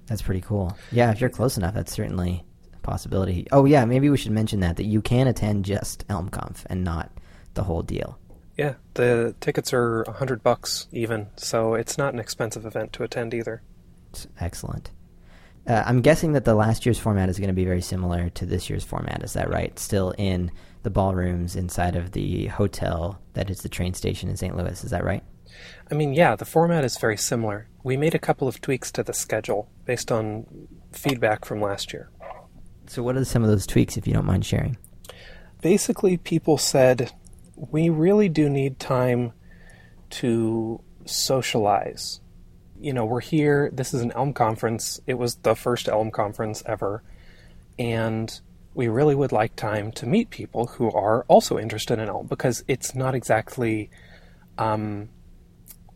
That's 0.07 0.23
pretty 0.23 0.41
cool. 0.41 0.77
Yeah, 0.93 1.11
if 1.11 1.21
you're 1.21 1.31
close 1.31 1.57
enough, 1.57 1.75
that's 1.75 1.93
certainly 1.93 2.45
a 2.73 2.79
possibility. 2.79 3.47
Oh 3.51 3.65
yeah, 3.65 3.85
maybe 3.85 4.09
we 4.09 4.17
should 4.17 4.31
mention 4.33 4.61
that 4.61 4.77
that 4.77 4.85
you 4.87 5.03
can 5.03 5.27
attend 5.27 5.65
just 5.65 6.07
ElmConf 6.09 6.65
and 6.67 6.85
not 6.85 7.11
the 7.55 7.65
whole 7.65 7.83
deal. 7.83 8.19
Yeah, 8.57 8.75
the 8.95 9.35
tickets 9.41 9.73
are 9.73 10.03
a 10.03 10.13
hundred 10.13 10.43
bucks 10.45 10.87
even, 10.93 11.29
so 11.37 11.75
it's 11.75 11.99
not 11.99 12.15
an 12.15 12.21
expensive 12.21 12.65
event 12.65 12.93
to 12.95 13.03
attend 13.03 13.35
either. 13.35 13.63
It's 14.11 14.29
excellent. 14.39 14.91
Uh, 15.67 15.83
I'm 15.87 16.03
guessing 16.03 16.33
that 16.35 16.45
the 16.45 16.55
last 16.55 16.87
year's 16.87 16.99
format 16.99 17.29
is 17.29 17.39
going 17.39 17.49
to 17.49 17.55
be 17.55 17.65
very 17.65 17.83
similar 17.83 18.31
to 18.31 18.47
this 18.47 18.71
year's 18.71 18.85
format. 18.85 19.23
Is 19.23 19.33
that 19.35 19.51
right? 19.51 19.77
Still 19.79 20.15
in 20.19 20.51
the 20.83 20.91
ballrooms 20.91 21.57
inside 21.57 21.97
of 21.97 22.13
the 22.13 22.47
hotel 22.47 23.21
that 23.35 23.51
is 23.51 23.63
the 23.63 23.69
train 23.69 23.95
station 23.95 24.29
in 24.29 24.37
St. 24.37 24.57
Louis. 24.57 24.83
Is 24.83 24.91
that 24.91 25.05
right? 25.05 25.23
I 25.91 25.95
mean, 25.95 26.15
yeah, 26.15 26.37
the 26.37 26.45
format 26.45 26.85
is 26.85 26.97
very 26.99 27.17
similar. 27.17 27.69
We 27.83 27.97
made 27.97 28.15
a 28.15 28.19
couple 28.19 28.49
of 28.49 28.61
tweaks 28.61 28.93
to 28.93 29.03
the 29.03 29.13
schedule 29.13 29.69
based 29.85 30.13
on 30.13 30.47
feedback 30.93 31.45
from 31.45 31.61
last 31.61 31.93
year. 31.93 32.11
So, 32.87 33.03
what 33.03 33.17
are 33.17 33.25
some 33.25 33.43
of 33.43 33.49
those 33.49 33.67
tweaks, 33.67 33.97
if 33.97 34.07
you 34.07 34.13
don't 34.13 34.27
mind 34.27 34.45
sharing? 34.45 34.77
basically 35.61 36.17
people 36.17 36.59
said 36.59 37.13
we 37.55 37.89
really 37.89 38.29
do 38.29 38.49
need 38.49 38.79
time 38.79 39.33
to 40.09 40.81
socialize. 41.05 42.21
You 42.81 42.93
know, 42.93 43.05
we're 43.05 43.21
here, 43.21 43.71
this 43.73 43.93
is 43.93 44.01
an 44.01 44.13
Elm 44.13 44.33
conference. 44.33 45.01
It 45.07 45.15
was 45.15 45.37
the 45.37 45.55
first 45.55 45.89
Elm 45.89 46.11
conference 46.11 46.63
ever. 46.65 47.03
And 47.79 48.41
we 48.75 48.89
really 48.89 49.15
would 49.15 49.33
like 49.33 49.57
time 49.57 49.91
to 49.93 50.07
meet 50.07 50.31
people 50.31 50.67
who 50.67 50.91
are 50.91 51.25
also 51.25 51.59
interested 51.59 51.99
in 51.99 52.09
Elm 52.09 52.27
because 52.27 52.65
it's 52.69 52.95
not 52.95 53.15
exactly 53.15 53.91
um, 54.59 55.09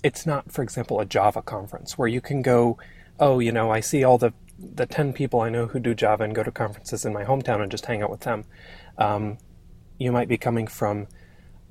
it's 0.05 0.27
not, 0.27 0.53
for 0.53 0.63
example, 0.63 1.01
a 1.01 1.07
Java 1.07 1.43
conference 1.43 1.97
where 1.97 2.07
you 2.07 2.21
can 2.21 2.43
go, 2.43 2.79
oh, 3.19 3.39
you 3.39 3.51
know, 3.51 3.71
I 3.71 3.81
see 3.81 4.05
all 4.05 4.19
the 4.19 4.33
the 4.59 4.87
ten 4.87 5.13
people 5.13 5.41
I 5.41 5.49
know 5.49 5.67
who 5.67 5.81
do 5.81 5.95
Java 5.95 6.23
and 6.23 6.35
go 6.35 6.43
to 6.43 6.53
conferences 6.53 7.05
in 7.05 7.13
my 7.13 7.25
hometown 7.25 7.61
and 7.61 7.71
just 7.71 7.87
hang 7.87 8.03
out 8.03 8.11
with 8.11 8.21
them. 8.21 8.45
Um, 8.99 9.39
you 9.99 10.13
might 10.13 10.29
be 10.29 10.37
coming 10.37 10.67
from, 10.67 11.09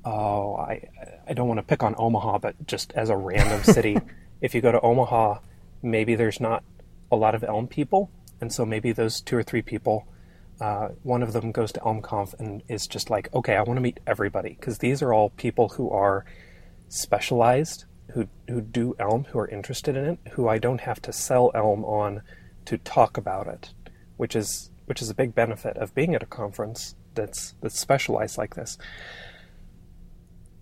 oh, 0.04 0.56
I 0.56 0.88
I 1.26 1.32
don't 1.32 1.48
want 1.48 1.58
to 1.58 1.64
pick 1.64 1.82
on 1.82 1.94
Omaha, 1.96 2.38
but 2.38 2.66
just 2.66 2.92
as 2.92 3.08
a 3.08 3.16
random 3.16 3.62
city, 3.74 3.98
if 4.40 4.54
you 4.54 4.60
go 4.60 4.72
to 4.72 4.80
Omaha, 4.80 5.38
maybe 5.82 6.14
there's 6.14 6.40
not 6.40 6.64
a 7.10 7.16
lot 7.16 7.34
of 7.34 7.44
Elm 7.44 7.68
people, 7.68 8.10
and 8.40 8.52
so 8.52 8.66
maybe 8.66 8.92
those 8.92 9.20
two 9.20 9.36
or 9.36 9.42
three 9.42 9.62
people. 9.62 10.06
Uh, 10.60 10.88
one 11.02 11.22
of 11.22 11.32
them 11.32 11.50
goes 11.50 11.72
to 11.72 11.80
ElmConf 11.80 12.38
and 12.38 12.62
is 12.68 12.86
just 12.86 13.10
like, 13.10 13.32
okay, 13.34 13.56
I 13.56 13.62
want 13.62 13.76
to 13.76 13.82
meet 13.82 14.00
everybody 14.06 14.50
because 14.50 14.78
these 14.78 15.02
are 15.02 15.12
all 15.12 15.30
people 15.30 15.70
who 15.70 15.90
are 15.90 16.24
specialized 16.88 17.84
who 18.12 18.28
who 18.48 18.60
do 18.60 18.94
Elm, 18.98 19.24
who 19.24 19.38
are 19.38 19.48
interested 19.48 19.96
in 19.96 20.04
it, 20.04 20.18
who 20.32 20.48
I 20.48 20.58
don't 20.58 20.80
have 20.82 21.02
to 21.02 21.12
sell 21.12 21.50
Elm 21.54 21.84
on 21.84 22.22
to 22.66 22.78
talk 22.78 23.16
about 23.16 23.46
it, 23.46 23.74
which 24.16 24.36
is 24.36 24.70
which 24.86 25.02
is 25.02 25.10
a 25.10 25.14
big 25.14 25.34
benefit 25.34 25.76
of 25.76 25.94
being 25.94 26.14
at 26.14 26.22
a 26.22 26.26
conference 26.26 26.94
that's 27.14 27.54
that's 27.60 27.78
specialized 27.78 28.38
like 28.38 28.54
this. 28.54 28.78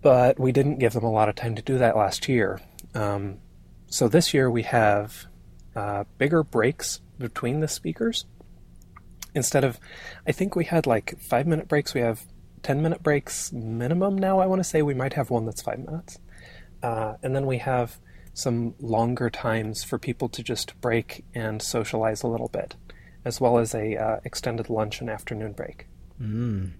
But 0.01 0.39
we 0.39 0.51
didn't 0.51 0.79
give 0.79 0.93
them 0.93 1.03
a 1.03 1.11
lot 1.11 1.29
of 1.29 1.35
time 1.35 1.55
to 1.55 1.61
do 1.61 1.77
that 1.77 1.95
last 1.95 2.27
year. 2.27 2.59
Um, 2.93 3.37
so 3.87 4.07
this 4.07 4.33
year 4.33 4.49
we 4.49 4.63
have 4.63 5.25
uh, 5.75 6.03
bigger 6.17 6.43
breaks 6.43 7.01
between 7.19 7.59
the 7.59 7.67
speakers. 7.67 8.25
Instead 9.35 9.63
of, 9.63 9.79
I 10.27 10.31
think 10.31 10.55
we 10.55 10.65
had 10.65 10.85
like 10.85 11.19
five 11.19 11.47
minute 11.47 11.67
breaks, 11.67 11.93
we 11.93 12.01
have 12.01 12.25
10 12.63 12.81
minute 12.81 13.03
breaks 13.03 13.51
minimum 13.51 14.17
now. 14.17 14.39
I 14.39 14.45
want 14.45 14.59
to 14.59 14.63
say 14.63 14.81
we 14.81 14.93
might 14.93 15.13
have 15.13 15.29
one 15.29 15.45
that's 15.45 15.61
five 15.61 15.79
minutes. 15.79 16.19
Uh, 16.81 17.15
and 17.21 17.35
then 17.35 17.45
we 17.45 17.59
have 17.59 17.99
some 18.33 18.73
longer 18.79 19.29
times 19.29 19.83
for 19.83 19.99
people 19.99 20.27
to 20.29 20.43
just 20.43 20.79
break 20.81 21.23
and 21.33 21.61
socialize 21.61 22.23
a 22.23 22.27
little 22.27 22.49
bit, 22.49 22.75
as 23.25 23.39
well 23.39 23.57
as 23.57 23.75
a 23.75 23.95
uh, 23.95 24.19
extended 24.23 24.69
lunch 24.69 25.01
and 25.01 25.09
afternoon 25.09 25.53
break. 25.53 25.87
Mm. 26.21 26.71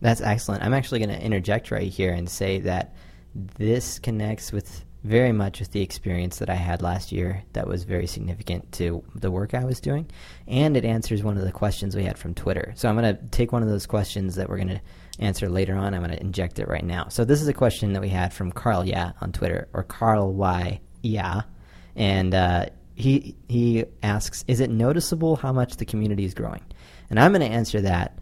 That's 0.00 0.20
excellent. 0.20 0.62
I'm 0.62 0.74
actually 0.74 0.98
going 0.98 1.16
to 1.16 1.24
interject 1.24 1.70
right 1.70 1.90
here 1.90 2.12
and 2.12 2.28
say 2.28 2.60
that 2.60 2.94
this 3.34 3.98
connects 3.98 4.52
with 4.52 4.84
very 5.04 5.32
much 5.32 5.58
with 5.58 5.72
the 5.72 5.82
experience 5.82 6.38
that 6.38 6.48
I 6.48 6.54
had 6.54 6.80
last 6.80 7.10
year 7.10 7.42
that 7.54 7.66
was 7.66 7.82
very 7.84 8.06
significant 8.06 8.70
to 8.72 9.02
the 9.14 9.30
work 9.30 9.52
I 9.52 9.64
was 9.64 9.80
doing. 9.80 10.08
And 10.46 10.76
it 10.76 10.84
answers 10.84 11.22
one 11.22 11.36
of 11.36 11.44
the 11.44 11.52
questions 11.52 11.96
we 11.96 12.04
had 12.04 12.18
from 12.18 12.34
Twitter. 12.34 12.72
So 12.76 12.88
I'm 12.88 12.96
going 12.96 13.16
to 13.16 13.22
take 13.30 13.52
one 13.52 13.62
of 13.62 13.68
those 13.68 13.86
questions 13.86 14.36
that 14.36 14.48
we're 14.48 14.56
going 14.56 14.68
to 14.68 14.80
answer 15.18 15.48
later 15.48 15.74
on. 15.74 15.92
I'm 15.92 16.02
going 16.02 16.12
to 16.12 16.20
inject 16.20 16.58
it 16.58 16.68
right 16.68 16.84
now. 16.84 17.08
So 17.08 17.24
this 17.24 17.42
is 17.42 17.48
a 17.48 17.52
question 17.52 17.92
that 17.94 18.02
we 18.02 18.10
had 18.10 18.32
from 18.32 18.52
Carl 18.52 18.84
Yeah 18.84 19.12
on 19.20 19.32
Twitter, 19.32 19.68
or 19.72 19.82
Carl 19.82 20.32
Y 20.32 20.80
Yeah. 21.02 21.42
And 21.96 22.34
uh, 22.34 22.66
he, 22.94 23.36
he 23.48 23.84
asks, 24.02 24.44
Is 24.46 24.60
it 24.60 24.70
noticeable 24.70 25.36
how 25.36 25.52
much 25.52 25.76
the 25.76 25.84
community 25.84 26.24
is 26.24 26.34
growing? 26.34 26.62
And 27.10 27.18
I'm 27.18 27.32
going 27.32 27.42
to 27.42 27.54
answer 27.54 27.80
that 27.80 28.18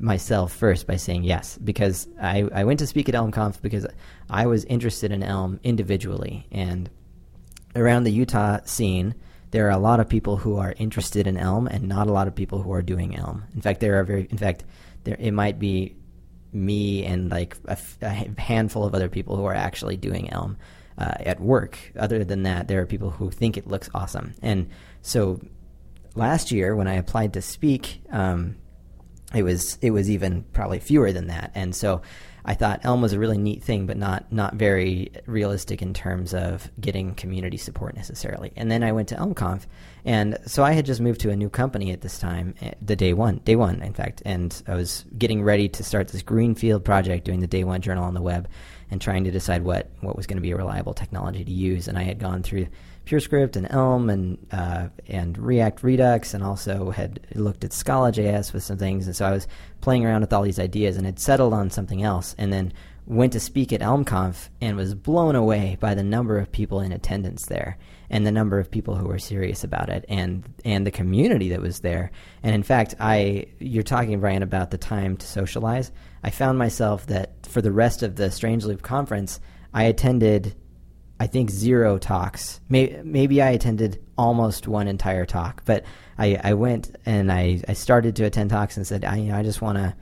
myself 0.00 0.52
first 0.52 0.86
by 0.86 0.96
saying 0.96 1.24
yes 1.24 1.58
because 1.58 2.08
I, 2.20 2.48
I 2.54 2.64
went 2.64 2.78
to 2.80 2.86
speak 2.86 3.08
at 3.08 3.14
ElmConf 3.14 3.62
because 3.62 3.86
I 4.30 4.46
was 4.46 4.64
interested 4.64 5.12
in 5.12 5.22
Elm 5.22 5.60
individually 5.62 6.46
and 6.50 6.90
around 7.74 8.04
the 8.04 8.12
Utah 8.12 8.60
scene 8.64 9.14
there 9.52 9.66
are 9.66 9.70
a 9.70 9.78
lot 9.78 10.00
of 10.00 10.08
people 10.08 10.38
who 10.38 10.56
are 10.56 10.74
interested 10.78 11.26
in 11.26 11.36
Elm 11.36 11.66
and 11.66 11.86
not 11.86 12.06
a 12.08 12.12
lot 12.12 12.26
of 12.26 12.34
people 12.34 12.62
who 12.62 12.72
are 12.72 12.82
doing 12.82 13.16
Elm. 13.16 13.44
In 13.54 13.60
fact, 13.60 13.80
there 13.80 14.00
are 14.00 14.04
very 14.04 14.26
in 14.30 14.38
fact 14.38 14.64
there 15.04 15.16
it 15.18 15.32
might 15.32 15.58
be 15.58 15.94
me 16.52 17.04
and 17.04 17.30
like 17.30 17.56
a, 17.66 17.78
a 18.00 18.40
handful 18.40 18.84
of 18.84 18.94
other 18.94 19.08
people 19.08 19.36
who 19.36 19.44
are 19.44 19.54
actually 19.54 19.96
doing 19.96 20.30
Elm 20.30 20.56
uh, 20.98 21.14
at 21.20 21.38
work. 21.40 21.78
Other 21.98 22.24
than 22.24 22.44
that, 22.44 22.66
there 22.66 22.80
are 22.80 22.86
people 22.86 23.10
who 23.10 23.30
think 23.30 23.56
it 23.56 23.66
looks 23.66 23.90
awesome. 23.94 24.34
And 24.42 24.70
so 25.02 25.40
last 26.14 26.50
year 26.50 26.74
when 26.74 26.88
I 26.88 26.94
applied 26.94 27.34
to 27.34 27.42
speak. 27.42 28.02
Um, 28.10 28.56
it 29.34 29.42
was 29.42 29.78
it 29.80 29.90
was 29.90 30.10
even 30.10 30.44
probably 30.52 30.78
fewer 30.78 31.12
than 31.12 31.28
that. 31.28 31.52
And 31.54 31.74
so 31.74 32.02
I 32.44 32.54
thought 32.54 32.80
Elm 32.82 33.00
was 33.00 33.12
a 33.12 33.18
really 33.18 33.38
neat 33.38 33.62
thing, 33.62 33.86
but 33.86 33.96
not 33.96 34.30
not 34.32 34.54
very 34.54 35.12
realistic 35.26 35.80
in 35.80 35.94
terms 35.94 36.34
of 36.34 36.70
getting 36.80 37.14
community 37.14 37.56
support 37.56 37.94
necessarily. 37.94 38.52
And 38.56 38.70
then 38.70 38.82
I 38.82 38.92
went 38.92 39.08
to 39.08 39.16
ElmConf, 39.16 39.66
and 40.04 40.38
so 40.46 40.64
I 40.64 40.72
had 40.72 40.84
just 40.84 41.00
moved 41.00 41.20
to 41.20 41.30
a 41.30 41.36
new 41.36 41.48
company 41.48 41.92
at 41.92 42.00
this 42.00 42.18
time, 42.18 42.54
eh, 42.60 42.72
the 42.80 42.96
day 42.96 43.12
one, 43.12 43.36
day 43.44 43.54
one, 43.54 43.80
in 43.80 43.92
fact, 43.92 44.22
and 44.24 44.60
I 44.66 44.74
was 44.74 45.04
getting 45.16 45.42
ready 45.42 45.68
to 45.68 45.84
start 45.84 46.08
this 46.08 46.22
greenfield 46.22 46.84
project, 46.84 47.24
doing 47.24 47.40
the 47.40 47.46
day 47.46 47.62
one 47.62 47.80
journal 47.80 48.04
on 48.04 48.14
the 48.14 48.22
web, 48.22 48.48
and 48.90 49.00
trying 49.00 49.24
to 49.24 49.30
decide 49.30 49.62
what 49.62 49.90
what 50.00 50.16
was 50.16 50.26
going 50.26 50.38
to 50.38 50.42
be 50.42 50.50
a 50.50 50.56
reliable 50.56 50.94
technology 50.94 51.44
to 51.44 51.52
use. 51.52 51.86
And 51.86 51.96
I 51.96 52.02
had 52.02 52.18
gone 52.18 52.42
through 52.42 52.66
PureScript 53.04 53.56
and 53.56 53.66
Elm 53.70 54.10
and 54.10 54.38
uh, 54.50 54.88
and 55.08 55.36
React 55.36 55.82
Redux, 55.82 56.34
and 56.34 56.44
also 56.44 56.90
had 56.90 57.20
looked 57.34 57.64
at 57.64 57.72
Scala.js 57.72 58.52
with 58.52 58.62
some 58.62 58.78
things. 58.78 59.06
And 59.06 59.16
so 59.16 59.26
I 59.26 59.32
was 59.32 59.48
playing 59.80 60.06
around 60.06 60.20
with 60.20 60.32
all 60.32 60.42
these 60.42 60.58
ideas 60.58 60.96
and 60.96 61.06
had 61.06 61.18
settled 61.18 61.52
on 61.52 61.70
something 61.70 62.02
else. 62.02 62.34
And 62.38 62.52
then 62.52 62.72
went 63.06 63.32
to 63.32 63.40
speak 63.40 63.72
at 63.72 63.80
ElmConf 63.80 64.48
and 64.60 64.76
was 64.76 64.94
blown 64.94 65.34
away 65.34 65.76
by 65.80 65.94
the 65.94 66.04
number 66.04 66.38
of 66.38 66.52
people 66.52 66.80
in 66.80 66.92
attendance 66.92 67.46
there 67.46 67.76
and 68.10 68.24
the 68.24 68.32
number 68.32 68.58
of 68.58 68.70
people 68.70 68.94
who 68.94 69.06
were 69.06 69.18
serious 69.18 69.64
about 69.64 69.88
it 69.88 70.04
and 70.08 70.44
and 70.64 70.86
the 70.86 70.90
community 70.90 71.48
that 71.48 71.60
was 71.60 71.80
there. 71.80 72.10
And 72.42 72.54
in 72.54 72.62
fact, 72.62 72.94
I 73.00 73.46
you're 73.58 73.82
talking 73.82 74.20
Brian 74.20 74.42
about 74.42 74.70
the 74.70 74.78
time 74.78 75.16
to 75.16 75.26
socialize. 75.26 75.90
I 76.22 76.30
found 76.30 76.58
myself 76.58 77.06
that 77.06 77.46
for 77.46 77.60
the 77.60 77.72
rest 77.72 78.02
of 78.02 78.16
the 78.16 78.30
Strange 78.30 78.64
Loop 78.64 78.82
conference, 78.82 79.40
I 79.74 79.84
attended 79.84 80.54
I 81.22 81.28
think 81.28 81.50
zero 81.50 81.98
talks. 81.98 82.60
Maybe, 82.68 83.00
maybe 83.04 83.40
I 83.40 83.50
attended 83.50 84.02
almost 84.18 84.66
one 84.66 84.88
entire 84.88 85.24
talk, 85.24 85.62
but 85.64 85.84
I, 86.18 86.36
I 86.42 86.54
went 86.54 86.96
and 87.06 87.30
I, 87.30 87.62
I 87.68 87.74
started 87.74 88.16
to 88.16 88.24
attend 88.24 88.50
talks 88.50 88.76
and 88.76 88.84
said, 88.84 89.04
I, 89.04 89.18
you 89.18 89.30
know, 89.30 89.38
I 89.38 89.44
just 89.44 89.62
want 89.62 89.78
to 89.78 89.94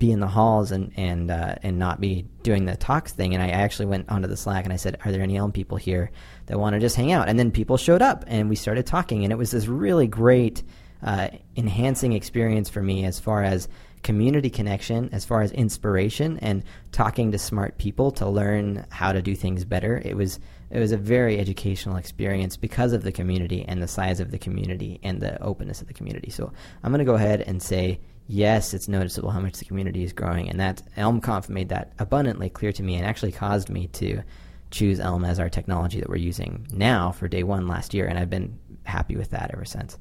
be 0.00 0.10
in 0.10 0.18
the 0.18 0.26
halls 0.26 0.72
and 0.72 0.92
and 0.96 1.30
uh, 1.30 1.54
and 1.62 1.78
not 1.78 2.00
be 2.00 2.26
doing 2.42 2.64
the 2.64 2.76
talks 2.76 3.12
thing. 3.12 3.32
And 3.32 3.44
I 3.44 3.50
actually 3.50 3.86
went 3.86 4.08
onto 4.08 4.26
the 4.26 4.36
Slack 4.36 4.64
and 4.64 4.72
I 4.72 4.76
said, 4.76 4.98
"Are 5.04 5.12
there 5.12 5.22
any 5.22 5.36
Elm 5.36 5.52
people 5.52 5.76
here 5.76 6.10
that 6.46 6.58
want 6.58 6.74
to 6.74 6.80
just 6.80 6.96
hang 6.96 7.12
out?" 7.12 7.28
And 7.28 7.38
then 7.38 7.52
people 7.52 7.76
showed 7.76 8.02
up 8.02 8.24
and 8.26 8.50
we 8.50 8.56
started 8.56 8.86
talking, 8.86 9.22
and 9.22 9.32
it 9.32 9.36
was 9.36 9.52
this 9.52 9.68
really 9.68 10.08
great, 10.08 10.64
uh, 11.04 11.28
enhancing 11.56 12.12
experience 12.12 12.68
for 12.68 12.82
me 12.82 13.04
as 13.04 13.20
far 13.20 13.44
as 13.44 13.68
community 14.04 14.50
connection, 14.50 15.08
as 15.12 15.24
far 15.24 15.42
as 15.42 15.50
inspiration 15.50 16.38
and 16.38 16.62
talking 16.92 17.32
to 17.32 17.38
smart 17.38 17.78
people 17.78 18.12
to 18.12 18.28
learn 18.28 18.86
how 18.90 19.10
to 19.10 19.20
do 19.20 19.34
things 19.34 19.64
better. 19.64 20.00
It 20.04 20.16
was 20.16 20.38
it 20.70 20.78
was 20.78 20.92
a 20.92 20.96
very 20.96 21.38
educational 21.38 21.96
experience 21.96 22.56
because 22.56 22.92
of 22.92 23.02
the 23.02 23.12
community 23.12 23.64
and 23.66 23.82
the 23.82 23.88
size 23.88 24.20
of 24.20 24.30
the 24.30 24.38
community 24.38 25.00
and 25.02 25.20
the 25.20 25.40
openness 25.42 25.80
of 25.80 25.88
the 25.88 25.94
community. 25.94 26.30
So 26.30 26.52
I'm 26.82 26.90
going 26.90 26.98
to 26.98 27.04
go 27.04 27.14
ahead 27.14 27.42
and 27.42 27.62
say 27.62 28.00
yes, 28.26 28.74
it's 28.74 28.88
noticeable 28.88 29.30
how 29.30 29.40
much 29.40 29.58
the 29.58 29.64
community 29.64 30.04
is 30.04 30.12
growing, 30.12 30.48
and 30.48 30.60
that 30.60 30.82
ElmConf 30.96 31.48
made 31.48 31.70
that 31.70 31.92
abundantly 31.98 32.48
clear 32.48 32.72
to 32.72 32.82
me 32.82 32.96
and 32.96 33.06
actually 33.06 33.32
caused 33.32 33.68
me 33.68 33.88
to 33.88 34.22
choose 34.70 35.00
Elm 35.00 35.24
as 35.24 35.38
our 35.38 35.48
technology 35.48 36.00
that 36.00 36.08
we're 36.08 36.16
using 36.16 36.66
now 36.72 37.12
for 37.12 37.28
day 37.28 37.42
one 37.42 37.68
last 37.68 37.94
year, 37.94 38.06
and 38.06 38.18
I've 38.18 38.30
been 38.30 38.58
happy 38.84 39.16
with 39.16 39.30
that 39.30 39.50
ever 39.52 39.64
since. 39.64 39.98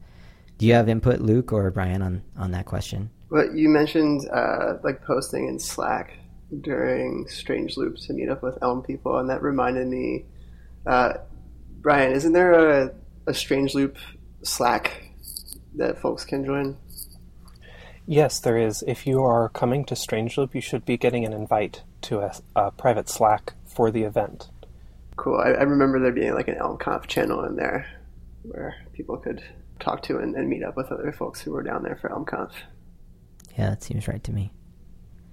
Do 0.58 0.66
you 0.66 0.74
have 0.74 0.90
input, 0.90 1.20
Luke 1.20 1.52
or 1.52 1.70
Brian, 1.72 2.02
on, 2.02 2.24
on 2.38 2.52
that 2.52 2.66
question? 2.66 3.10
Well, 3.30 3.56
you 3.56 3.70
mentioned 3.70 4.28
uh, 4.30 4.76
like 4.84 5.04
posting 5.04 5.48
in 5.48 5.60
Slack 5.60 6.18
during 6.62 7.28
Strange 7.28 7.78
Loop 7.78 7.98
to 7.98 8.14
meet 8.14 8.30
up 8.30 8.44
with 8.44 8.58
Elm 8.62 8.84
people, 8.84 9.18
and 9.18 9.30
that 9.30 9.42
reminded 9.42 9.88
me, 9.88 10.26
uh, 10.86 11.14
Brian, 11.82 12.14
isn't 12.14 12.34
there 12.34 12.54
a, 12.54 12.94
a 13.28 13.34
Strange 13.34 13.74
Loop 13.74 13.98
Slack 14.44 15.10
that 15.76 16.00
folks 16.00 16.26
can 16.26 16.46
join? 16.46 16.78
Yes, 18.06 18.40
there 18.40 18.58
is. 18.58 18.84
If 18.86 19.08
you 19.08 19.24
are 19.24 19.50
coming 19.50 19.86
to 19.86 19.96
Strange 19.96 20.38
Loop, 20.38 20.54
you 20.54 20.62
should 20.62 20.86
be 20.86 20.98
getting 20.98 21.26
an 21.26 21.32
invite 21.34 21.84
to 22.04 22.20
a, 22.20 22.34
a 22.56 22.72
private 22.72 23.10
Slack 23.10 23.54
for 23.66 23.92
the 23.92 24.04
event. 24.04 24.50
Cool. 25.16 25.38
I, 25.38 25.52
I, 25.52 25.64
remember 25.64 26.00
there 26.00 26.12
being 26.12 26.34
like 26.34 26.48
an 26.48 26.56
ElmConf 26.56 27.08
channel 27.08 27.46
in 27.46 27.56
there 27.56 27.88
where 28.42 28.76
people 28.94 29.18
could 29.18 29.44
talk 29.80 30.02
to 30.04 30.18
and, 30.18 30.36
and 30.36 30.50
meet 30.50 30.64
up 30.64 30.76
with 30.76 30.92
other 30.92 31.12
folks 31.12 31.40
who 31.40 31.52
were 31.52 31.64
down 31.64 31.84
there 31.84 31.96
for 31.96 32.10
ElmConf. 32.10 32.52
Yeah, 33.58 33.70
that 33.70 33.84
seems 33.84 34.08
right 34.08 34.24
to 34.24 34.32
me. 34.32 34.52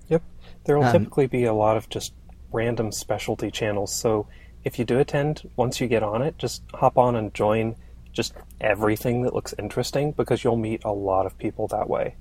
Yep. 0.08 0.22
There 0.64 0.78
will 0.78 0.84
um, 0.84 0.92
typically 0.92 1.26
be 1.26 1.44
a 1.44 1.54
lot 1.54 1.76
of 1.76 1.88
just 1.88 2.12
random 2.52 2.92
specialty 2.92 3.50
channels. 3.50 3.92
So 3.92 4.26
if 4.64 4.78
you 4.78 4.84
do 4.84 4.98
attend, 4.98 5.48
once 5.56 5.80
you 5.80 5.88
get 5.88 6.02
on 6.02 6.22
it, 6.22 6.36
just 6.38 6.62
hop 6.74 6.98
on 6.98 7.16
and 7.16 7.32
join 7.32 7.76
just 8.12 8.34
everything 8.60 9.22
that 9.22 9.34
looks 9.34 9.54
interesting 9.58 10.12
because 10.12 10.44
you'll 10.44 10.56
meet 10.56 10.84
a 10.84 10.92
lot 10.92 11.26
of 11.26 11.38
people 11.38 11.68
that 11.68 11.88
way. 11.88 12.16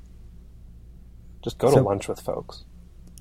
Just 1.41 1.57
go 1.57 1.69
so, 1.69 1.77
to 1.77 1.81
lunch 1.81 2.07
with 2.07 2.19
folks. 2.19 2.63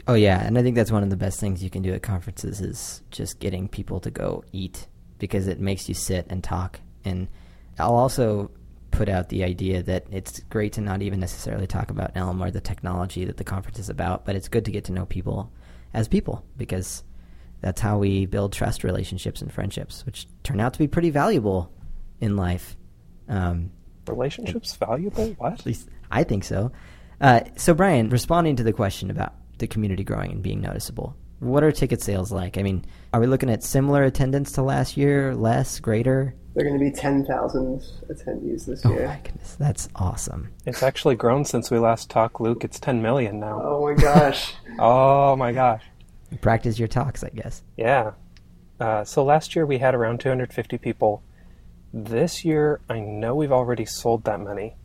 Oh 0.07 0.15
yeah, 0.15 0.45
and 0.45 0.59
I 0.59 0.63
think 0.63 0.77
that's 0.77 0.91
one 0.93 1.03
of 1.03 1.11
the 1.11 1.17
best 1.17 1.41
things 1.41 1.63
you 1.63 1.71
can 1.71 1.83
do 1.83 1.93
at 1.93 2.03
conferences 2.03 2.61
is 2.61 3.03
just 3.11 3.41
getting 3.41 3.69
people 3.69 4.01
to 4.01 4.11
go 4.11 4.45
eat 4.53 4.87
because 5.19 5.47
it 5.47 5.61
makes 5.61 5.89
you 5.89 5.95
sit 5.95 6.27
and 6.29 6.43
talk. 6.43 6.81
And 7.05 7.29
I'll 7.79 7.95
also 7.95 8.51
put 8.99 9.09
out 9.09 9.29
the 9.29 9.45
idea 9.45 9.81
that 9.81 10.07
it's 10.11 10.41
great 10.51 10.73
to 10.73 10.81
not 10.81 11.03
even 11.03 11.21
necessarily 11.21 11.69
talk 11.69 11.93
about 11.93 12.11
Elm 12.17 12.43
or 12.43 12.51
the 12.51 12.61
technology 12.61 13.25
that 13.25 13.37
the 13.37 13.45
conference 13.45 13.79
is 13.79 13.89
about, 13.89 14.27
but 14.27 14.35
it's 14.35 14.49
good 14.49 14.65
to 14.65 14.73
get 14.73 14.87
to 14.87 14.93
know 14.93 15.07
people 15.07 15.53
as 15.95 16.09
people 16.09 16.45
because 16.57 17.05
that's 17.61 17.81
how 17.81 17.97
we 17.97 18.27
build 18.27 18.53
trust 18.53 18.83
relationships 18.83 19.41
and 19.41 19.53
friendships, 19.53 20.05
which 20.05 20.27
turn 20.43 20.59
out 20.59 20.73
to 20.73 20.81
be 20.81 20.89
pretty 20.89 21.11
valuable 21.11 21.73
in 22.21 22.37
life. 22.37 22.77
Um, 23.29 23.71
relationships 24.09 24.75
valuable? 24.75 25.29
What? 25.39 25.53
At 25.53 25.67
least 25.67 25.89
I 26.11 26.25
think 26.25 26.43
so. 26.43 26.73
Uh, 27.21 27.43
so, 27.57 27.75
Brian, 27.75 28.09
responding 28.09 28.57
to 28.57 28.65
the 28.65 28.73
question 28.73 29.13
about 29.13 29.33
the 29.59 29.69
community 29.69 30.03
growing 30.03 30.33
and 30.33 30.43
being 30.43 30.61
noticeable, 30.61 31.15
what 31.39 31.63
are 31.63 31.71
ticket 31.71 32.03
sales 32.03 32.33
like? 32.33 32.59
I 32.59 32.65
mean, 32.65 32.85
are 33.13 33.21
we 33.21 33.29
looking 33.29 33.51
at 33.51 33.63
similar 33.63 34.03
attendance 34.03 34.51
to 34.53 34.63
last 34.63 34.97
year, 34.97 35.37
less, 35.37 35.79
greater? 35.79 36.35
They're 36.55 36.65
going 36.65 36.79
to 36.79 36.85
be 36.85 36.91
10,000 36.91 37.81
attendees 38.11 38.67
this 38.67 38.85
oh 38.85 38.91
year. 38.91 39.05
Oh 39.05 39.09
my 39.09 39.21
goodness, 39.23 39.55
that's 39.57 39.89
awesome. 39.95 40.51
It's 40.67 40.83
actually 40.83 41.15
grown 41.15 41.45
since 41.45 41.71
we 41.71 41.79
last 41.79 42.11
talked, 42.11 42.41
Luke. 42.41 42.65
It's 42.65 42.81
10 42.81 43.01
million 43.03 43.39
now. 43.39 43.61
Oh 43.63 43.87
my 43.87 43.95
gosh. 43.95 44.55
oh 44.79 45.37
my 45.37 45.53
gosh. 45.53 45.83
Practice 46.41 46.79
your 46.79 46.89
talks, 46.89 47.23
I 47.23 47.31
guess. 47.31 47.63
Yeah. 47.77 48.13
Uh, 48.81 49.05
so 49.05 49.25
last 49.25 49.55
year 49.55 49.67
we 49.67 49.79
had 49.79 49.95
around 49.95 50.21
250 50.21 50.79
people. 50.79 51.23
This 51.93 52.45
year, 52.45 52.81
I 52.89 53.01
know 53.01 53.35
we've 53.35 53.53
already 53.53 53.85
sold 53.85 54.25
that 54.25 54.41
many. 54.41 54.77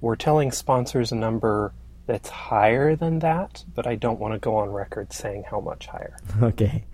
We're 0.00 0.16
telling 0.16 0.52
sponsors 0.52 1.12
a 1.12 1.16
number 1.16 1.72
that's 2.06 2.28
higher 2.28 2.94
than 2.94 3.18
that, 3.20 3.64
but 3.74 3.86
I 3.86 3.94
don't 3.94 4.18
want 4.18 4.34
to 4.34 4.38
go 4.38 4.56
on 4.56 4.70
record 4.70 5.12
saying 5.12 5.44
how 5.50 5.60
much 5.60 5.86
higher. 5.86 6.16
Okay. 6.42 6.84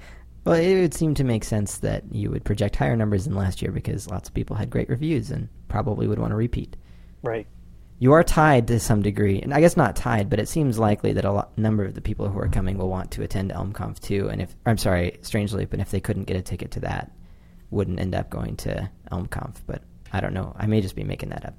Well, 0.44 0.56
it 0.56 0.80
would 0.80 0.94
seem 0.94 1.14
to 1.14 1.24
make 1.24 1.42
sense 1.42 1.78
that 1.78 2.04
you 2.12 2.30
would 2.30 2.44
project 2.44 2.76
higher 2.76 2.96
numbers 2.96 3.24
than 3.24 3.34
last 3.34 3.62
year 3.62 3.72
because 3.72 4.10
lots 4.10 4.28
of 4.28 4.34
people 4.34 4.56
had 4.56 4.68
great 4.68 4.90
reviews 4.90 5.30
and 5.30 5.48
probably 5.68 6.06
would 6.06 6.18
want 6.18 6.32
to 6.32 6.36
repeat. 6.36 6.76
Right. 7.22 7.46
You 7.98 8.12
are 8.12 8.22
tied 8.22 8.68
to 8.68 8.80
some 8.80 9.00
degree, 9.00 9.40
and 9.40 9.54
I 9.54 9.60
guess 9.60 9.76
not 9.76 9.96
tied, 9.96 10.28
but 10.28 10.40
it 10.40 10.48
seems 10.48 10.78
likely 10.78 11.14
that 11.14 11.24
a 11.24 11.32
lot, 11.32 11.56
number 11.56 11.84
of 11.84 11.94
the 11.94 12.02
people 12.02 12.28
who 12.28 12.38
are 12.38 12.44
mm-hmm. 12.44 12.52
coming 12.52 12.76
will 12.76 12.90
want 12.90 13.12
to 13.12 13.22
attend 13.22 13.52
ElmConf 13.52 14.00
too. 14.00 14.28
And 14.28 14.42
if 14.42 14.54
I'm 14.66 14.76
sorry, 14.76 15.18
Strange 15.22 15.54
Loop, 15.54 15.72
and 15.72 15.80
if 15.80 15.90
they 15.90 16.00
couldn't 16.00 16.24
get 16.24 16.36
a 16.36 16.42
ticket 16.42 16.72
to 16.72 16.80
that, 16.80 17.10
wouldn't 17.70 18.00
end 18.00 18.14
up 18.14 18.28
going 18.28 18.56
to 18.56 18.90
ElmConf. 19.10 19.56
But 19.66 19.82
I 20.12 20.20
don't 20.20 20.34
know. 20.34 20.54
I 20.58 20.66
may 20.66 20.82
just 20.82 20.96
be 20.96 21.04
making 21.04 21.30
that 21.30 21.46
up. 21.46 21.54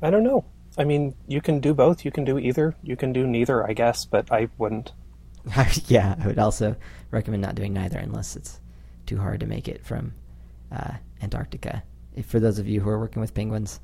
I 0.00 0.08
don't 0.10 0.24
know. 0.24 0.44
I 0.78 0.84
mean, 0.84 1.14
you 1.26 1.42
can 1.42 1.60
do 1.60 1.74
both. 1.74 2.04
You 2.04 2.10
can 2.10 2.24
do 2.24 2.38
either. 2.38 2.74
You 2.82 2.96
can 2.96 3.12
do 3.12 3.26
neither, 3.26 3.68
I 3.68 3.74
guess, 3.74 4.06
but 4.06 4.32
I 4.32 4.48
wouldn't. 4.56 4.92
yeah, 5.86 6.16
I 6.20 6.26
would 6.26 6.38
also 6.38 6.76
recommend 7.10 7.42
not 7.42 7.54
doing 7.54 7.72
neither 7.72 7.98
unless 7.98 8.36
it's 8.36 8.60
too 9.06 9.18
hard 9.18 9.40
to 9.40 9.46
make 9.46 9.68
it 9.68 9.84
from 9.84 10.14
uh, 10.70 10.94
Antarctica. 11.20 11.82
If, 12.14 12.26
for 12.26 12.40
those 12.40 12.58
of 12.58 12.68
you 12.68 12.80
who 12.80 12.90
are 12.90 12.98
working 12.98 13.20
with 13.20 13.34
penguins, 13.34 13.80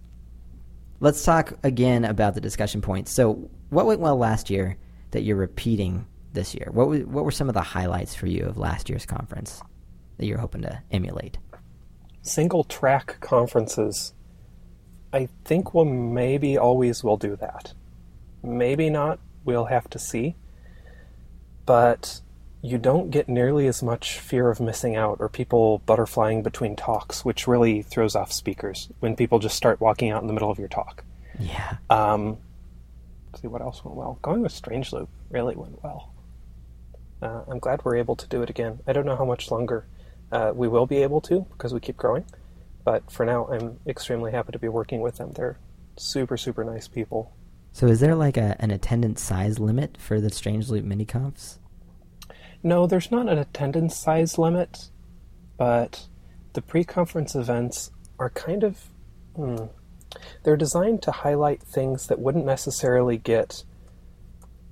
let's 1.00 1.24
talk 1.24 1.54
again 1.62 2.04
about 2.04 2.34
the 2.34 2.40
discussion 2.40 2.80
points. 2.80 3.12
So, 3.12 3.50
what 3.70 3.86
went 3.86 4.00
well 4.00 4.16
last 4.16 4.50
year 4.50 4.76
that 5.10 5.22
you're 5.22 5.36
repeating 5.36 6.06
this 6.32 6.54
year? 6.54 6.68
What 6.72 6.88
what 7.06 7.24
were 7.24 7.30
some 7.30 7.48
of 7.48 7.54
the 7.54 7.62
highlights 7.62 8.14
for 8.14 8.26
you 8.26 8.44
of 8.44 8.58
last 8.58 8.88
year's 8.88 9.06
conference 9.06 9.62
that 10.18 10.26
you're 10.26 10.38
hoping 10.38 10.62
to 10.62 10.82
emulate? 10.90 11.38
Single 12.22 12.64
track 12.64 13.18
conferences. 13.20 14.12
I 15.12 15.28
think 15.44 15.72
we'll 15.72 15.86
maybe 15.86 16.58
always 16.58 17.02
will 17.02 17.16
do 17.16 17.36
that. 17.36 17.72
Maybe 18.42 18.90
not. 18.90 19.18
We'll 19.44 19.64
have 19.64 19.88
to 19.90 19.98
see. 19.98 20.36
But 21.68 22.22
you 22.62 22.78
don't 22.78 23.10
get 23.10 23.28
nearly 23.28 23.66
as 23.66 23.82
much 23.82 24.18
fear 24.18 24.48
of 24.48 24.58
missing 24.58 24.96
out 24.96 25.18
or 25.20 25.28
people 25.28 25.82
butterflying 25.86 26.42
between 26.42 26.76
talks, 26.76 27.26
which 27.26 27.46
really 27.46 27.82
throws 27.82 28.16
off 28.16 28.32
speakers 28.32 28.88
when 29.00 29.14
people 29.14 29.38
just 29.38 29.54
start 29.54 29.78
walking 29.78 30.10
out 30.10 30.22
in 30.22 30.28
the 30.28 30.32
middle 30.32 30.50
of 30.50 30.58
your 30.58 30.68
talk. 30.68 31.04
Yeah. 31.38 31.76
Um, 31.90 32.38
see 33.38 33.48
what 33.48 33.60
else 33.60 33.84
went 33.84 33.98
well. 33.98 34.18
Going 34.22 34.40
with 34.40 34.52
Strange 34.52 34.94
Loop 34.94 35.10
really 35.28 35.56
went 35.56 35.84
well. 35.84 36.14
Uh, 37.20 37.42
I'm 37.46 37.58
glad 37.58 37.84
we're 37.84 37.96
able 37.96 38.16
to 38.16 38.26
do 38.26 38.40
it 38.40 38.48
again. 38.48 38.80
I 38.86 38.94
don't 38.94 39.04
know 39.04 39.16
how 39.16 39.26
much 39.26 39.50
longer 39.50 39.84
uh, 40.32 40.52
we 40.54 40.68
will 40.68 40.86
be 40.86 41.02
able 41.02 41.20
to 41.22 41.46
because 41.52 41.74
we 41.74 41.80
keep 41.80 41.98
growing, 41.98 42.24
but 42.82 43.10
for 43.10 43.26
now, 43.26 43.46
I'm 43.46 43.78
extremely 43.86 44.32
happy 44.32 44.52
to 44.52 44.58
be 44.58 44.68
working 44.68 45.02
with 45.02 45.16
them. 45.16 45.32
They're 45.32 45.58
super, 45.98 46.38
super 46.38 46.64
nice 46.64 46.88
people. 46.88 47.34
So, 47.78 47.86
is 47.86 48.00
there 48.00 48.16
like 48.16 48.36
a, 48.36 48.56
an 48.58 48.72
attendance 48.72 49.22
size 49.22 49.60
limit 49.60 49.98
for 50.00 50.20
the 50.20 50.30
Strange 50.30 50.68
Loop 50.68 50.84
mini 50.84 51.04
confs? 51.04 51.60
No, 52.60 52.88
there's 52.88 53.12
not 53.12 53.28
an 53.28 53.38
attendance 53.38 53.94
size 53.94 54.36
limit, 54.36 54.90
but 55.56 56.08
the 56.54 56.60
pre 56.60 56.82
conference 56.82 57.36
events 57.36 57.92
are 58.18 58.30
kind 58.30 58.64
of. 58.64 58.80
Hmm, 59.36 59.66
they're 60.42 60.56
designed 60.56 61.02
to 61.02 61.12
highlight 61.12 61.62
things 61.62 62.08
that 62.08 62.18
wouldn't 62.18 62.44
necessarily 62.44 63.16
get 63.16 63.62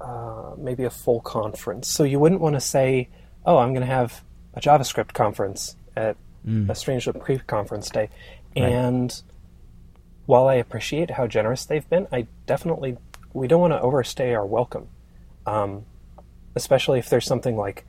uh, 0.00 0.54
maybe 0.58 0.82
a 0.82 0.90
full 0.90 1.20
conference. 1.20 1.86
So 1.88 2.02
you 2.02 2.18
wouldn't 2.18 2.40
want 2.40 2.56
to 2.56 2.60
say, 2.60 3.08
oh, 3.44 3.58
I'm 3.58 3.72
going 3.72 3.86
to 3.86 3.94
have 3.94 4.24
a 4.54 4.60
JavaScript 4.60 5.12
conference 5.12 5.76
at 5.96 6.16
Mm. 6.44 6.68
a 6.70 6.74
Strange 6.74 7.06
Loop 7.06 7.20
pre 7.20 7.38
conference 7.38 7.88
day. 7.88 8.08
Right. 8.56 8.64
And 8.72 9.22
while 10.26 10.48
I 10.48 10.54
appreciate 10.54 11.12
how 11.12 11.26
generous 11.26 11.64
they've 11.64 11.88
been, 11.88 12.06
I 12.12 12.26
definitely, 12.46 12.96
we 13.32 13.48
don't 13.48 13.60
want 13.60 13.72
to 13.72 13.80
overstay 13.80 14.34
our 14.34 14.44
welcome. 14.44 14.88
Um, 15.46 15.84
especially 16.54 16.98
if 16.98 17.08
there's 17.08 17.26
something 17.26 17.56
like, 17.56 17.86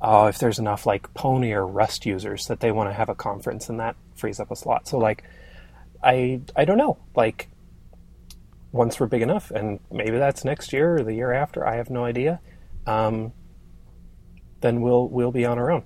oh, 0.00 0.26
if 0.26 0.38
there's 0.38 0.58
enough 0.58 0.86
like 0.86 1.12
Pony 1.14 1.52
or 1.52 1.66
Rust 1.66 2.06
users 2.06 2.46
that 2.46 2.60
they 2.60 2.70
want 2.70 2.88
to 2.88 2.94
have 2.94 3.08
a 3.08 3.14
conference 3.14 3.68
and 3.68 3.80
that 3.80 3.96
frees 4.14 4.38
up 4.38 4.50
a 4.50 4.56
slot. 4.56 4.86
So 4.86 4.98
like, 4.98 5.24
I 6.02 6.40
I 6.56 6.64
don't 6.64 6.78
know. 6.78 6.98
Like, 7.14 7.48
once 8.72 9.00
we're 9.00 9.06
big 9.06 9.22
enough, 9.22 9.50
and 9.50 9.80
maybe 9.90 10.18
that's 10.18 10.44
next 10.44 10.72
year 10.72 10.96
or 10.96 11.02
the 11.02 11.14
year 11.14 11.32
after. 11.32 11.66
I 11.66 11.76
have 11.76 11.90
no 11.90 12.04
idea. 12.04 12.40
Um, 12.86 13.32
then 14.60 14.80
we'll 14.80 15.08
we'll 15.08 15.32
be 15.32 15.44
on 15.44 15.58
our 15.58 15.70
own. 15.70 15.84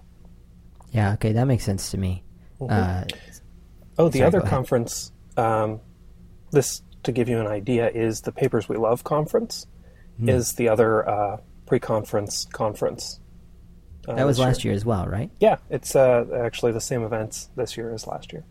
Yeah, 0.92 1.14
okay, 1.14 1.32
that 1.32 1.46
makes 1.46 1.64
sense 1.64 1.90
to 1.90 1.98
me. 1.98 2.22
Uh, 2.60 3.04
Oh, 3.96 4.08
the 4.08 4.18
Sorry, 4.18 4.26
other 4.26 4.40
conference. 4.40 5.12
Um, 5.36 5.80
this 6.54 6.82
to 7.02 7.12
give 7.12 7.28
you 7.28 7.38
an 7.38 7.46
idea 7.46 7.90
is 7.90 8.22
the 8.22 8.32
Papers 8.32 8.68
We 8.68 8.76
Love 8.76 9.04
conference. 9.04 9.66
Hmm. 10.18 10.28
Is 10.28 10.52
the 10.52 10.68
other 10.68 11.08
uh, 11.08 11.36
pre-conference 11.66 12.46
conference. 12.52 13.18
uh, 14.06 14.14
that 14.14 14.26
was 14.26 14.38
last 14.38 14.64
year 14.64 14.74
as 14.74 14.84
well, 14.84 15.06
right? 15.06 15.30
Yeah, 15.40 15.56
it's 15.70 15.96
uh, 15.96 16.24
actually 16.44 16.72
the 16.72 16.80
same 16.80 17.02
events 17.02 17.48
this 17.56 17.76
year 17.76 17.92
as 17.92 18.06
last 18.06 18.32
year. 18.32 18.44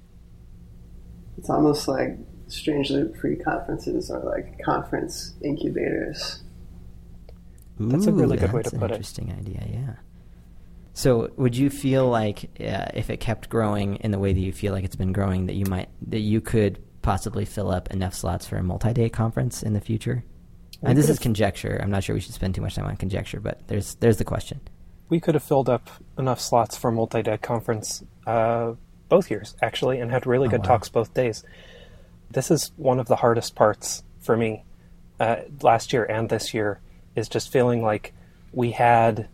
It's 1.37 1.49
almost 1.49 1.87
like 1.87 2.17
strangely 2.47 3.03
Loop 3.03 3.15
free 3.15 3.37
conferences 3.37 4.11
are 4.11 4.23
like 4.23 4.59
conference 4.63 5.33
incubators. 5.41 6.43
That's 7.79 8.05
a 8.05 8.11
really 8.11 8.37
good 8.37 8.51
way 8.53 8.61
that's 8.61 8.71
to 8.71 8.75
an 8.75 8.81
put 8.81 8.91
it. 8.91 8.95
Interesting 8.95 9.31
idea, 9.31 9.63
yeah. 9.71 9.93
So, 10.93 11.31
would 11.37 11.55
you 11.55 11.71
feel 11.71 12.07
like 12.07 12.51
uh, 12.59 12.85
if 12.93 13.09
it 13.09 13.19
kept 13.19 13.49
growing 13.49 13.95
in 13.97 14.11
the 14.11 14.19
way 14.19 14.31
that 14.31 14.39
you 14.39 14.51
feel 14.51 14.73
like 14.73 14.83
it's 14.83 14.95
been 14.95 15.11
growing, 15.11 15.47
that 15.47 15.55
you 15.55 15.65
might 15.65 15.89
that 16.07 16.19
you 16.19 16.39
could 16.39 16.83
possibly 17.03 17.45
fill 17.45 17.69
up 17.69 17.91
enough 17.91 18.15
slots 18.15 18.47
for 18.47 18.57
a 18.57 18.63
multi-day 18.63 19.09
conference 19.09 19.61
in 19.61 19.73
the 19.73 19.81
future? 19.81 20.23
We 20.81 20.89
and 20.89 20.97
this 20.97 21.09
is 21.09 21.19
conjecture. 21.19 21.79
I'm 21.81 21.91
not 21.91 22.03
sure 22.03 22.15
we 22.15 22.19
should 22.19 22.33
spend 22.33 22.55
too 22.55 22.61
much 22.61 22.75
time 22.75 22.85
on 22.85 22.97
conjecture, 22.97 23.39
but 23.39 23.67
there's 23.67 23.95
there's 23.95 24.17
the 24.17 24.25
question. 24.25 24.59
We 25.09 25.19
could 25.19 25.35
have 25.35 25.43
filled 25.43 25.69
up 25.69 25.89
enough 26.17 26.41
slots 26.41 26.75
for 26.75 26.89
a 26.89 26.91
multi-day 26.91 27.37
conference 27.37 28.03
uh, 28.25 28.73
both 29.09 29.29
years, 29.29 29.55
actually, 29.61 29.99
and 29.99 30.09
had 30.09 30.25
really 30.25 30.47
Oh, 30.47 30.51
good 30.51 30.61
wow. 30.61 30.67
talks 30.67 30.89
both 30.89 31.13
days. 31.13 31.43
This 32.31 32.49
is 32.49 32.71
one 32.77 32.99
of 32.99 33.07
the 33.07 33.17
hardest 33.17 33.53
parts 33.53 34.03
for 34.19 34.35
me 34.35 34.63
uh, 35.19 35.37
last 35.61 35.93
year 35.93 36.03
and 36.03 36.29
this 36.29 36.53
year 36.53 36.79
is 37.15 37.29
just 37.29 37.51
feeling 37.51 37.83
like 37.83 38.13
we 38.53 38.71
had, 38.71 39.27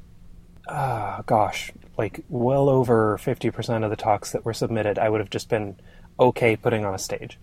uh, 0.68 1.22
gosh, 1.26 1.72
like 1.98 2.26
well 2.30 2.68
over 2.68 3.18
50% 3.18 3.84
of 3.84 3.90
the 3.90 3.96
talks 3.96 4.32
that 4.32 4.44
were 4.44 4.54
submitted, 4.54 5.00
I 5.00 5.10
would 5.10 5.22
have 5.22 5.30
just 5.30 5.50
been 5.50 5.78
okay 6.20 6.56
putting 6.58 6.84
on 6.84 6.94
a 6.94 7.00
stage. 7.00 7.40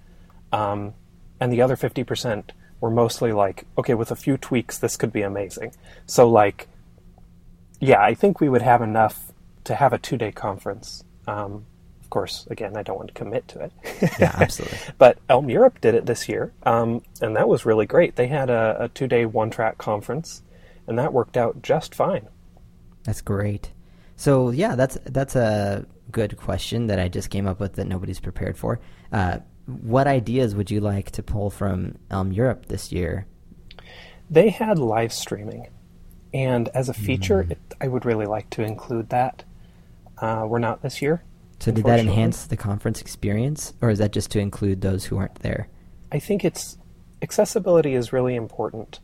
Um, 0.57 0.95
and 1.39 1.53
the 1.53 1.61
other 1.61 1.77
50% 1.77 2.51
were 2.81 2.91
mostly 2.91 3.33
like, 3.33 3.67
okay, 3.77 3.95
with 3.95 4.11
a 4.11 4.17
few 4.17 4.39
tweaks, 4.39 4.79
this 4.79 4.97
could 4.97 5.13
be 5.13 5.23
amazing. 5.23 5.73
So, 6.07 6.29
like, 6.29 6.69
yeah, 7.79 8.01
I 8.01 8.15
think 8.15 8.41
we 8.41 8.49
would 8.49 8.63
have 8.63 8.81
enough 8.81 9.33
to 9.65 9.75
have 9.75 9.93
a 9.93 9.99
two 9.99 10.17
day 10.17 10.33
conference. 10.33 11.05
Um, 11.27 11.67
of 12.01 12.11
course, 12.11 12.47
again, 12.51 12.77
I 12.77 12.83
don't 12.83 12.97
want 12.97 13.09
to 13.09 13.15
commit 13.15 13.49
to 13.49 13.65
it. 13.65 13.73
Yeah, 14.19 14.35
absolutely. 14.39 14.79
but 14.99 15.19
Elm 15.29 15.51
Europe 15.51 15.81
did 15.81 15.95
it 15.95 16.07
this 16.07 16.29
year, 16.29 16.53
um, 16.63 17.03
and 17.21 17.37
that 17.37 17.49
was 17.49 17.67
really 17.67 17.85
great. 17.85 18.17
They 18.17 18.29
had 18.29 18.49
a, 18.49 18.77
a 18.85 18.89
two 18.89 19.09
day 19.09 19.27
one 19.27 19.51
track 19.51 19.77
conference, 19.77 20.43
and 20.87 20.99
that 20.99 21.13
worked 21.13 21.37
out 21.37 21.63
just 21.63 21.95
fine. 21.95 22.29
That's 23.05 23.21
great. 23.21 23.73
So 24.15 24.51
yeah, 24.51 24.77
that's 24.77 24.97
that's 25.05 25.37
a 25.37 25.85
good 26.13 26.37
question 26.37 26.87
that 26.87 27.01
I 27.01 27.09
just 27.09 27.29
came 27.29 27.47
up 27.47 27.61
with 27.61 27.75
that 27.75 27.87
nobody's 27.89 28.21
prepared 28.21 28.57
for. 28.57 28.81
Uh, 29.13 29.39
what 29.67 30.07
ideas 30.07 30.55
would 30.55 30.71
you 30.71 30.81
like 30.81 31.11
to 31.13 31.23
pull 31.23 31.51
from 31.51 31.97
Elm 32.11 32.33
Europe 32.33 32.67
this 32.67 32.93
year? 32.93 33.27
They 34.31 34.51
had 34.51 34.79
live 34.79 35.13
streaming, 35.13 35.69
and 36.33 36.69
as 36.69 36.89
a 36.89 36.95
feature, 36.95 37.47
it, 37.49 37.59
I 37.81 37.89
would 37.89 38.05
really 38.05 38.27
like 38.27 38.51
to 38.51 38.63
include 38.63 39.11
that. 39.11 39.45
Uh, 40.19 40.45
we're 40.49 40.59
not 40.59 40.83
this 40.83 41.03
year. 41.03 41.23
So 41.61 41.73
did 41.73 41.85
that 41.85 42.01
enhance 42.01 42.47
the 42.47 42.57
conference 42.57 43.01
experience, 43.01 43.75
or 43.81 43.91
is 43.91 43.99
that 43.99 44.13
just 44.13 44.31
to 44.33 44.39
include 44.39 44.81
those 44.81 45.05
who 45.05 45.17
aren't 45.17 45.37
there? 45.37 45.69
I 46.13 46.19
think 46.19 46.45
it's 46.45 46.79
accessibility 47.23 47.95
is 47.95 48.13
really 48.13 48.35
important. 48.35 49.01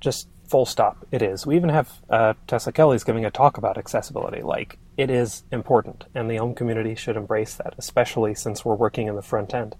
Just 0.00 0.28
full 0.48 0.66
stop. 0.66 1.06
It 1.10 1.22
is. 1.22 1.46
We 1.46 1.56
even 1.56 1.68
have 1.68 1.90
uh, 2.10 2.34
Tessa 2.46 2.72
Kelly's 2.72 3.04
giving 3.04 3.24
a 3.24 3.30
talk 3.30 3.58
about 3.58 3.78
accessibility. 3.78 4.42
Like 4.42 4.78
it 4.96 5.10
is 5.10 5.44
important, 5.50 6.04
and 6.14 6.30
the 6.30 6.36
Elm 6.36 6.54
community 6.54 6.94
should 6.94 7.16
embrace 7.16 7.54
that, 7.54 7.74
especially 7.78 8.34
since 8.34 8.64
we're 8.64 8.74
working 8.74 9.06
in 9.06 9.16
the 9.16 9.22
front 9.22 9.54
end. 9.54 9.74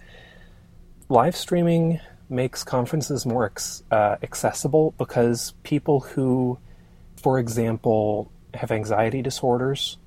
Live 1.09 1.37
streaming 1.37 2.01
makes 2.29 2.65
conferences 2.65 3.27
more 3.27 3.45
ex- 3.47 3.83
uh, 3.91 4.17
accessible 4.23 4.95
because 4.97 5.53
people 5.63 6.01
who, 6.01 6.59
for 7.17 7.39
example, 7.39 8.33
have 8.55 8.71
anxiety 8.71 9.21
disorders, 9.23 9.99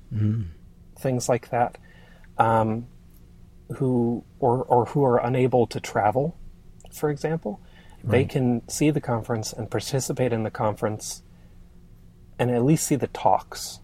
things 0.98 1.28
like 1.28 1.50
that, 1.50 1.78
um, 2.38 2.86
who 3.76 4.24
or 4.40 4.64
or 4.64 4.86
who 4.86 5.04
are 5.04 5.18
unable 5.18 5.66
to 5.68 5.80
travel, 5.80 6.36
for 6.92 7.10
example, 7.10 7.60
they 8.04 8.24
can 8.24 8.68
see 8.68 8.90
the 8.90 9.00
conference 9.00 9.52
and 9.52 9.70
participate 9.70 10.32
in 10.32 10.42
the 10.44 10.50
conference, 10.50 11.22
and 12.38 12.50
at 12.50 12.64
least 12.64 12.86
see 12.86 12.96
the 12.96 13.08
talks, 13.08 13.80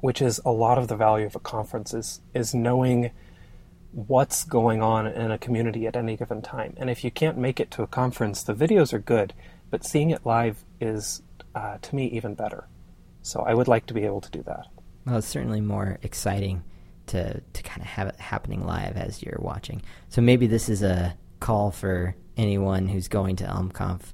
which 0.00 0.20
is 0.22 0.40
a 0.44 0.50
lot 0.50 0.78
of 0.78 0.88
the 0.88 0.96
value 0.96 1.26
of 1.26 1.36
a 1.36 1.40
conference 1.40 1.94
is 1.94 2.20
is 2.34 2.54
knowing 2.54 3.10
what's 3.92 4.44
going 4.44 4.82
on 4.82 5.06
in 5.06 5.30
a 5.30 5.38
community 5.38 5.86
at 5.86 5.96
any 5.96 6.16
given 6.16 6.42
time. 6.42 6.74
And 6.76 6.90
if 6.90 7.04
you 7.04 7.10
can't 7.10 7.38
make 7.38 7.60
it 7.60 7.70
to 7.72 7.82
a 7.82 7.86
conference, 7.86 8.42
the 8.42 8.54
videos 8.54 8.92
are 8.92 8.98
good, 8.98 9.32
but 9.70 9.84
seeing 9.84 10.10
it 10.10 10.26
live 10.26 10.64
is, 10.80 11.22
uh, 11.54 11.78
to 11.80 11.94
me, 11.94 12.06
even 12.06 12.34
better. 12.34 12.66
So 13.22 13.40
I 13.40 13.54
would 13.54 13.68
like 13.68 13.86
to 13.86 13.94
be 13.94 14.02
able 14.02 14.20
to 14.20 14.30
do 14.30 14.42
that. 14.42 14.66
Well, 15.06 15.18
it's 15.18 15.28
certainly 15.28 15.60
more 15.60 15.98
exciting 16.02 16.64
to 17.06 17.40
to 17.40 17.62
kind 17.62 17.82
of 17.82 17.86
have 17.86 18.08
it 18.08 18.16
happening 18.16 18.66
live 18.66 18.96
as 18.96 19.22
you're 19.22 19.40
watching. 19.40 19.82
So 20.08 20.22
maybe 20.22 20.46
this 20.46 20.68
is 20.68 20.82
a 20.82 21.16
call 21.38 21.70
for 21.70 22.16
anyone 22.36 22.88
who's 22.88 23.08
going 23.08 23.36
to 23.36 23.44
ElmConf 23.44 24.13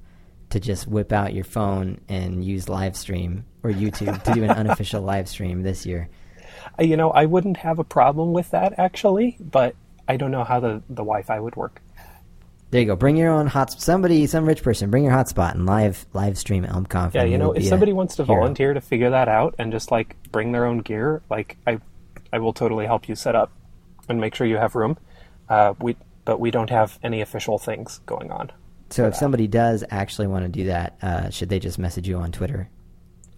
to 0.51 0.59
just 0.59 0.87
whip 0.87 1.11
out 1.11 1.33
your 1.33 1.43
phone 1.43 1.99
and 2.07 2.43
use 2.43 2.69
live 2.69 2.95
stream 2.95 3.45
or 3.63 3.71
YouTube 3.71 4.21
to 4.23 4.33
do 4.33 4.43
an 4.43 4.51
unofficial 4.61 5.01
live 5.01 5.27
stream 5.27 5.63
this 5.63 5.85
year. 5.85 6.09
Uh, 6.79 6.83
You 6.83 6.97
know, 6.97 7.11
I 7.11 7.25
wouldn't 7.25 7.57
have 7.57 7.79
a 7.79 7.83
problem 7.83 8.33
with 8.33 8.51
that 8.51 8.77
actually, 8.77 9.37
but 9.39 9.75
I 10.07 10.17
don't 10.17 10.31
know 10.31 10.43
how 10.43 10.59
the, 10.59 10.81
the 10.89 11.03
Wi-Fi 11.03 11.39
would 11.39 11.55
work. 11.55 11.81
There 12.71 12.79
you 12.79 12.87
go. 12.87 12.95
Bring 12.95 13.17
your 13.17 13.31
own 13.31 13.47
hot. 13.47 13.81
Somebody, 13.81 14.25
some 14.27 14.45
rich 14.45 14.63
person, 14.63 14.89
bring 14.89 15.03
your 15.03 15.11
hotspot 15.11 15.55
and 15.55 15.65
live 15.65 16.05
live 16.13 16.37
stream 16.37 16.63
ElmConf. 16.63 17.13
Yeah, 17.13 17.25
you 17.25 17.37
know, 17.37 17.51
if 17.51 17.65
somebody 17.65 17.91
wants 17.91 18.15
to 18.15 18.23
hero. 18.23 18.39
volunteer 18.39 18.73
to 18.73 18.79
figure 18.79 19.09
that 19.09 19.27
out 19.27 19.55
and 19.59 19.73
just 19.73 19.91
like 19.91 20.15
bring 20.31 20.53
their 20.53 20.65
own 20.65 20.79
gear, 20.79 21.21
like 21.29 21.57
I, 21.67 21.79
I 22.31 22.39
will 22.39 22.53
totally 22.53 22.85
help 22.85 23.09
you 23.09 23.15
set 23.15 23.35
up 23.35 23.51
and 24.07 24.21
make 24.21 24.35
sure 24.35 24.47
you 24.47 24.55
have 24.55 24.75
room. 24.75 24.97
Uh, 25.49 25.73
we, 25.81 25.97
but 26.23 26.39
we 26.39 26.49
don't 26.49 26.69
have 26.69 26.97
any 27.03 27.19
official 27.19 27.57
things 27.59 27.99
going 28.05 28.31
on. 28.31 28.53
So 28.91 29.07
if 29.07 29.15
somebody 29.15 29.47
does 29.47 29.83
actually 29.89 30.27
want 30.27 30.43
to 30.45 30.49
do 30.49 30.65
that, 30.65 30.97
uh, 31.01 31.29
should 31.29 31.49
they 31.49 31.59
just 31.59 31.79
message 31.79 32.07
you 32.07 32.17
on 32.17 32.31
Twitter, 32.31 32.69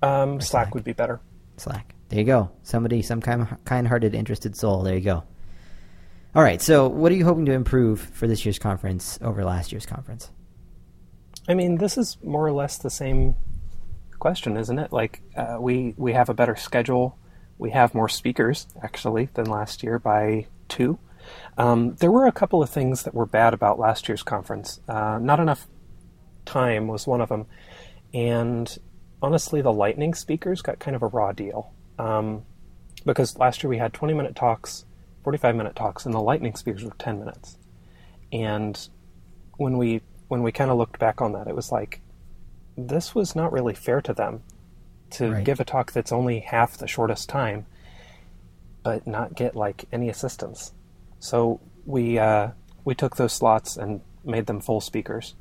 Um, 0.01 0.41
Slack. 0.41 0.65
Slack 0.65 0.75
would 0.75 0.83
be 0.83 0.93
better. 0.93 1.21
Slack? 1.57 1.93
There 2.09 2.19
you 2.19 2.25
go. 2.25 2.51
Somebody, 2.63 3.01
some 3.01 3.21
kind, 3.21 3.47
kind-hearted, 3.63 4.13
interested 4.15 4.55
soul. 4.55 4.83
There 4.83 4.95
you 4.95 5.01
go. 5.01 5.23
All 6.35 6.43
right. 6.43 6.61
So, 6.61 6.87
what 6.87 7.11
are 7.11 7.15
you 7.15 7.25
hoping 7.25 7.45
to 7.45 7.53
improve 7.53 7.99
for 8.01 8.27
this 8.27 8.45
year's 8.45 8.59
conference 8.59 9.19
over 9.21 9.43
last 9.45 9.71
year's 9.71 9.85
conference? 9.85 10.31
I 11.47 11.53
mean, 11.53 11.77
this 11.77 11.97
is 11.97 12.17
more 12.23 12.45
or 12.45 12.51
less 12.51 12.77
the 12.77 12.89
same 12.89 13.35
question, 14.19 14.57
isn't 14.57 14.79
it? 14.79 14.91
Like, 14.91 15.21
uh, 15.35 15.57
we 15.59 15.93
we 15.97 16.13
have 16.13 16.29
a 16.29 16.33
better 16.33 16.55
schedule. 16.55 17.17
We 17.59 17.69
have 17.71 17.93
more 17.93 18.09
speakers 18.09 18.65
actually 18.81 19.29
than 19.35 19.45
last 19.45 19.83
year 19.83 19.99
by 19.99 20.47
two. 20.69 20.97
Um, 21.57 21.95
there 21.95 22.11
were 22.11 22.25
a 22.25 22.31
couple 22.31 22.61
of 22.63 22.69
things 22.69 23.03
that 23.03 23.13
were 23.13 23.25
bad 23.25 23.53
about 23.53 23.79
last 23.79 24.07
year's 24.07 24.23
conference. 24.23 24.79
Uh, 24.87 25.19
not 25.21 25.39
enough 25.39 25.67
time 26.45 26.87
was 26.87 27.05
one 27.07 27.21
of 27.21 27.29
them, 27.29 27.45
and 28.13 28.77
honestly, 29.21 29.61
the 29.61 29.71
lightning 29.73 30.13
speakers 30.13 30.61
got 30.61 30.79
kind 30.79 30.95
of 30.95 31.01
a 31.01 31.07
raw 31.07 31.31
deal 31.31 31.71
um, 31.99 32.43
because 33.05 33.37
last 33.37 33.63
year 33.63 33.69
we 33.69 33.77
had 33.77 33.93
20 33.93 34.13
minute 34.13 34.35
talks, 34.35 34.85
45 35.23 35.55
minute 35.55 35.75
talks, 35.75 36.05
and 36.05 36.13
the 36.13 36.19
lightning 36.21 36.55
speakers 36.55 36.83
were 36.83 36.93
10 36.99 37.19
minutes. 37.19 37.57
And 38.31 38.77
when 39.57 39.77
we 39.77 40.01
when 40.27 40.41
we 40.41 40.51
kind 40.51 40.71
of 40.71 40.77
looked 40.77 40.97
back 40.99 41.21
on 41.21 41.33
that, 41.33 41.47
it 41.47 41.55
was 41.55 41.71
like 41.71 42.01
this 42.75 43.13
was 43.13 43.35
not 43.35 43.51
really 43.51 43.75
fair 43.75 44.01
to 44.01 44.13
them 44.13 44.41
to 45.11 45.31
Right. 45.31 45.43
give 45.43 45.59
a 45.59 45.63
talk 45.63 45.91
that's 45.91 46.11
only 46.11 46.39
half 46.39 46.75
the 46.75 46.87
shortest 46.87 47.29
time, 47.29 47.67
but 48.81 49.05
not 49.05 49.35
get 49.35 49.55
like 49.55 49.85
any 49.91 50.09
assistance. 50.09 50.73
So 51.23 51.61
we 51.85 52.19
uh, 52.19 52.49
we 52.83 52.95
took 52.95 53.15
those 53.15 53.31
slots 53.31 53.77
and 53.77 54.01
made 54.25 54.45
them 54.45 54.59
full 54.59 54.81
speakers. 54.81 55.35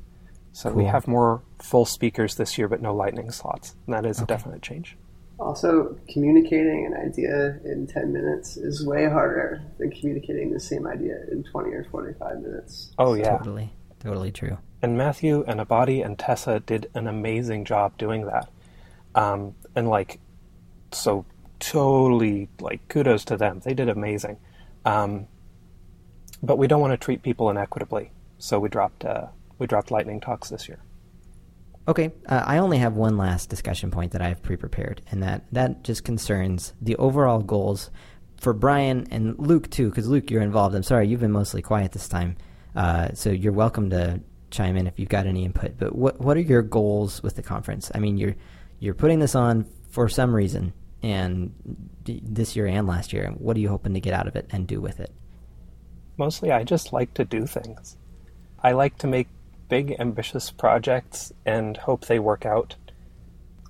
So 0.53 0.71
we 0.71 0.85
have 0.85 1.07
more 1.07 1.41
full 1.61 1.83
speakers 1.85 2.35
this 2.35 2.57
year, 2.57 2.69
but 2.69 2.81
no 2.81 2.95
lightning 2.95 3.31
slots. 3.31 3.75
And 3.85 3.93
that 3.93 4.05
is 4.05 4.21
a 4.21 4.25
definite 4.25 4.61
change. 4.61 4.95
Also, 5.39 5.97
communicating 6.07 6.85
an 6.85 6.93
idea 6.93 7.59
in 7.65 7.85
10 7.87 8.13
minutes 8.13 8.55
is 8.55 8.85
way 8.85 9.09
harder 9.09 9.61
than 9.77 9.91
communicating 9.91 10.53
the 10.53 10.59
same 10.59 10.87
idea 10.87 11.17
in 11.31 11.43
20 11.43 11.71
or 11.71 11.83
45 11.91 12.39
minutes. 12.41 12.93
Oh 12.97 13.13
yeah, 13.15 13.37
Totally, 13.39 13.73
totally 13.99 14.31
true. 14.31 14.57
and 14.81 14.95
Matthew 14.97 15.43
and 15.47 15.59
Abadi 15.59 16.05
and 16.05 16.17
Tessa 16.17 16.61
did 16.61 16.89
an 16.93 17.07
amazing 17.07 17.65
job 17.65 17.97
doing 17.97 18.27
that. 18.27 18.47
Um, 19.15 19.55
and 19.75 19.89
like, 19.89 20.21
so 20.93 21.25
totally 21.59 22.47
like 22.61 22.87
kudos 22.87 23.25
to 23.25 23.35
them. 23.37 23.59
They 23.65 23.73
did 23.73 23.89
amazing. 23.89 24.37
Um, 24.85 25.27
but 26.43 26.57
we 26.57 26.67
don't 26.67 26.81
want 26.81 26.91
to 26.91 26.97
treat 26.97 27.23
people 27.23 27.49
inequitably, 27.49 28.11
so 28.37 28.59
we 28.59 28.67
dropped 28.67 29.05
uh, 29.05 29.27
we 29.57 29.65
dropped 29.65 29.89
lightning 29.89 30.19
talks 30.19 30.49
this 30.49 30.67
year. 30.67 30.79
Okay, 31.87 32.11
uh, 32.27 32.43
I 32.45 32.57
only 32.57 32.77
have 32.77 32.95
one 32.95 33.17
last 33.17 33.49
discussion 33.49 33.91
point 33.91 34.11
that 34.11 34.21
I 34.21 34.27
have 34.27 34.43
pre-prepared, 34.43 35.01
and 35.09 35.23
that 35.23 35.45
that 35.53 35.83
just 35.83 36.03
concerns 36.03 36.73
the 36.81 36.97
overall 36.97 37.39
goals 37.39 37.89
for 38.37 38.53
Brian 38.53 39.07
and 39.09 39.39
Luke 39.39 39.69
too. 39.69 39.89
Because 39.89 40.07
Luke, 40.07 40.29
you're 40.29 40.41
involved. 40.41 40.75
I'm 40.75 40.83
sorry, 40.83 41.07
you've 41.07 41.21
been 41.21 41.31
mostly 41.31 41.61
quiet 41.61 41.93
this 41.93 42.09
time, 42.09 42.35
uh, 42.75 43.09
so 43.13 43.29
you're 43.31 43.53
welcome 43.53 43.89
to 43.91 44.19
chime 44.51 44.75
in 44.75 44.85
if 44.85 44.99
you've 44.99 45.09
got 45.09 45.25
any 45.25 45.45
input. 45.45 45.77
But 45.77 45.95
what 45.95 46.19
what 46.19 46.35
are 46.35 46.41
your 46.41 46.61
goals 46.61 47.23
with 47.23 47.37
the 47.37 47.43
conference? 47.43 47.89
I 47.95 47.99
mean, 47.99 48.17
you're 48.17 48.35
you're 48.79 48.93
putting 48.93 49.19
this 49.19 49.33
on 49.33 49.65
for 49.89 50.09
some 50.09 50.35
reason, 50.35 50.73
and 51.01 51.53
this 52.03 52.55
year 52.57 52.67
and 52.67 52.85
last 52.85 53.13
year. 53.13 53.31
What 53.37 53.55
are 53.55 53.61
you 53.61 53.69
hoping 53.69 53.93
to 53.93 54.01
get 54.01 54.13
out 54.13 54.27
of 54.27 54.35
it 54.35 54.47
and 54.51 54.67
do 54.67 54.81
with 54.81 54.99
it? 54.99 55.11
Mostly, 56.17 56.51
I 56.51 56.63
just 56.63 56.93
like 56.93 57.13
to 57.15 57.25
do 57.25 57.47
things. 57.47 57.97
I 58.61 58.71
like 58.71 58.97
to 58.99 59.07
make 59.07 59.27
big, 59.67 59.95
ambitious 59.99 60.51
projects 60.51 61.33
and 61.45 61.75
hope 61.77 62.05
they 62.05 62.19
work 62.19 62.45
out. 62.45 62.75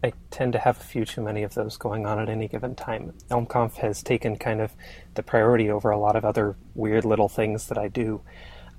I 0.04 0.12
tend 0.32 0.52
to 0.54 0.60
have 0.60 0.78
a 0.78 0.84
few 0.84 1.06
too 1.06 1.22
many 1.22 1.44
of 1.44 1.54
those 1.54 1.78
going 1.78 2.06
on 2.06 2.20
at 2.20 2.28
any 2.28 2.50
given 2.50 2.76
time. 2.76 3.14
ElmConf 3.32 3.76
has 3.76 4.04
taken 4.04 4.36
kind 4.36 4.60
of 4.60 4.74
the 5.14 5.24
priority 5.24 5.70
over 5.70 5.90
a 5.90 5.98
lot 5.98 6.18
of 6.18 6.26
other 6.26 6.58
weird 6.76 7.06
little 7.06 7.30
things 7.30 7.68
that 7.68 7.78
I 7.78 7.88
do. 7.88 8.22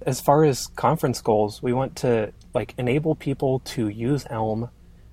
As 0.03 0.21
far 0.21 0.45
as 0.45 0.67
conference 0.67 1.23
goals, 1.23 1.63
we 1.63 1.73
want 1.73 1.97
to 1.97 2.35
like 2.53 2.75
enable 2.77 3.15
people 3.15 3.61
to 3.61 3.89
use 3.89 4.27
Elm 4.29 4.69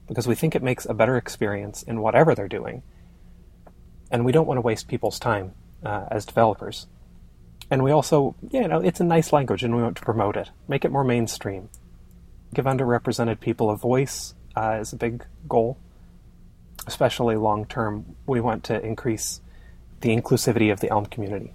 because 0.10 0.28
we 0.28 0.36
think 0.36 0.54
it 0.54 0.62
makes 0.62 0.86
a 0.86 0.94
better 0.94 1.16
experience 1.16 1.84
in 1.84 2.02
whatever 2.02 2.36
they're 2.36 2.50
doing. 2.50 2.84
And 4.12 4.26
we 4.26 4.34
don't 4.34 4.48
want 4.48 4.58
to 4.58 4.62
waste 4.62 4.90
people's 4.90 5.18
time 5.18 5.54
uh, 5.86 6.08
as 6.12 6.26
developers 6.26 6.88
and 7.72 7.84
we 7.84 7.92
also, 7.92 8.36
you 8.52 8.68
know, 8.68 8.80
it's 8.82 9.00
a 9.00 9.04
nice 9.04 9.32
language, 9.34 9.64
and 9.64 9.76
we 9.76 9.82
want 9.82 9.96
to 9.98 10.04
promote 10.04 10.36
it, 10.36 10.52
make 10.68 10.86
it 10.86 10.92
more 10.92 11.04
mainstream, 11.04 11.70
give 12.54 12.66
underrepresented 12.66 13.40
people 13.40 13.72
a 13.72 13.78
voice 13.78 14.36
uh, 14.56 14.78
is 14.82 14.92
a 14.94 14.98
big 14.98 15.26
goal, 15.48 15.78
especially 16.86 17.38
long 17.38 17.66
term. 17.66 18.16
We 18.28 18.42
want 18.42 18.66
to 18.66 18.80
increase 18.86 19.42
the 20.02 20.10
inclusivity 20.10 20.72
of 20.72 20.82
the 20.82 20.90
Elm 20.92 21.06
community. 21.06 21.54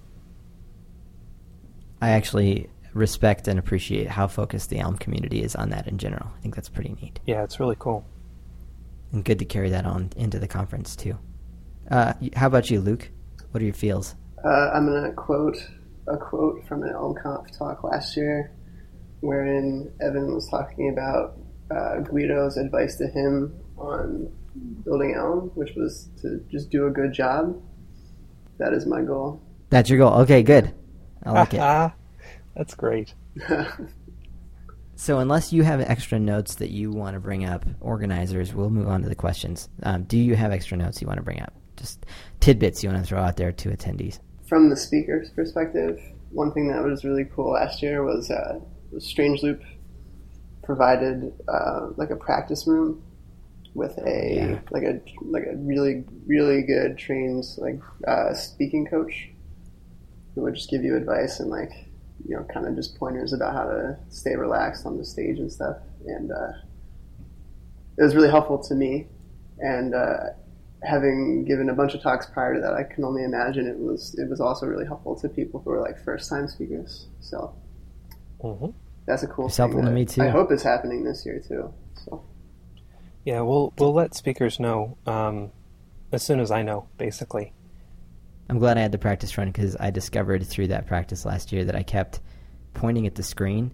I 2.01 2.09
actually 2.09 2.69
respect 2.93 3.47
and 3.47 3.59
appreciate 3.59 4.07
how 4.07 4.27
focused 4.27 4.69
the 4.71 4.79
Elm 4.79 4.97
community 4.97 5.43
is 5.43 5.55
on 5.55 5.69
that 5.69 5.87
in 5.87 5.97
general. 5.99 6.31
I 6.35 6.41
think 6.41 6.55
that's 6.55 6.69
pretty 6.69 6.95
neat. 7.01 7.19
Yeah, 7.27 7.43
it's 7.43 7.59
really 7.59 7.75
cool. 7.77 8.05
and 9.11 9.23
good 9.23 9.39
to 9.39 9.45
carry 9.45 9.69
that 9.69 9.85
on 9.85 10.11
into 10.15 10.39
the 10.39 10.47
conference 10.47 10.95
too. 10.95 11.17
Uh, 11.91 12.13
how 12.35 12.47
about 12.47 12.69
you, 12.71 12.81
Luke? 12.81 13.09
What 13.51 13.61
are 13.61 13.65
your 13.65 13.73
feels? 13.73 14.15
Uh, 14.43 14.71
I'm 14.73 14.85
going 14.87 15.03
to 15.03 15.11
quote 15.13 15.57
a 16.07 16.17
quote 16.17 16.65
from 16.67 16.83
an 16.83 16.93
ElmConf 16.93 17.57
talk 17.57 17.83
last 17.83 18.15
year, 18.15 18.51
wherein 19.21 19.91
Evan 20.01 20.33
was 20.33 20.47
talking 20.49 20.89
about 20.89 21.37
uh, 21.71 21.99
Guido's 22.01 22.57
advice 22.57 22.95
to 22.97 23.07
him 23.07 23.53
on 23.77 24.31
building 24.83 25.15
Elm, 25.15 25.51
which 25.55 25.71
was 25.75 26.09
to 26.21 26.43
just 26.49 26.69
do 26.69 26.87
a 26.87 26.91
good 26.91 27.13
job. 27.13 27.61
That 28.57 28.73
is 28.73 28.85
my 28.85 29.01
goal. 29.01 29.41
That's 29.69 29.89
your 29.89 29.99
goal. 29.99 30.21
Okay, 30.21 30.43
good. 30.43 30.73
I 31.23 31.31
like 31.31 31.53
it. 31.53 31.59
Ah, 31.59 31.93
that's 32.55 32.73
great. 32.73 33.13
So, 34.99 35.19
unless 35.19 35.53
you 35.53 35.61
have 35.61 35.79
extra 35.79 36.17
notes 36.17 36.55
that 36.55 36.71
you 36.71 36.89
want 36.89 37.13
to 37.13 37.19
bring 37.19 37.45
up, 37.45 37.63
organizers, 37.81 38.51
we'll 38.55 38.71
move 38.71 38.87
on 38.87 39.03
to 39.03 39.07
the 39.07 39.13
questions. 39.13 39.69
Um, 39.83 40.05
do 40.05 40.17
you 40.17 40.35
have 40.35 40.51
extra 40.51 40.75
notes 40.75 40.99
you 41.01 41.07
want 41.07 41.17
to 41.17 41.23
bring 41.23 41.39
up? 41.39 41.53
Just 41.75 42.03
tidbits 42.39 42.83
you 42.83 42.89
want 42.89 43.03
to 43.03 43.07
throw 43.07 43.21
out 43.21 43.37
there 43.37 43.51
to 43.51 43.69
attendees. 43.69 44.17
From 44.47 44.69
the 44.69 44.77
speaker's 44.77 45.29
perspective, 45.29 45.99
one 46.31 46.51
thing 46.53 46.69
that 46.69 46.83
was 46.83 47.03
really 47.03 47.25
cool 47.25 47.51
last 47.53 47.81
year 47.81 48.03
was 48.03 48.31
uh, 48.31 48.59
Strange 48.99 49.43
Loop 49.43 49.61
provided 50.63 51.33
uh, 51.47 51.87
like 51.97 52.09
a 52.09 52.15
practice 52.15 52.65
room 52.67 53.01
with 53.73 53.97
a 53.99 54.35
Yeah. 54.35 54.59
like 54.71 54.83
a 54.83 54.99
like 55.21 55.43
a 55.45 55.55
really 55.57 56.03
really 56.25 56.61
good 56.63 56.97
trained 56.97 57.45
like 57.57 57.79
uh, 58.07 58.33
speaking 58.33 58.85
coach 58.87 59.29
who 60.33 60.41
would 60.41 60.55
just 60.55 60.69
give 60.69 60.83
you 60.83 60.95
advice 60.95 61.39
and 61.39 61.49
like 61.49 61.71
you 62.27 62.35
know 62.35 62.43
kind 62.53 62.65
of 62.65 62.75
just 62.75 62.97
pointers 62.97 63.33
about 63.33 63.53
how 63.53 63.65
to 63.65 63.97
stay 64.09 64.35
relaxed 64.35 64.85
on 64.85 64.97
the 64.97 65.05
stage 65.05 65.37
and 65.37 65.51
stuff 65.51 65.77
and 66.07 66.31
uh, 66.31 66.51
it 67.97 68.03
was 68.03 68.15
really 68.15 68.29
helpful 68.29 68.57
to 68.57 68.73
me 68.73 69.07
and 69.59 69.93
uh, 69.93 70.17
having 70.83 71.43
given 71.45 71.69
a 71.69 71.73
bunch 71.73 71.93
of 71.95 72.01
talks 72.01 72.27
prior 72.27 72.53
to 72.55 72.61
that 72.61 72.73
I 72.73 72.83
can 72.83 73.03
only 73.03 73.23
imagine 73.23 73.67
it 73.67 73.77
was 73.79 74.15
it 74.17 74.29
was 74.29 74.39
also 74.39 74.65
really 74.67 74.85
helpful 74.85 75.15
to 75.19 75.29
people 75.29 75.61
who 75.61 75.71
are 75.71 75.81
like 75.81 75.99
first 76.03 76.29
time 76.29 76.47
speakers 76.47 77.07
so 77.19 77.55
hmm 78.41 78.69
that's 79.05 79.23
a 79.23 79.27
cool 79.27 79.49
It's 79.49 79.57
thing 79.57 79.57
helpful 79.57 79.83
to 79.83 79.91
me, 79.91 80.05
too. 80.05 80.27
I 80.27 80.29
hope 80.29 80.51
it's 80.51 80.63
happening 80.63 81.03
this 81.03 81.25
year 81.25 81.41
too 81.45 81.73
so 82.05 82.23
Yeah, 83.23 83.41
we'll 83.41 83.73
we'll 83.77 83.93
let 83.93 84.15
speakers 84.15 84.59
know 84.59 84.97
um, 85.05 85.51
as 86.11 86.23
soon 86.23 86.39
as 86.39 86.51
I 86.51 86.61
know, 86.63 86.87
basically. 86.97 87.53
I'm 88.49 88.59
glad 88.59 88.77
I 88.77 88.81
had 88.81 88.91
the 88.91 88.97
practice 88.97 89.37
run 89.37 89.47
because 89.49 89.75
I 89.79 89.91
discovered 89.91 90.45
through 90.45 90.67
that 90.67 90.87
practice 90.87 91.25
last 91.25 91.51
year 91.51 91.65
that 91.65 91.75
I 91.75 91.83
kept 91.83 92.21
pointing 92.73 93.05
at 93.07 93.15
the 93.15 93.23
screen 93.23 93.71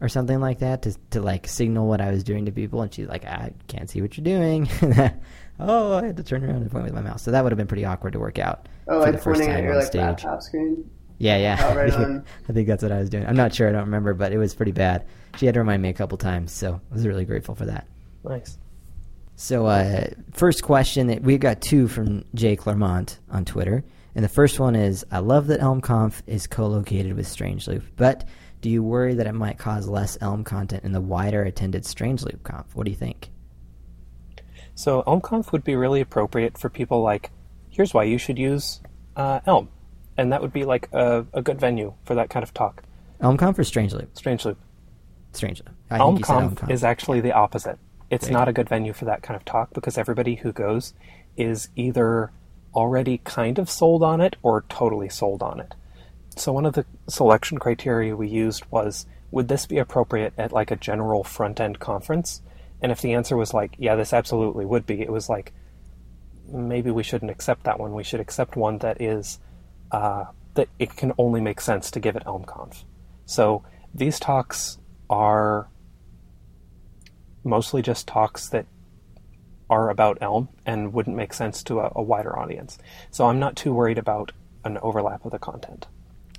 or 0.00 0.08
something 0.08 0.40
like 0.40 0.60
that 0.60 0.82
to 0.82 0.96
to 1.10 1.20
like 1.20 1.46
signal 1.46 1.86
what 1.88 2.00
I 2.00 2.10
was 2.10 2.24
doing 2.24 2.46
to 2.46 2.52
people, 2.52 2.82
and 2.82 2.92
she's 2.92 3.08
like, 3.08 3.24
I 3.26 3.52
can't 3.68 3.90
see 3.90 4.00
what 4.02 4.16
you're 4.16 4.24
doing. 4.24 4.68
oh, 5.60 5.94
I 5.96 6.06
had 6.06 6.16
to 6.16 6.22
turn 6.22 6.44
around 6.44 6.56
and 6.62 6.70
point 6.70 6.84
with 6.84 6.94
my 6.94 7.00
mouse, 7.00 7.22
so 7.22 7.30
that 7.30 7.42
would 7.42 7.52
have 7.52 7.56
been 7.58 7.66
pretty 7.66 7.84
awkward 7.84 8.12
to 8.14 8.18
work 8.18 8.38
out. 8.38 8.68
Oh, 8.88 9.00
for 9.00 9.06
like 9.06 9.12
the 9.12 9.18
first 9.18 9.40
pointing 9.40 9.50
at 9.50 9.54
time 9.56 9.64
your 9.64 9.72
on 9.74 9.78
like 9.78 9.86
stage. 9.86 10.00
laptop 10.00 10.42
screen. 10.42 10.90
Yeah, 11.18 11.36
yeah. 11.36 11.58
Oh, 11.70 11.76
right 11.76 11.92
on. 11.94 12.24
I 12.48 12.52
think 12.52 12.68
that's 12.68 12.82
what 12.82 12.92
I 12.92 12.98
was 12.98 13.08
doing. 13.10 13.26
I'm 13.26 13.36
not 13.36 13.54
sure. 13.54 13.68
I 13.68 13.72
don't 13.72 13.84
remember, 13.84 14.14
but 14.14 14.32
it 14.32 14.38
was 14.38 14.54
pretty 14.54 14.72
bad. 14.72 15.06
She 15.38 15.46
had 15.46 15.54
to 15.54 15.60
remind 15.60 15.82
me 15.82 15.88
a 15.88 15.94
couple 15.94 16.18
times, 16.18 16.52
so 16.52 16.80
I 16.90 16.94
was 16.94 17.06
really 17.06 17.24
grateful 17.24 17.54
for 17.54 17.66
that. 17.66 17.86
Nice. 18.24 18.58
So, 19.36 19.66
uh, 19.66 20.06
first 20.32 20.62
question 20.62 21.08
that 21.08 21.22
we 21.22 21.38
got 21.38 21.60
two 21.60 21.88
from 21.88 22.24
Jay 22.34 22.54
Clermont 22.56 23.18
on 23.30 23.44
Twitter, 23.44 23.82
and 24.14 24.24
the 24.24 24.28
first 24.28 24.60
one 24.60 24.76
is: 24.76 25.04
I 25.10 25.18
love 25.18 25.48
that 25.48 25.60
ElmConf 25.60 26.22
is 26.26 26.46
co-located 26.46 27.14
with 27.14 27.26
Strangeloop, 27.26 27.82
but 27.96 28.24
do 28.60 28.70
you 28.70 28.82
worry 28.82 29.14
that 29.14 29.26
it 29.26 29.32
might 29.34 29.58
cause 29.58 29.86
less 29.88 30.16
Elm 30.20 30.42
content 30.44 30.84
in 30.84 30.92
the 30.92 31.00
wider 31.00 31.42
attended 31.42 31.82
Strangeloop 31.82 32.42
Conf? 32.44 32.74
What 32.74 32.84
do 32.84 32.90
you 32.90 32.96
think? 32.96 33.30
So 34.74 35.02
ElmConf 35.02 35.52
would 35.52 35.64
be 35.64 35.76
really 35.76 36.00
appropriate 36.00 36.58
for 36.58 36.68
people 36.68 37.02
like, 37.02 37.30
here's 37.70 37.94
why 37.94 38.04
you 38.04 38.18
should 38.18 38.38
use 38.38 38.80
uh, 39.16 39.40
Elm, 39.46 39.68
and 40.16 40.32
that 40.32 40.42
would 40.42 40.52
be 40.52 40.64
like 40.64 40.88
a, 40.92 41.26
a 41.32 41.42
good 41.42 41.60
venue 41.60 41.94
for 42.04 42.14
that 42.16 42.30
kind 42.30 42.42
of 42.42 42.52
talk. 42.52 42.82
ElmConf 43.20 43.58
or? 43.58 43.62
Strangeloop. 44.14 44.56
Strangeloop. 45.32 45.68
I 45.90 45.98
think 45.98 46.18
you 46.18 46.24
said 46.24 46.34
ElmConf 46.34 46.54
ElmConf. 46.54 46.70
is 46.70 46.84
actually 46.84 47.20
the 47.20 47.32
opposite. 47.32 47.78
It's 48.10 48.28
not 48.28 48.48
a 48.48 48.52
good 48.52 48.68
venue 48.68 48.92
for 48.92 49.06
that 49.06 49.22
kind 49.22 49.36
of 49.36 49.44
talk 49.44 49.72
because 49.72 49.98
everybody 49.98 50.36
who 50.36 50.52
goes 50.52 50.94
is 51.36 51.68
either 51.74 52.30
already 52.74 53.18
kind 53.24 53.58
of 53.58 53.70
sold 53.70 54.02
on 54.02 54.20
it 54.20 54.36
or 54.42 54.64
totally 54.68 55.08
sold 55.08 55.42
on 55.42 55.58
it. 55.60 55.74
So 56.36 56.52
one 56.52 56.66
of 56.66 56.74
the 56.74 56.84
selection 57.08 57.58
criteria 57.58 58.14
we 58.14 58.28
used 58.28 58.64
was 58.70 59.06
would 59.30 59.48
this 59.48 59.66
be 59.66 59.78
appropriate 59.78 60.32
at 60.38 60.52
like 60.52 60.70
a 60.70 60.76
general 60.76 61.24
front 61.24 61.60
end 61.60 61.80
conference? 61.80 62.40
And 62.80 62.92
if 62.92 63.00
the 63.00 63.14
answer 63.14 63.36
was 63.36 63.54
like, 63.54 63.74
yeah, 63.78 63.96
this 63.96 64.12
absolutely 64.12 64.66
would 64.66 64.86
be, 64.86 65.00
it 65.00 65.10
was 65.10 65.28
like 65.28 65.52
maybe 66.46 66.90
we 66.90 67.02
shouldn't 67.02 67.30
accept 67.30 67.64
that 67.64 67.80
one. 67.80 67.94
We 67.94 68.04
should 68.04 68.20
accept 68.20 68.56
one 68.56 68.78
that 68.78 69.00
is 69.00 69.38
uh, 69.90 70.24
that 70.54 70.68
it 70.78 70.96
can 70.96 71.12
only 71.18 71.40
make 71.40 71.60
sense 71.60 71.90
to 71.92 72.00
give 72.00 72.16
at 72.16 72.24
ElmConf. 72.24 72.84
So 73.26 73.64
these 73.94 74.20
talks 74.20 74.78
are 75.08 75.68
mostly 77.42 77.82
just 77.82 78.06
talks 78.06 78.48
that 78.48 78.66
are 79.70 79.90
about 79.90 80.18
Elm 80.20 80.48
and 80.66 80.92
wouldn't 80.92 81.16
make 81.16 81.32
sense 81.32 81.62
to 81.64 81.80
a, 81.80 81.92
a 81.96 82.02
wider 82.02 82.38
audience. 82.38 82.78
So 83.10 83.26
I'm 83.26 83.38
not 83.38 83.56
too 83.56 83.72
worried 83.72 83.98
about 83.98 84.32
an 84.64 84.78
overlap 84.78 85.24
of 85.24 85.32
the 85.32 85.38
content. 85.38 85.86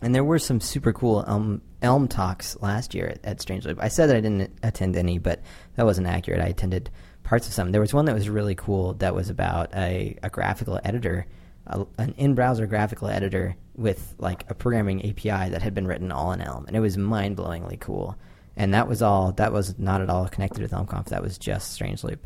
And 0.06 0.14
there 0.14 0.24
were 0.24 0.38
some 0.38 0.62
super 0.62 0.94
cool 0.94 1.26
Elm, 1.28 1.64
Elm 1.82 2.08
talks 2.08 2.56
last 2.62 2.94
year 2.94 3.08
at, 3.08 3.26
at 3.26 3.40
Strangeloop. 3.40 3.78
I 3.80 3.88
said 3.88 4.06
that 4.08 4.16
I 4.16 4.22
didn't 4.22 4.56
attend 4.62 4.96
any, 4.96 5.18
but 5.18 5.42
that 5.78 5.86
wasn't 5.88 6.06
accurate. 6.06 6.42
I 6.42 6.46
attended 6.46 6.92
parts 7.24 7.48
of 7.48 7.54
some. 7.56 7.72
There 7.72 7.82
was 7.82 7.92
one 7.92 8.06
that 8.06 8.14
was 8.14 8.30
really 8.30 8.54
cool 8.54 8.94
that 9.00 9.16
was 9.16 9.32
about 9.32 9.74
a, 9.74 10.16
a 10.22 10.30
graphical 10.30 10.80
editor, 10.84 11.26
a, 11.66 11.88
an 11.98 12.14
in-browser 12.18 12.68
graphical 12.68 13.08
editor 13.08 13.56
with 13.74 14.14
like 14.20 14.46
a 14.48 14.54
programming 14.54 15.10
API 15.10 15.50
that 15.50 15.64
had 15.64 15.74
been 15.74 15.88
written 15.88 16.12
all 16.12 16.32
in 16.34 16.40
Elm, 16.40 16.68
and 16.68 16.78
it 16.78 16.82
was 16.82 17.00
mind-blowingly 17.00 17.80
cool. 17.80 18.16
And 18.56 18.76
that 18.76 18.88
was 18.88 19.02
all. 19.02 19.32
That 19.32 19.54
was 19.54 19.80
not 19.80 20.02
at 20.02 20.12
all 20.12 20.28
connected 20.28 20.62
with 20.62 20.72
ElmConf. 20.72 21.06
That 21.06 21.24
was 21.24 21.40
just 21.40 21.80
Strangeloop. 21.80 22.20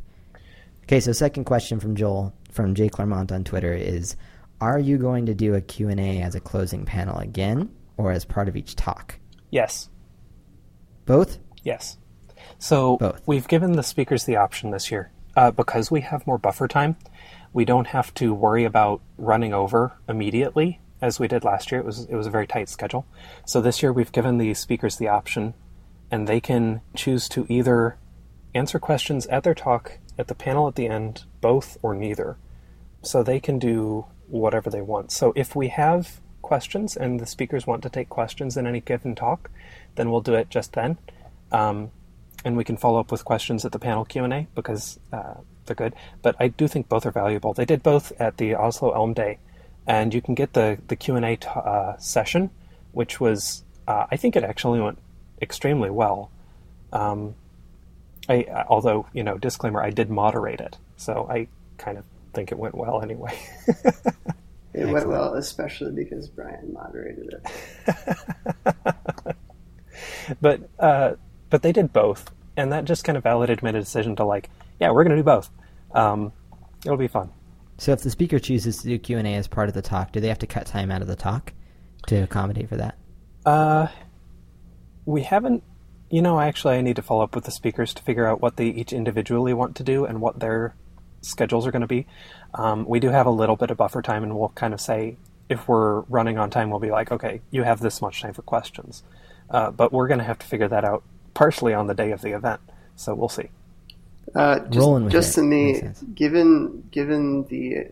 Okay, 0.84 1.00
so 1.00 1.14
second 1.14 1.46
question 1.46 1.80
from 1.80 1.96
Joel 1.96 2.34
from 2.52 2.76
Jay 2.76 2.90
Claremont 2.90 3.32
on 3.32 3.46
Twitter 3.46 3.74
is 3.74 4.18
are 4.62 4.80
you 4.80 4.98
going 4.98 5.26
to 5.28 5.34
do 5.34 5.56
a 5.56 5.62
Q&A 5.62 6.22
as 6.22 6.36
a 6.36 6.40
closing 6.40 6.86
panel 6.86 7.18
again 7.18 7.70
or 7.98 8.12
as 8.12 8.26
part 8.26 8.48
of 8.48 8.56
each 8.56 8.76
talk? 8.76 9.20
Yes, 9.52 9.90
Both? 11.06 11.40
yes. 11.64 11.98
So 12.58 12.98
Both. 12.98 13.22
we've 13.26 13.48
given 13.48 13.74
the 13.74 13.84
speakers 13.84 14.26
the 14.26 14.36
option 14.36 14.72
this 14.72 14.92
year 14.92 15.12
uh, 15.36 15.52
because 15.52 15.90
we 15.90 16.02
have 16.02 16.28
more 16.28 16.38
buffer 16.38 16.68
time. 16.68 16.98
We 17.54 17.66
don't 17.66 17.88
have 17.88 18.14
to 18.16 18.34
worry 18.34 18.64
about 18.66 19.02
running 19.18 19.54
over 19.54 19.94
immediately 20.08 20.80
as 21.02 21.20
we 21.20 21.28
did 21.28 21.44
last 21.44 21.72
year. 21.72 21.82
It 21.82 21.86
was 21.86 22.06
it 22.06 22.16
was 22.16 22.28
a 22.28 22.32
very 22.32 22.46
tight 22.46 22.70
schedule. 22.70 23.08
So 23.46 23.62
this 23.62 23.82
year 23.82 23.92
we've 23.94 24.12
given 24.12 24.38
the 24.38 24.54
speakers 24.54 24.98
the 24.98 25.08
option, 25.08 25.54
and 26.12 26.28
they 26.28 26.40
can 26.42 26.82
choose 26.96 27.28
to 27.30 27.46
either 27.50 27.98
answer 28.54 28.78
questions 28.80 29.26
at 29.28 29.44
their 29.44 29.56
talk, 29.56 29.98
at 30.18 30.28
the 30.28 30.36
panel 30.36 30.68
at 30.68 30.76
the 30.76 30.88
end, 30.88 31.24
both 31.42 31.78
or 31.82 31.96
neither. 31.96 32.38
So 33.02 33.24
they 33.24 33.40
can 33.40 33.58
do 33.58 34.06
whatever 34.30 34.70
they 34.70 34.82
want. 34.82 35.12
So 35.12 35.34
if 35.36 35.56
we 35.56 35.70
have 35.70 36.20
questions 36.42 36.96
and 36.96 37.20
the 37.20 37.26
speakers 37.26 37.68
want 37.68 37.84
to 37.84 37.90
take 37.90 38.10
questions 38.10 38.58
in 38.58 38.66
any 38.66 38.82
given 38.82 39.16
talk, 39.16 39.50
then 39.96 40.12
we'll 40.12 40.22
do 40.22 40.34
it 40.34 40.50
just 40.50 40.74
then. 40.74 40.98
Um, 41.52 41.92
and 42.46 42.56
we 42.56 42.64
can 42.64 42.78
follow 42.78 43.00
up 43.00 43.12
with 43.12 43.26
questions 43.26 43.66
at 43.66 43.72
the 43.72 43.80
panel 43.80 44.06
Q&A 44.06 44.48
because 44.56 45.00
uh, 45.12 45.36
they're 45.66 45.76
good. 45.76 45.94
But 46.22 46.36
I 46.40 46.48
do 46.48 46.68
think 46.68 46.88
both 46.88 47.06
are 47.06 47.12
valuable. 47.12 47.54
They 47.54 47.66
did 47.66 47.84
both 47.84 48.12
at 48.20 48.38
the 48.38 48.56
Oslo 48.56 48.92
Elm 48.92 49.14
Day, 49.14 49.40
and 49.86 50.14
you 50.14 50.22
can 50.22 50.36
get 50.36 50.54
the, 50.54 50.78
the 50.88 50.96
Q&A 50.96 51.38
uh, 51.48 51.98
session, 51.98 52.50
which 52.92 53.20
was, 53.20 53.64
uh, 53.88 54.06
I 54.10 54.16
think 54.16 54.36
it 54.36 54.44
actually 54.44 54.80
went 54.80 55.00
extremely 55.42 55.90
well. 55.90 56.32
Um, 56.94 57.36
I, 58.28 58.46
although, 58.68 59.08
you 59.14 59.24
know, 59.24 59.38
disclaimer, 59.38 59.82
I 59.82 59.90
did 59.90 60.10
moderate 60.10 60.62
it, 60.62 60.78
so 60.98 61.28
I 61.30 61.48
kind 61.78 61.98
of 61.98 62.06
think 62.34 62.52
it 62.52 62.58
went 62.58 62.76
well 62.76 63.02
anyway. 63.02 63.38
It 64.74 64.88
went 64.88 65.08
well, 65.08 65.34
especially 65.34 65.92
because 65.92 66.28
Brian 66.30 66.74
moderated 66.74 67.34
it. 67.34 68.76
but 70.42 70.70
uh, 70.78 71.14
but 71.50 71.64
they 71.64 71.72
did 71.72 71.92
both, 71.92 72.32
and 72.56 72.72
that 72.72 72.86
just 72.86 73.04
kind 73.04 73.18
of 73.18 73.24
validated 73.24 73.64
my 73.64 73.72
decision 73.72 74.16
to 74.18 74.26
like, 74.26 74.50
yeah, 74.80 74.92
we're 74.92 75.04
going 75.04 75.16
to 75.16 75.22
do 75.22 75.26
both. 75.26 75.50
Um, 75.92 76.32
it'll 76.86 76.98
be 76.98 77.08
fun. 77.08 77.32
So 77.78 77.94
if 77.94 78.02
the 78.02 78.12
speaker 78.12 78.40
chooses 78.40 78.78
to 78.80 78.88
do 78.88 79.00
Q&A 79.00 79.36
as 79.36 79.48
part 79.48 79.70
of 79.70 79.74
the 79.74 79.82
talk, 79.82 80.12
do 80.12 80.20
they 80.20 80.28
have 80.28 80.40
to 80.40 80.48
cut 80.48 80.66
time 80.66 80.92
out 80.92 81.02
of 81.02 81.08
the 81.08 81.16
talk 81.16 81.54
to 82.08 82.18
accommodate 82.18 82.70
for 82.70 82.78
that? 82.78 82.98
Uh, 83.46 83.88
we 85.06 85.24
haven't. 85.24 85.64
You 86.12 86.22
know, 86.22 86.40
actually, 86.40 86.76
I 86.76 86.82
need 86.82 86.96
to 86.96 87.02
follow 87.02 87.24
up 87.24 87.36
with 87.36 87.46
the 87.46 87.52
speakers 87.52 87.94
to 87.96 88.04
figure 88.04 88.28
out 88.28 88.42
what 88.42 88.58
they 88.58 88.68
each 88.68 88.94
individually 88.94 89.54
want 89.54 89.76
to 89.78 89.84
do 89.84 90.06
and 90.06 90.22
what 90.22 90.40
their 90.40 90.76
schedules 91.22 91.68
are 91.68 91.72
going 91.72 91.82
to 91.82 91.88
be. 91.88 92.06
Um, 92.54 92.86
we 92.86 93.00
do 93.00 93.10
have 93.10 93.26
a 93.26 93.32
little 93.32 93.56
bit 93.56 93.72
of 93.72 93.78
buffer 93.78 94.02
time, 94.02 94.24
and 94.24 94.38
we'll 94.38 94.50
kind 94.50 94.74
of 94.74 94.82
say 94.82 95.18
if 95.50 95.68
we're 95.68 96.02
running 96.02 96.38
on 96.38 96.50
time, 96.50 96.70
we'll 96.70 96.80
be 96.80 96.92
like, 96.92 97.12
okay, 97.12 97.42
you 97.52 97.64
have 97.64 97.80
this 97.80 98.02
much 98.02 98.22
time 98.22 98.34
for 98.34 98.44
questions. 98.44 99.04
Uh, 99.50 99.72
but 99.72 99.92
we're 99.92 100.08
going 100.08 100.20
to 100.20 100.24
have 100.24 100.38
to 100.40 100.46
figure 100.46 100.68
that 100.68 100.86
out 100.86 101.04
partially 101.34 101.74
on 101.74 101.88
the 101.88 101.96
day 101.96 102.12
of 102.12 102.22
the 102.22 102.32
event. 102.32 102.62
So 102.96 103.16
we'll 103.16 103.30
see. 103.30 103.50
Uh, 104.36 104.60
just, 104.60 104.78
Rolling 104.78 105.06
with 105.06 105.12
just 105.12 105.36
to 105.36 105.42
me, 105.42 105.82
given 106.14 106.88
given 106.92 107.46
the 107.46 107.88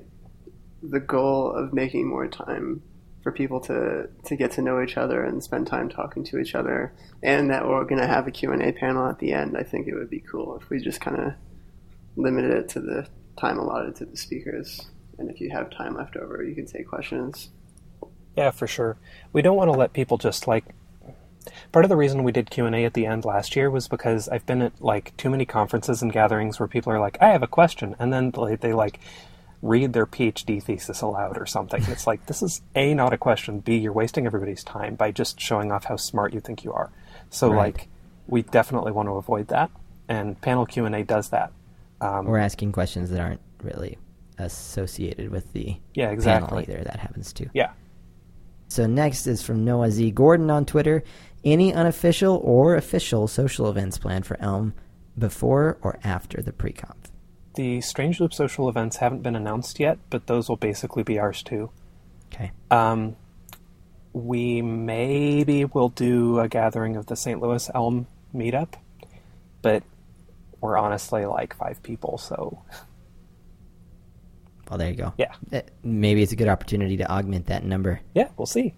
the 0.84 0.99
goal 0.99 1.51
of 1.51 1.73
making 1.73 2.07
more 2.07 2.28
time 2.28 2.84
for 3.23 3.32
people 3.32 3.59
to 3.61 4.07
to 4.25 4.36
get 4.36 4.51
to 4.51 4.61
know 4.61 4.82
each 4.82 4.97
other 4.97 5.23
and 5.23 5.43
spend 5.43 5.65
time 5.65 5.89
talking 5.89 6.23
to 6.25 6.38
each 6.38 6.53
other, 6.53 6.93
and 7.23 7.49
that 7.49 7.67
we're 7.67 7.84
going 7.86 7.99
to 7.99 8.07
have 8.07 8.28
a 8.28 8.32
Q 8.32 8.51
and 8.51 8.61
A 8.61 8.71
panel 8.71 9.07
at 9.09 9.17
the 9.17 9.34
end, 9.34 9.57
I 9.57 9.63
think 9.63 9.88
it 9.88 9.95
would 9.95 10.11
be 10.11 10.19
cool 10.19 10.59
if 10.61 10.69
we 10.69 10.80
just 10.80 11.01
kind 11.01 11.17
of 11.17 11.34
limited 12.15 12.51
it 12.51 12.69
to 12.69 12.82
the 12.82 13.07
time 13.38 13.57
allotted 13.59 13.95
to 13.97 14.05
the 14.05 14.17
speakers. 14.17 14.88
And 15.17 15.29
if 15.29 15.39
you 15.41 15.49
have 15.51 15.69
time 15.71 15.95
left 15.95 16.15
over, 16.15 16.43
you 16.43 16.53
can 16.55 16.65
take 16.65 16.88
questions. 16.88 17.49
Yeah, 18.35 18.51
for 18.51 18.67
sure. 18.67 18.97
We 19.33 19.41
don't 19.41 19.57
want 19.57 19.71
to 19.71 19.77
let 19.77 19.93
people 19.93 20.17
just 20.17 20.47
like. 20.47 20.65
Part 21.71 21.85
of 21.85 21.89
the 21.89 21.95
reason 21.97 22.23
we 22.23 22.31
did 22.33 22.49
Q 22.49 22.65
and 22.65 22.75
A 22.75 22.83
at 22.85 22.93
the 22.93 23.05
end 23.05 23.23
last 23.25 23.55
year 23.55 23.71
was 23.71 23.88
because 23.88 24.27
I've 24.27 24.45
been 24.45 24.61
at 24.61 24.81
like 24.81 25.15
too 25.17 25.29
many 25.29 25.45
conferences 25.45 26.01
and 26.01 26.11
gatherings 26.11 26.59
where 26.59 26.67
people 26.67 26.91
are 26.91 26.99
like, 26.99 27.17
"I 27.21 27.29
have 27.29 27.41
a 27.41 27.47
question," 27.47 27.95
and 27.99 28.11
then 28.11 28.31
they, 28.31 28.55
they 28.55 28.73
like 28.73 28.99
read 29.61 29.93
their 29.93 30.05
PhD 30.05 30.61
thesis 30.61 31.01
aloud 31.01 31.38
or 31.38 31.45
something. 31.45 31.83
It's 31.88 32.05
like 32.05 32.25
this 32.27 32.43
is 32.43 32.61
a 32.75 32.93
not 32.93 33.13
a 33.13 33.17
question. 33.17 33.59
B 33.59 33.77
you're 33.77 33.93
wasting 33.93 34.25
everybody's 34.25 34.63
time 34.63 34.95
by 34.95 35.11
just 35.11 35.39
showing 35.39 35.71
off 35.71 35.85
how 35.85 35.95
smart 35.95 36.33
you 36.33 36.41
think 36.41 36.63
you 36.63 36.73
are. 36.73 36.91
So 37.29 37.49
Right. 37.49 37.75
like 37.75 37.88
we 38.27 38.41
definitely 38.43 38.91
want 38.91 39.07
to 39.07 39.13
avoid 39.13 39.47
that, 39.47 39.71
and 40.09 40.39
panel 40.41 40.65
Q 40.65 40.85
and 40.85 40.93
A 40.95 41.03
does 41.03 41.29
that. 41.29 41.51
Um, 42.02 42.28
Or 42.28 42.38
asking 42.38 42.72
questions 42.74 43.10
that 43.10 43.20
aren't 43.20 43.41
really 43.64 43.98
associated 44.38 45.30
with 45.32 45.52
the 45.54 45.78
Yeah, 45.95 46.06
panel 46.08 46.14
exactly. 46.14 46.64
either. 46.64 46.84
That 46.84 47.00
happens 47.00 47.34
too. 47.34 47.50
yeah. 47.54 47.72
So 48.70 48.86
next 48.86 49.28
is 49.28 49.41
from 49.41 49.64
Noah 49.64 49.91
Z. 49.91 50.12
Gordon 50.12 50.50
on 50.52 50.66
Twitter. 50.66 51.04
Any 51.43 51.74
unofficial 51.74 52.39
or 52.43 52.76
official 52.76 53.28
social 53.28 53.70
events 53.70 53.98
planned 53.98 54.26
for 54.26 54.38
Elm 54.41 54.74
before 55.18 55.78
or 55.82 55.98
after 56.04 56.41
the 56.41 56.52
pre-conf? 56.52 56.98
The 57.56 57.80
Strange 57.82 58.20
Loop 58.20 58.34
social 58.34 58.68
events 58.70 58.98
haven't 58.98 59.24
been 59.24 59.36
announced 59.36 59.80
yet, 59.80 59.98
but 60.10 60.28
those 60.28 60.50
will 60.50 60.58
basically 60.58 61.04
be 61.04 61.18
ours 61.18 61.41
too. 61.41 61.72
Okay. 62.34 62.52
Um, 62.70 63.16
we 64.14 64.62
maybe 64.62 65.66
will 65.66 65.89
do 65.89 66.39
a 66.39 66.48
gathering 66.50 66.95
of 66.98 67.06
the 67.06 67.16
St. 67.16 67.41
Louis 67.41 67.70
Elm 67.74 68.06
meetup, 68.36 68.74
but 69.62 69.84
we're 70.62 70.78
honestly 70.78 71.26
like 71.26 71.55
five 71.55 71.82
people, 71.84 72.18
so 72.18 72.62
Well, 74.70 74.78
there 74.78 74.89
you 74.89 74.95
go. 74.95 75.14
yeah, 75.18 75.34
Eh, 75.51 75.62
Maybe 75.84 76.22
it's 76.24 76.32
a 76.34 76.36
good 76.36 76.49
opportunity 76.49 76.97
to 76.97 77.10
augment 77.10 77.45
that 77.47 77.64
number 77.64 78.01
yeah, 78.14 78.30
we'll 78.38 78.45
see. 78.45 78.74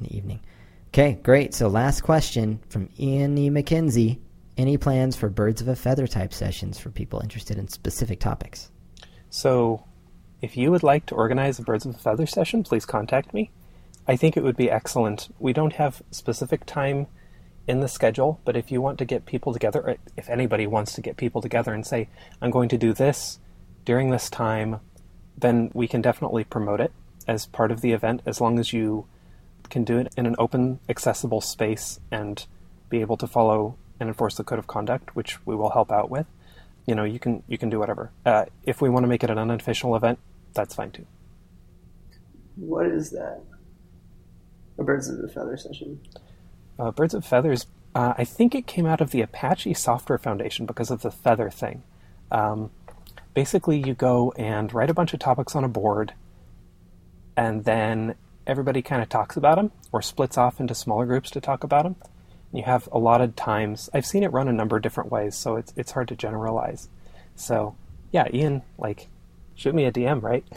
in 0.00 0.06
the 0.06 0.16
evening. 0.16 0.40
Okay, 0.88 1.18
great. 1.22 1.52
So 1.54 1.68
last 1.68 2.00
question 2.02 2.60
from 2.70 2.88
Ian 2.98 3.36
E. 3.36 3.50
Mackenzie. 3.50 4.20
Any 4.56 4.76
plans 4.78 5.14
for 5.16 5.28
birds 5.28 5.60
of 5.60 5.68
a 5.68 5.76
feather 5.76 6.06
type 6.06 6.32
sessions 6.32 6.78
for 6.78 6.90
people 6.90 7.20
interested 7.20 7.58
in 7.58 7.68
specific 7.68 8.18
topics? 8.18 8.70
So, 9.30 9.84
if 10.40 10.56
you 10.56 10.70
would 10.72 10.82
like 10.82 11.06
to 11.06 11.14
organize 11.14 11.58
a 11.58 11.62
Birds 11.62 11.84
of 11.86 11.94
a 11.94 11.98
Feather 11.98 12.26
session, 12.26 12.64
please 12.64 12.84
contact 12.86 13.32
me. 13.34 13.50
I 14.08 14.16
think 14.16 14.36
it 14.36 14.42
would 14.42 14.56
be 14.56 14.70
excellent. 14.70 15.28
We 15.38 15.52
don't 15.52 15.74
have 15.74 16.02
specific 16.10 16.64
time 16.64 17.06
in 17.68 17.80
the 17.80 17.88
schedule, 17.88 18.40
but 18.44 18.56
if 18.56 18.72
you 18.72 18.80
want 18.80 18.98
to 18.98 19.04
get 19.04 19.26
people 19.26 19.52
together, 19.52 19.98
if 20.16 20.30
anybody 20.30 20.66
wants 20.66 20.94
to 20.94 21.02
get 21.02 21.18
people 21.18 21.42
together 21.42 21.74
and 21.74 21.86
say, 21.86 22.08
I'm 22.40 22.50
going 22.50 22.70
to 22.70 22.78
do 22.78 22.94
this 22.94 23.38
during 23.84 24.10
this 24.10 24.30
time, 24.30 24.80
then 25.36 25.70
we 25.74 25.86
can 25.86 26.00
definitely 26.00 26.44
promote 26.44 26.80
it 26.80 26.92
as 27.28 27.46
part 27.46 27.70
of 27.70 27.82
the 27.82 27.92
event 27.92 28.22
as 28.24 28.40
long 28.40 28.58
as 28.58 28.72
you 28.72 29.06
can 29.68 29.84
do 29.84 29.98
it 29.98 30.12
in 30.16 30.24
an 30.24 30.34
open, 30.38 30.80
accessible 30.88 31.42
space 31.42 32.00
and 32.10 32.46
be 32.88 33.02
able 33.02 33.18
to 33.18 33.26
follow 33.26 33.76
and 34.00 34.08
enforce 34.08 34.34
the 34.36 34.44
code 34.44 34.58
of 34.58 34.66
conduct, 34.66 35.14
which 35.14 35.44
we 35.46 35.54
will 35.54 35.70
help 35.70 35.92
out 35.92 36.10
with. 36.10 36.26
You 36.86 36.94
know, 36.94 37.04
you 37.04 37.18
can 37.18 37.42
you 37.46 37.58
can 37.58 37.68
do 37.68 37.78
whatever. 37.78 38.10
Uh, 38.24 38.46
if 38.64 38.80
we 38.80 38.88
want 38.88 39.04
to 39.04 39.08
make 39.08 39.22
it 39.22 39.28
an 39.28 39.36
unofficial 39.36 39.94
event, 39.94 40.18
that's 40.54 40.74
fine 40.74 40.90
too. 40.90 41.06
What 42.56 42.86
is 42.86 43.10
that? 43.10 43.42
A 44.78 44.84
birds 44.84 45.10
of 45.10 45.22
a 45.22 45.28
feather 45.28 45.58
session. 45.58 46.00
Uh, 46.78 46.90
Birds 46.90 47.14
of 47.14 47.24
Feathers, 47.24 47.66
uh, 47.94 48.14
I 48.16 48.24
think 48.24 48.54
it 48.54 48.66
came 48.66 48.86
out 48.86 49.00
of 49.00 49.10
the 49.10 49.22
Apache 49.22 49.74
Software 49.74 50.18
Foundation 50.18 50.66
because 50.66 50.90
of 50.90 51.02
the 51.02 51.10
feather 51.10 51.50
thing. 51.50 51.82
Um, 52.30 52.70
basically, 53.34 53.78
you 53.78 53.94
go 53.94 54.32
and 54.36 54.72
write 54.72 54.90
a 54.90 54.94
bunch 54.94 55.12
of 55.14 55.20
topics 55.20 55.56
on 55.56 55.64
a 55.64 55.68
board, 55.68 56.12
and 57.36 57.64
then 57.64 58.14
everybody 58.46 58.82
kind 58.82 59.02
of 59.02 59.08
talks 59.08 59.36
about 59.36 59.56
them 59.56 59.72
or 59.92 60.02
splits 60.02 60.38
off 60.38 60.60
into 60.60 60.74
smaller 60.74 61.06
groups 61.06 61.30
to 61.30 61.40
talk 61.40 61.64
about 61.64 61.84
them. 61.84 61.96
You 62.52 62.62
have 62.62 62.88
allotted 62.92 63.36
times. 63.36 63.90
I've 63.92 64.06
seen 64.06 64.22
it 64.22 64.32
run 64.32 64.48
a 64.48 64.52
number 64.52 64.76
of 64.76 64.82
different 64.82 65.12
ways, 65.12 65.34
so 65.34 65.56
it's 65.56 65.72
it's 65.76 65.92
hard 65.92 66.08
to 66.08 66.16
generalize. 66.16 66.88
So, 67.36 67.76
yeah, 68.10 68.26
Ian, 68.32 68.62
like, 68.78 69.08
shoot 69.54 69.74
me 69.74 69.84
a 69.84 69.92
DM, 69.92 70.22
right? 70.22 70.44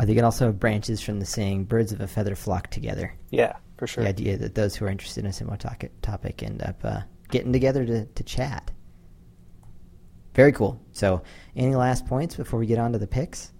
I 0.00 0.04
think 0.04 0.18
it 0.18 0.24
also 0.24 0.50
branches 0.50 1.00
from 1.00 1.20
the 1.20 1.26
saying 1.26 1.64
"birds 1.64 1.92
of 1.92 2.00
a 2.00 2.08
feather 2.08 2.34
flock 2.34 2.68
together." 2.70 3.14
yeah, 3.30 3.56
for 3.82 3.88
sure. 3.88 4.04
The 4.04 4.10
idea 4.10 4.36
that 4.36 4.54
those 4.54 4.76
who 4.76 4.84
are 4.84 4.88
interested 4.88 5.24
in 5.24 5.30
a 5.30 5.32
similar 5.32 5.56
topic, 5.56 5.90
topic 6.02 6.40
end 6.44 6.62
up 6.62 6.76
uh, 6.84 7.00
getting 7.30 7.52
together 7.52 7.84
to, 7.84 8.04
to 8.04 8.22
chat. 8.22 8.70
Very 10.36 10.52
cool. 10.52 10.80
So, 10.92 11.22
any 11.56 11.74
last 11.74 12.06
points 12.06 12.36
before 12.36 12.60
we 12.60 12.66
get 12.66 12.78
on 12.78 12.92
to 12.92 12.98
the 12.98 13.08
picks? 13.08 13.50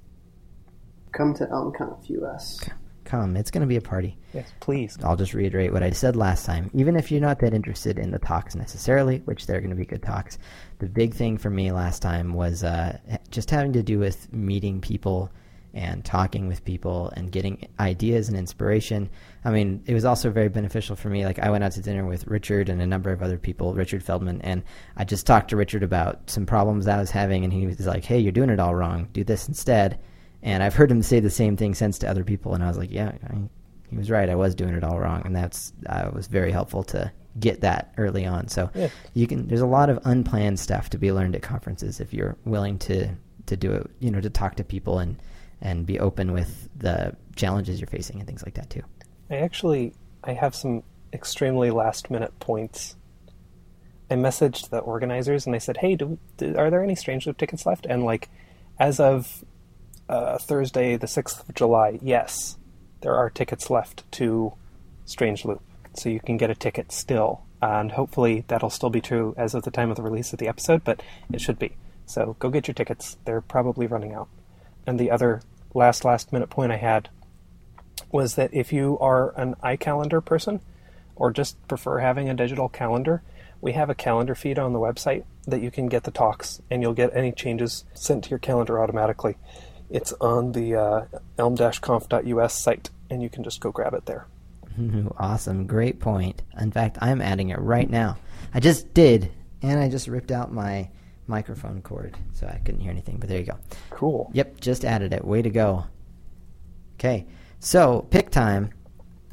Come 1.10 1.34
to 1.34 1.46
ElmConf 1.46 2.08
US. 2.08 2.60
Come, 3.04 3.36
it's 3.36 3.50
going 3.50 3.62
to 3.62 3.66
be 3.66 3.76
a 3.76 3.80
party. 3.80 4.16
Yes, 4.32 4.52
please. 4.60 4.96
I'll 5.02 5.16
just 5.16 5.34
reiterate 5.34 5.72
what 5.72 5.82
I 5.82 5.90
said 5.90 6.14
last 6.14 6.46
time. 6.46 6.70
Even 6.72 6.94
if 6.94 7.10
you're 7.10 7.20
not 7.20 7.40
that 7.40 7.52
interested 7.52 7.98
in 7.98 8.12
the 8.12 8.20
talks 8.20 8.54
necessarily, 8.54 9.18
which 9.24 9.48
they're 9.48 9.60
going 9.60 9.70
to 9.70 9.76
be 9.76 9.84
good 9.84 10.04
talks, 10.04 10.38
the 10.78 10.86
big 10.86 11.14
thing 11.14 11.36
for 11.36 11.50
me 11.50 11.72
last 11.72 12.00
time 12.00 12.32
was 12.32 12.62
uh, 12.62 12.96
just 13.32 13.50
having 13.50 13.72
to 13.72 13.82
do 13.82 13.98
with 13.98 14.32
meeting 14.32 14.80
people 14.80 15.32
and 15.74 16.04
talking 16.04 16.48
with 16.48 16.64
people 16.64 17.12
and 17.16 17.32
getting 17.32 17.66
ideas 17.80 18.28
and 18.28 18.36
inspiration. 18.36 19.10
I 19.44 19.50
mean, 19.50 19.82
it 19.86 19.94
was 19.94 20.04
also 20.04 20.30
very 20.30 20.48
beneficial 20.48 20.94
for 20.94 21.08
me. 21.08 21.24
Like, 21.24 21.40
I 21.40 21.50
went 21.50 21.64
out 21.64 21.72
to 21.72 21.80
dinner 21.82 22.04
with 22.06 22.26
Richard 22.28 22.68
and 22.68 22.80
a 22.80 22.86
number 22.86 23.10
of 23.10 23.22
other 23.22 23.38
people, 23.38 23.74
Richard 23.74 24.02
Feldman, 24.02 24.40
and 24.42 24.62
I 24.96 25.04
just 25.04 25.26
talked 25.26 25.50
to 25.50 25.56
Richard 25.56 25.82
about 25.82 26.30
some 26.30 26.46
problems 26.46 26.86
I 26.86 26.98
was 26.98 27.10
having, 27.10 27.42
and 27.42 27.52
he 27.52 27.66
was 27.66 27.84
like, 27.86 28.04
hey, 28.04 28.18
you're 28.20 28.30
doing 28.32 28.50
it 28.50 28.60
all 28.60 28.74
wrong. 28.74 29.08
Do 29.12 29.24
this 29.24 29.48
instead. 29.48 29.98
And 30.42 30.62
I've 30.62 30.74
heard 30.74 30.90
him 30.90 31.02
say 31.02 31.18
the 31.20 31.30
same 31.30 31.56
thing 31.56 31.74
since 31.74 31.98
to 31.98 32.08
other 32.10 32.24
people, 32.24 32.54
and 32.54 32.62
I 32.62 32.68
was 32.68 32.78
like, 32.78 32.90
yeah, 32.92 33.12
I, 33.28 33.36
he 33.90 33.96
was 33.96 34.10
right. 34.10 34.28
I 34.28 34.34
was 34.34 34.54
doing 34.54 34.74
it 34.74 34.84
all 34.84 34.98
wrong, 34.98 35.22
and 35.24 35.34
that's 35.34 35.72
uh, 35.86 36.10
was 36.12 36.26
very 36.28 36.50
helpful 36.50 36.82
to 36.84 37.12
get 37.40 37.60
that 37.62 37.92
early 37.98 38.26
on. 38.26 38.48
So 38.48 38.70
Yeah. 38.74 38.88
you 39.14 39.26
can. 39.26 39.48
There's 39.48 39.60
a 39.60 39.66
lot 39.66 39.90
of 39.90 39.98
unplanned 40.04 40.58
stuff 40.60 40.90
to 40.90 40.98
be 40.98 41.12
learned 41.12 41.34
at 41.36 41.42
conferences 41.42 42.00
if 42.00 42.14
you're 42.14 42.36
willing 42.44 42.78
to 42.80 43.08
to 43.46 43.56
do 43.56 43.72
it. 43.72 43.90
You 44.00 44.10
know, 44.10 44.20
to 44.20 44.30
talk 44.30 44.54
to 44.56 44.64
people 44.64 44.98
and 44.98 45.16
and 45.60 45.86
be 45.86 46.00
open 46.00 46.32
with 46.32 46.68
the 46.76 47.14
challenges 47.36 47.80
you're 47.80 47.86
facing 47.86 48.18
and 48.18 48.26
things 48.26 48.42
like 48.44 48.54
that 48.54 48.70
too. 48.70 48.82
I 49.30 49.36
actually 49.36 49.94
I 50.24 50.32
have 50.34 50.54
some 50.54 50.82
extremely 51.12 51.70
last 51.70 52.10
minute 52.10 52.38
points. 52.38 52.96
I 54.10 54.14
messaged 54.14 54.70
the 54.70 54.78
organizers 54.78 55.46
and 55.46 55.54
I 55.54 55.58
said, 55.58 55.78
"Hey, 55.78 55.96
do, 55.96 56.18
do, 56.36 56.56
are 56.56 56.70
there 56.70 56.82
any 56.82 56.94
Strange 56.94 57.26
Loop 57.26 57.38
tickets 57.38 57.66
left?" 57.66 57.86
And 57.86 58.04
like, 58.04 58.28
as 58.78 59.00
of 59.00 59.44
uh, 60.08 60.38
Thursday, 60.38 60.96
the 60.96 61.06
sixth 61.06 61.48
of 61.48 61.54
July, 61.54 61.98
yes, 62.02 62.58
there 63.00 63.14
are 63.14 63.30
tickets 63.30 63.70
left 63.70 64.10
to 64.12 64.52
Strange 65.06 65.44
Loop, 65.44 65.62
so 65.94 66.08
you 66.08 66.20
can 66.20 66.36
get 66.36 66.50
a 66.50 66.54
ticket 66.54 66.92
still, 66.92 67.42
and 67.60 67.92
hopefully 67.92 68.44
that'll 68.48 68.70
still 68.70 68.90
be 68.90 69.00
true 69.00 69.34
as 69.38 69.54
of 69.54 69.62
the 69.62 69.70
time 69.70 69.90
of 69.90 69.96
the 69.96 70.02
release 70.02 70.32
of 70.32 70.38
the 70.38 70.48
episode, 70.48 70.84
but 70.84 71.02
it 71.32 71.40
should 71.40 71.58
be. 71.58 71.72
So 72.06 72.36
go 72.38 72.50
get 72.50 72.68
your 72.68 72.74
tickets; 72.74 73.16
they're 73.24 73.40
probably 73.40 73.86
running 73.86 74.12
out. 74.12 74.28
And 74.86 74.98
the 74.98 75.10
other 75.10 75.40
last 75.74 76.04
last 76.04 76.32
minute 76.32 76.50
point 76.50 76.72
I 76.72 76.76
had 76.76 77.08
was 78.10 78.34
that 78.36 78.52
if 78.52 78.72
you 78.72 78.98
are 78.98 79.38
an 79.38 79.54
iCalendar 79.62 80.24
person 80.24 80.60
or 81.16 81.30
just 81.30 81.56
prefer 81.68 81.98
having 81.98 82.28
a 82.28 82.34
digital 82.34 82.68
calendar, 82.68 83.22
we 83.60 83.72
have 83.72 83.90
a 83.90 83.94
calendar 83.94 84.34
feed 84.34 84.58
on 84.58 84.72
the 84.72 84.78
website 84.78 85.24
that 85.46 85.62
you 85.62 85.70
can 85.70 85.86
get 85.86 86.04
the 86.04 86.10
talks 86.10 86.60
and 86.70 86.82
you'll 86.82 86.94
get 86.94 87.14
any 87.14 87.32
changes 87.32 87.84
sent 87.94 88.24
to 88.24 88.30
your 88.30 88.38
calendar 88.38 88.80
automatically. 88.80 89.36
It's 89.90 90.12
on 90.20 90.52
the 90.52 90.74
uh, 90.74 91.04
elm-conf.us 91.38 92.54
site 92.58 92.90
and 93.10 93.22
you 93.22 93.28
can 93.28 93.44
just 93.44 93.60
go 93.60 93.70
grab 93.70 93.94
it 93.94 94.06
there. 94.06 94.26
awesome, 95.18 95.66
great 95.66 96.00
point. 96.00 96.42
In 96.58 96.72
fact, 96.72 96.98
I'm 97.00 97.20
adding 97.20 97.50
it 97.50 97.58
right 97.58 97.88
now. 97.88 98.16
I 98.54 98.60
just 98.60 98.92
did, 98.94 99.30
and 99.60 99.78
I 99.78 99.88
just 99.88 100.08
ripped 100.08 100.30
out 100.30 100.52
my 100.52 100.88
microphone 101.26 101.82
cord, 101.82 102.16
so 102.32 102.46
I 102.46 102.60
couldn't 102.64 102.80
hear 102.80 102.90
anything. 102.90 103.18
But 103.18 103.28
there 103.28 103.38
you 103.38 103.46
go. 103.46 103.58
Cool. 103.90 104.30
Yep, 104.34 104.60
just 104.60 104.84
added 104.84 105.12
it. 105.12 105.24
Way 105.24 105.42
to 105.42 105.50
go. 105.50 105.84
Okay, 106.94 107.26
so 107.62 108.06
pick 108.10 108.30
time. 108.30 108.70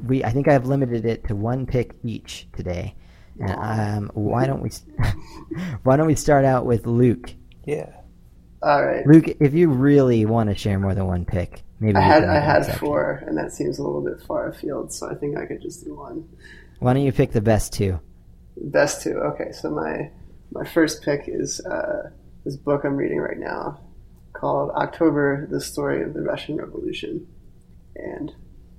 We 0.06 0.24
I 0.24 0.32
think 0.32 0.48
I've 0.48 0.66
limited 0.66 1.06
it 1.06 1.28
to 1.28 1.36
one 1.36 1.66
pick 1.66 1.96
each 2.04 2.48
today. 2.56 2.96
And 3.40 4.06
um, 4.06 4.12
why 4.14 4.46
don't 4.46 4.62
we 4.62 4.70
why 5.84 5.98
don't 5.98 6.08
we 6.08 6.16
start 6.16 6.46
out 6.46 6.66
with 6.66 6.86
Luke? 6.86 7.34
Yeah. 7.66 7.90
All 8.62 8.86
right. 8.86 9.06
Luke, 9.08 9.26
if 9.40 9.54
you 9.54 9.70
really 9.70 10.26
want 10.26 10.50
to 10.50 10.56
share 10.56 10.80
more 10.80 10.94
than 10.94 11.08
one 11.08 11.26
pick, 11.26 11.64
maybe 11.80 11.96
I 11.98 12.02
had 12.02 12.24
I 12.24 12.40
had 12.40 12.60
exception. 12.60 12.80
four, 12.80 13.24
and 13.26 13.38
that 13.38 13.52
seems 13.52 13.80
a 13.80 13.84
little 13.84 14.02
bit 14.02 14.22
far 14.22 14.50
afield, 14.50 14.94
so 14.94 15.10
I 15.10 15.16
think 15.16 15.38
I 15.38 15.46
could 15.46 15.62
just 15.62 15.84
do 15.84 15.96
one. 15.96 16.28
Why 16.80 16.94
don't 16.94 17.04
you 17.04 17.12
pick 17.12 17.32
the 17.32 17.42
best 17.42 17.74
two? 17.74 18.00
Best 18.58 19.02
two. 19.02 19.18
Okay, 19.18 19.52
so 19.54 19.70
my 19.72 20.12
my 20.52 20.66
first 20.66 21.04
pick 21.04 21.24
is 21.28 21.62
uh, 21.66 22.10
this 22.44 22.58
book 22.58 22.84
I'm 22.84 22.98
reading 22.98 23.20
right 23.20 23.40
now 23.40 23.80
called 24.34 24.72
October: 24.72 25.48
The 25.50 25.62
Story 25.62 26.04
of 26.04 26.14
the 26.14 26.22
Russian 26.22 26.58
Revolution, 26.58 27.28
and 28.04 28.34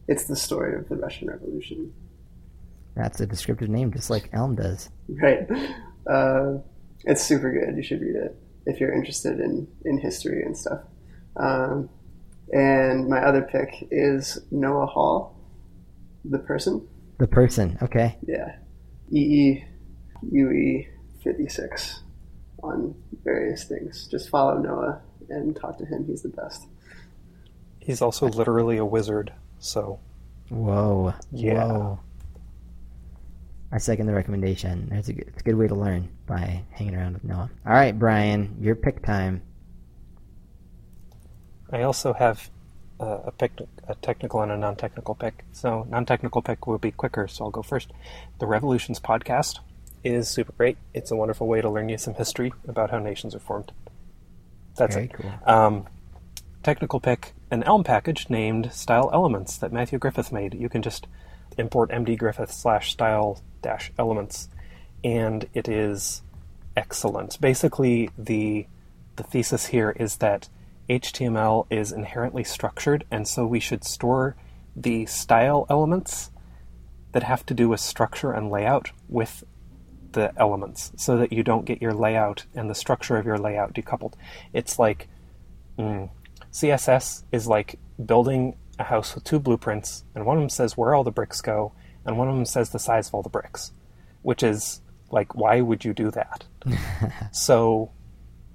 it's 0.08 0.24
the 0.24 0.36
story 0.36 0.76
of 0.76 0.88
the 0.88 0.96
Russian 0.96 1.28
Revolution. 1.28 1.92
That's 2.96 3.20
a 3.20 3.26
descriptive 3.26 3.68
name, 3.68 3.92
just 3.92 4.10
like 4.10 4.28
Elm 4.32 4.56
does. 4.56 4.90
Right. 5.08 5.48
Uh, 6.06 6.58
it's 7.04 7.22
super 7.22 7.52
good. 7.52 7.76
You 7.76 7.82
should 7.82 8.00
read 8.00 8.16
it 8.16 8.36
if 8.66 8.80
you're 8.80 8.92
interested 8.92 9.38
in, 9.38 9.68
in 9.84 9.98
history 9.98 10.42
and 10.42 10.56
stuff. 10.56 10.80
Um, 11.36 11.88
and 12.52 13.08
my 13.08 13.20
other 13.20 13.42
pick 13.42 13.86
is 13.90 14.38
Noah 14.50 14.86
Hall, 14.86 15.36
the 16.24 16.38
person. 16.38 16.88
The 17.18 17.28
person, 17.28 17.78
okay. 17.82 18.16
Yeah. 18.26 18.56
E 19.10 19.62
EE 20.22 20.88
56 21.22 22.02
on 22.62 22.94
various 23.24 23.64
things. 23.64 24.08
Just 24.10 24.28
follow 24.28 24.58
Noah 24.58 25.00
and 25.28 25.54
talk 25.54 25.78
to 25.78 25.84
him. 25.84 26.06
He's 26.06 26.22
the 26.22 26.28
best. 26.28 26.66
He's 27.90 28.02
also 28.02 28.28
literally 28.28 28.76
a 28.76 28.84
wizard, 28.84 29.32
so 29.58 29.98
Whoa. 30.48 31.12
Yeah. 31.32 31.66
Whoa. 31.66 32.00
I 33.72 33.78
second 33.78 34.06
the 34.06 34.14
recommendation. 34.14 34.90
It's 34.92 35.08
a, 35.08 35.12
good, 35.12 35.26
it's 35.26 35.40
a 35.40 35.44
good 35.44 35.56
way 35.56 35.66
to 35.66 35.74
learn 35.74 36.08
by 36.24 36.62
hanging 36.70 36.94
around 36.94 37.14
with 37.14 37.24
Noah. 37.24 37.50
All 37.66 37.72
right, 37.72 37.98
Brian, 37.98 38.58
your 38.60 38.76
pick 38.76 39.04
time. 39.04 39.42
I 41.72 41.82
also 41.82 42.12
have 42.12 42.48
uh, 43.00 43.22
a, 43.24 43.32
pick, 43.32 43.58
a 43.88 43.96
technical 43.96 44.40
and 44.40 44.52
a 44.52 44.56
non-technical 44.56 45.16
pick. 45.16 45.44
So 45.50 45.84
non-technical 45.90 46.42
pick 46.42 46.68
will 46.68 46.78
be 46.78 46.92
quicker, 46.92 47.26
so 47.26 47.46
I'll 47.46 47.50
go 47.50 47.62
first. 47.62 47.90
The 48.38 48.46
Revolutions 48.46 49.00
podcast 49.00 49.58
is 50.04 50.28
super 50.28 50.52
great. 50.52 50.78
It's 50.94 51.10
a 51.10 51.16
wonderful 51.16 51.48
way 51.48 51.60
to 51.60 51.68
learn 51.68 51.88
you 51.88 51.98
some 51.98 52.14
history 52.14 52.52
about 52.68 52.92
how 52.92 53.00
nations 53.00 53.34
are 53.34 53.40
formed. 53.40 53.72
That's 54.76 54.94
Very 54.94 55.06
it. 55.06 55.12
cool. 55.12 55.32
Um, 55.44 55.88
technical 56.62 57.00
pick 57.00 57.34
an 57.50 57.62
Elm 57.64 57.84
package 57.84 58.30
named 58.30 58.72
Style 58.72 59.10
Elements 59.12 59.56
that 59.58 59.72
Matthew 59.72 59.98
Griffith 59.98 60.32
made. 60.32 60.54
You 60.54 60.68
can 60.68 60.82
just 60.82 61.06
import 61.58 61.90
MD 61.90 62.16
Griffith 62.16 62.52
slash 62.52 62.92
style 62.92 63.42
dash 63.62 63.92
elements, 63.98 64.48
and 65.02 65.48
it 65.52 65.68
is 65.68 66.22
excellent. 66.76 67.40
Basically, 67.40 68.10
the 68.16 68.66
the 69.16 69.22
thesis 69.22 69.66
here 69.66 69.90
is 69.90 70.16
that 70.16 70.48
HTML 70.88 71.66
is 71.70 71.92
inherently 71.92 72.44
structured, 72.44 73.04
and 73.10 73.26
so 73.26 73.46
we 73.46 73.60
should 73.60 73.84
store 73.84 74.36
the 74.74 75.06
style 75.06 75.66
elements 75.68 76.30
that 77.12 77.24
have 77.24 77.44
to 77.46 77.54
do 77.54 77.68
with 77.68 77.80
structure 77.80 78.32
and 78.32 78.50
layout 78.50 78.90
with 79.08 79.44
the 80.12 80.32
elements 80.36 80.92
so 80.96 81.16
that 81.16 81.32
you 81.32 81.42
don't 81.42 81.64
get 81.64 81.82
your 81.82 81.92
layout 81.92 82.44
and 82.54 82.68
the 82.70 82.74
structure 82.74 83.16
of 83.16 83.26
your 83.26 83.38
layout 83.38 83.74
decoupled. 83.74 84.14
It's 84.52 84.78
like 84.78 85.08
mm, 85.78 86.10
CSS 86.52 87.24
is 87.32 87.46
like 87.46 87.78
building 88.04 88.56
a 88.78 88.84
house 88.84 89.14
with 89.14 89.24
two 89.24 89.38
blueprints, 89.38 90.04
and 90.14 90.26
one 90.26 90.36
of 90.36 90.42
them 90.42 90.48
says 90.48 90.76
where 90.76 90.94
all 90.94 91.04
the 91.04 91.10
bricks 91.10 91.40
go, 91.40 91.72
and 92.04 92.18
one 92.18 92.28
of 92.28 92.34
them 92.34 92.46
says 92.46 92.70
the 92.70 92.78
size 92.78 93.08
of 93.08 93.14
all 93.14 93.22
the 93.22 93.28
bricks, 93.28 93.72
which 94.22 94.42
is 94.42 94.80
like, 95.10 95.34
why 95.34 95.60
would 95.60 95.84
you 95.84 95.92
do 95.92 96.10
that? 96.10 96.44
so, 97.32 97.90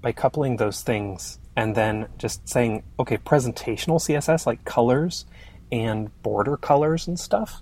by 0.01 0.11
coupling 0.11 0.57
those 0.57 0.81
things 0.81 1.39
and 1.55 1.75
then 1.75 2.07
just 2.17 2.47
saying, 2.47 2.83
okay, 2.99 3.17
presentational 3.17 3.99
CSS, 3.99 4.45
like 4.45 4.65
colors 4.65 5.25
and 5.71 6.09
border 6.21 6.57
colors 6.57 7.07
and 7.07 7.19
stuff, 7.19 7.61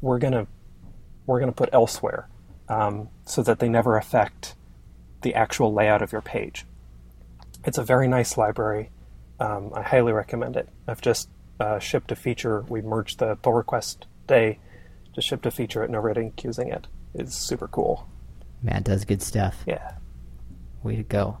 we're 0.00 0.18
gonna 0.18 0.46
we're 1.26 1.40
gonna 1.40 1.52
put 1.52 1.68
elsewhere 1.72 2.28
um, 2.68 3.08
so 3.24 3.42
that 3.42 3.58
they 3.58 3.68
never 3.68 3.96
affect 3.96 4.54
the 5.22 5.34
actual 5.34 5.72
layout 5.72 6.02
of 6.02 6.12
your 6.12 6.22
page. 6.22 6.64
It's 7.64 7.78
a 7.78 7.82
very 7.82 8.08
nice 8.08 8.36
library. 8.36 8.90
Um, 9.40 9.72
I 9.74 9.82
highly 9.82 10.12
recommend 10.12 10.56
it. 10.56 10.68
I've 10.86 11.00
just 11.00 11.28
uh, 11.60 11.78
shipped 11.78 12.12
a 12.12 12.16
feature. 12.16 12.62
We 12.68 12.82
merged 12.82 13.18
the 13.18 13.36
pull 13.36 13.54
request 13.54 14.06
day, 14.26 14.58
just 15.14 15.28
shipped 15.28 15.46
a 15.46 15.50
feature 15.50 15.82
at 15.82 15.90
NoRedInk 15.90 16.42
using 16.44 16.68
it. 16.68 16.86
It's 17.14 17.36
super 17.36 17.68
cool. 17.68 18.08
Matt 18.62 18.84
does 18.84 19.04
good 19.04 19.22
stuff. 19.22 19.56
Yeah. 19.66 19.92
Way 20.82 20.96
to 20.96 21.02
go. 21.02 21.38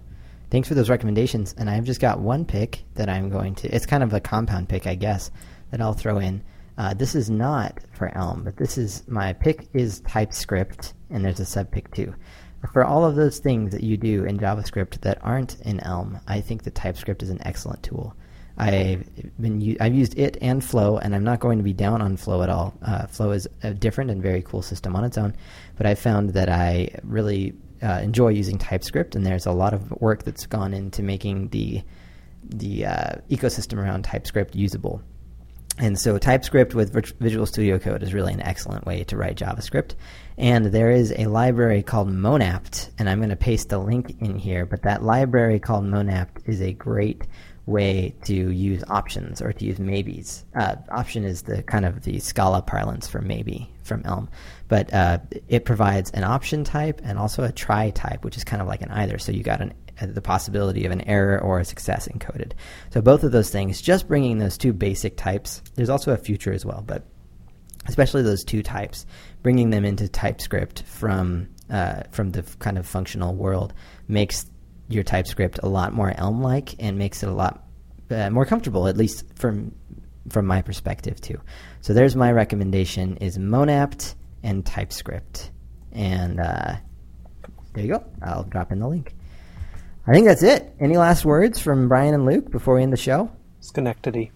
Thanks 0.50 0.68
for 0.68 0.74
those 0.74 0.88
recommendations. 0.88 1.54
And 1.58 1.68
I've 1.68 1.84
just 1.84 2.00
got 2.00 2.20
one 2.20 2.44
pick 2.44 2.84
that 2.94 3.08
I'm 3.08 3.28
going 3.28 3.54
to. 3.56 3.74
It's 3.74 3.86
kind 3.86 4.02
of 4.02 4.12
a 4.14 4.20
compound 4.20 4.68
pick, 4.68 4.86
I 4.86 4.94
guess, 4.94 5.30
that 5.70 5.80
I'll 5.80 5.92
throw 5.92 6.18
in. 6.18 6.42
Uh, 6.78 6.94
this 6.94 7.14
is 7.14 7.28
not 7.28 7.80
for 7.92 8.16
Elm, 8.16 8.44
but 8.44 8.56
this 8.56 8.78
is 8.78 9.06
my 9.08 9.32
pick 9.32 9.68
is 9.74 10.00
TypeScript, 10.00 10.94
and 11.10 11.24
there's 11.24 11.40
a 11.40 11.44
sub 11.44 11.70
pick 11.72 11.92
too. 11.92 12.14
For 12.72 12.84
all 12.84 13.04
of 13.04 13.14
those 13.14 13.38
things 13.38 13.72
that 13.72 13.84
you 13.84 13.96
do 13.96 14.24
in 14.24 14.38
JavaScript 14.38 15.00
that 15.02 15.18
aren't 15.22 15.60
in 15.60 15.80
Elm, 15.80 16.18
I 16.26 16.40
think 16.40 16.64
that 16.64 16.74
TypeScript 16.74 17.22
is 17.22 17.30
an 17.30 17.40
excellent 17.42 17.82
tool. 17.82 18.14
I've 18.58 19.08
been 19.40 19.76
I've 19.80 19.94
used 19.94 20.18
it 20.18 20.36
and 20.40 20.64
Flow, 20.64 20.98
and 20.98 21.14
I'm 21.14 21.22
not 21.22 21.38
going 21.38 21.58
to 21.58 21.64
be 21.64 21.72
down 21.72 22.02
on 22.02 22.16
Flow 22.16 22.42
at 22.42 22.48
all. 22.48 22.74
Uh, 22.82 23.06
Flow 23.06 23.30
is 23.30 23.46
a 23.62 23.72
different 23.72 24.10
and 24.10 24.20
very 24.20 24.42
cool 24.42 24.62
system 24.62 24.96
on 24.96 25.04
its 25.04 25.16
own, 25.16 25.34
but 25.76 25.86
I 25.86 25.94
found 25.94 26.30
that 26.30 26.48
I 26.48 26.90
really 27.04 27.54
uh, 27.82 28.00
enjoy 28.02 28.30
using 28.30 28.58
TypeScript, 28.58 29.14
and 29.14 29.24
there's 29.24 29.46
a 29.46 29.52
lot 29.52 29.74
of 29.74 29.92
work 30.00 30.24
that's 30.24 30.46
gone 30.46 30.74
into 30.74 31.02
making 31.02 31.48
the 31.50 31.82
the 32.42 32.86
uh, 32.86 33.12
ecosystem 33.30 33.78
around 33.78 34.02
TypeScript 34.02 34.56
usable. 34.56 35.02
And 35.80 35.98
so 35.98 36.18
TypeScript 36.18 36.74
with 36.74 36.92
Visual 37.20 37.46
Studio 37.46 37.78
Code 37.78 38.02
is 38.02 38.12
really 38.12 38.32
an 38.32 38.42
excellent 38.42 38.84
way 38.84 39.04
to 39.04 39.16
write 39.16 39.36
JavaScript. 39.36 39.94
And 40.36 40.66
there 40.66 40.90
is 40.90 41.12
a 41.16 41.26
library 41.26 41.82
called 41.82 42.08
Monapt, 42.08 42.90
and 42.98 43.08
I'm 43.08 43.18
going 43.18 43.30
to 43.30 43.36
paste 43.36 43.68
the 43.68 43.78
link 43.78 44.16
in 44.20 44.36
here. 44.36 44.66
But 44.66 44.82
that 44.82 45.02
library 45.02 45.60
called 45.60 45.84
Monapt 45.84 46.48
is 46.48 46.60
a 46.60 46.72
great 46.72 47.26
way 47.66 48.14
to 48.24 48.34
use 48.34 48.82
options 48.88 49.42
or 49.42 49.52
to 49.52 49.64
use 49.64 49.78
maybes. 49.78 50.44
Uh, 50.58 50.76
option 50.90 51.24
is 51.24 51.42
the 51.42 51.62
kind 51.62 51.84
of 51.84 52.02
the 52.02 52.18
Scala 52.18 52.62
parlance 52.62 53.06
for 53.06 53.20
maybe 53.20 53.70
from 53.82 54.02
Elm, 54.04 54.28
but 54.68 54.92
uh, 54.92 55.18
it 55.48 55.64
provides 55.64 56.10
an 56.12 56.24
option 56.24 56.64
type 56.64 57.00
and 57.04 57.18
also 57.18 57.44
a 57.44 57.52
try 57.52 57.90
type, 57.90 58.24
which 58.24 58.36
is 58.36 58.44
kind 58.44 58.62
of 58.62 58.68
like 58.68 58.80
an 58.82 58.90
either. 58.90 59.18
So 59.18 59.32
you 59.32 59.42
got 59.42 59.60
an, 59.60 59.74
the 60.00 60.22
possibility 60.22 60.84
of 60.86 60.92
an 60.92 61.00
error 61.02 61.40
or 61.40 61.58
a 61.58 61.64
success 61.64 62.08
encoded. 62.08 62.52
So 62.90 63.00
both 63.00 63.24
of 63.24 63.32
those 63.32 63.50
things, 63.50 63.80
just 63.80 64.08
bringing 64.08 64.38
those 64.38 64.58
two 64.58 64.72
basic 64.72 65.16
types. 65.16 65.62
There's 65.74 65.90
also 65.90 66.12
a 66.12 66.16
future 66.16 66.52
as 66.52 66.64
well, 66.64 66.84
but 66.86 67.04
especially 67.86 68.22
those 68.22 68.44
two 68.44 68.62
types, 68.62 69.06
bringing 69.42 69.70
them 69.70 69.84
into 69.84 70.08
TypeScript 70.08 70.82
from 70.82 71.48
uh, 71.70 72.02
from 72.12 72.30
the 72.30 72.42
kind 72.58 72.78
of 72.78 72.86
functional 72.86 73.34
world 73.34 73.74
makes 74.06 74.46
your 74.88 75.02
TypeScript 75.02 75.60
a 75.62 75.68
lot 75.68 75.92
more 75.92 76.14
Elm-like 76.16 76.74
and 76.78 76.96
makes 76.96 77.22
it 77.22 77.28
a 77.28 77.32
lot 77.32 77.64
uh, 78.10 78.30
more 78.30 78.46
comfortable, 78.46 78.86
at 78.86 78.96
least 78.96 79.24
from 79.34 79.74
from 80.30 80.46
my 80.46 80.62
perspective 80.62 81.20
too. 81.20 81.40
So 81.80 81.92
there's 81.92 82.16
my 82.16 82.32
recommendation: 82.32 83.16
is 83.18 83.38
Monapt 83.38 84.14
and 84.42 84.64
TypeScript, 84.64 85.50
and 85.92 86.40
uh, 86.40 86.76
there 87.74 87.84
you 87.84 87.92
go. 87.92 88.04
I'll 88.22 88.44
drop 88.44 88.72
in 88.72 88.78
the 88.78 88.88
link. 88.88 89.14
I 90.08 90.12
think 90.12 90.26
that's 90.26 90.42
it. 90.42 90.74
Any 90.80 90.96
last 90.96 91.26
words 91.26 91.60
from 91.60 91.86
Brian 91.86 92.14
and 92.14 92.24
Luke 92.24 92.50
before 92.50 92.76
we 92.76 92.82
end 92.82 92.94
the 92.94 92.96
show? 92.96 93.30
Schenectady. 93.60 94.32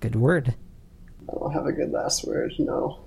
Good 0.00 0.16
word. 0.16 0.56
I 1.28 1.32
don't 1.32 1.52
have 1.52 1.66
a 1.66 1.72
good 1.72 1.92
last 1.92 2.26
word. 2.26 2.54
No. 2.58 2.74
All 2.74 3.06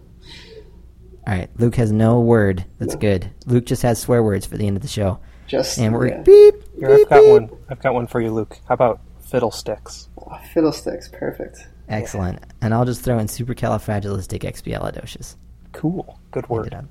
right, 1.28 1.50
Luke 1.58 1.76
has 1.76 1.92
no 1.92 2.22
word. 2.22 2.64
That's 2.80 2.94
no. 2.94 3.00
good. 3.02 3.30
Luke 3.48 3.66
just 3.66 3.82
has 3.82 4.00
swear 4.00 4.24
words 4.24 4.46
for 4.46 4.56
the 4.56 4.66
end 4.66 4.78
of 4.78 4.82
the 4.82 4.88
show. 4.88 5.20
Just 5.46 5.78
and 5.78 5.94
we're 5.94 6.08
yeah. 6.08 6.22
beep. 6.22 6.56
Here, 6.80 6.88
beep, 6.88 7.02
I've 7.02 7.10
got 7.10 7.22
beep. 7.22 7.32
one. 7.32 7.50
I've 7.70 7.82
got 7.82 7.94
one 7.94 8.08
for 8.08 8.22
you, 8.22 8.32
Luke. 8.32 8.58
How 8.70 8.76
about 8.76 9.02
fiddlesticks? 9.20 10.08
Oh, 10.18 10.40
fiddlesticks, 10.54 11.10
perfect. 11.10 11.58
Excellent. 11.90 12.40
Yeah. 12.40 12.46
And 12.62 12.74
I'll 12.74 12.86
just 12.86 13.02
throw 13.02 13.20
in 13.20 13.28
supercalifragilisticexpialidocious. 13.28 15.36
Cool. 15.74 16.18
Good 16.32 16.48
word. 16.48 16.88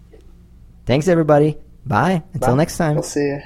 Thanks, 0.84 1.08
everybody. 1.08 1.56
Bye. 1.86 2.22
Until 2.34 2.50
Bye. 2.50 2.58
next 2.58 2.76
time. 2.76 2.96
We'll 2.96 3.04
see 3.04 3.20
you. 3.20 3.40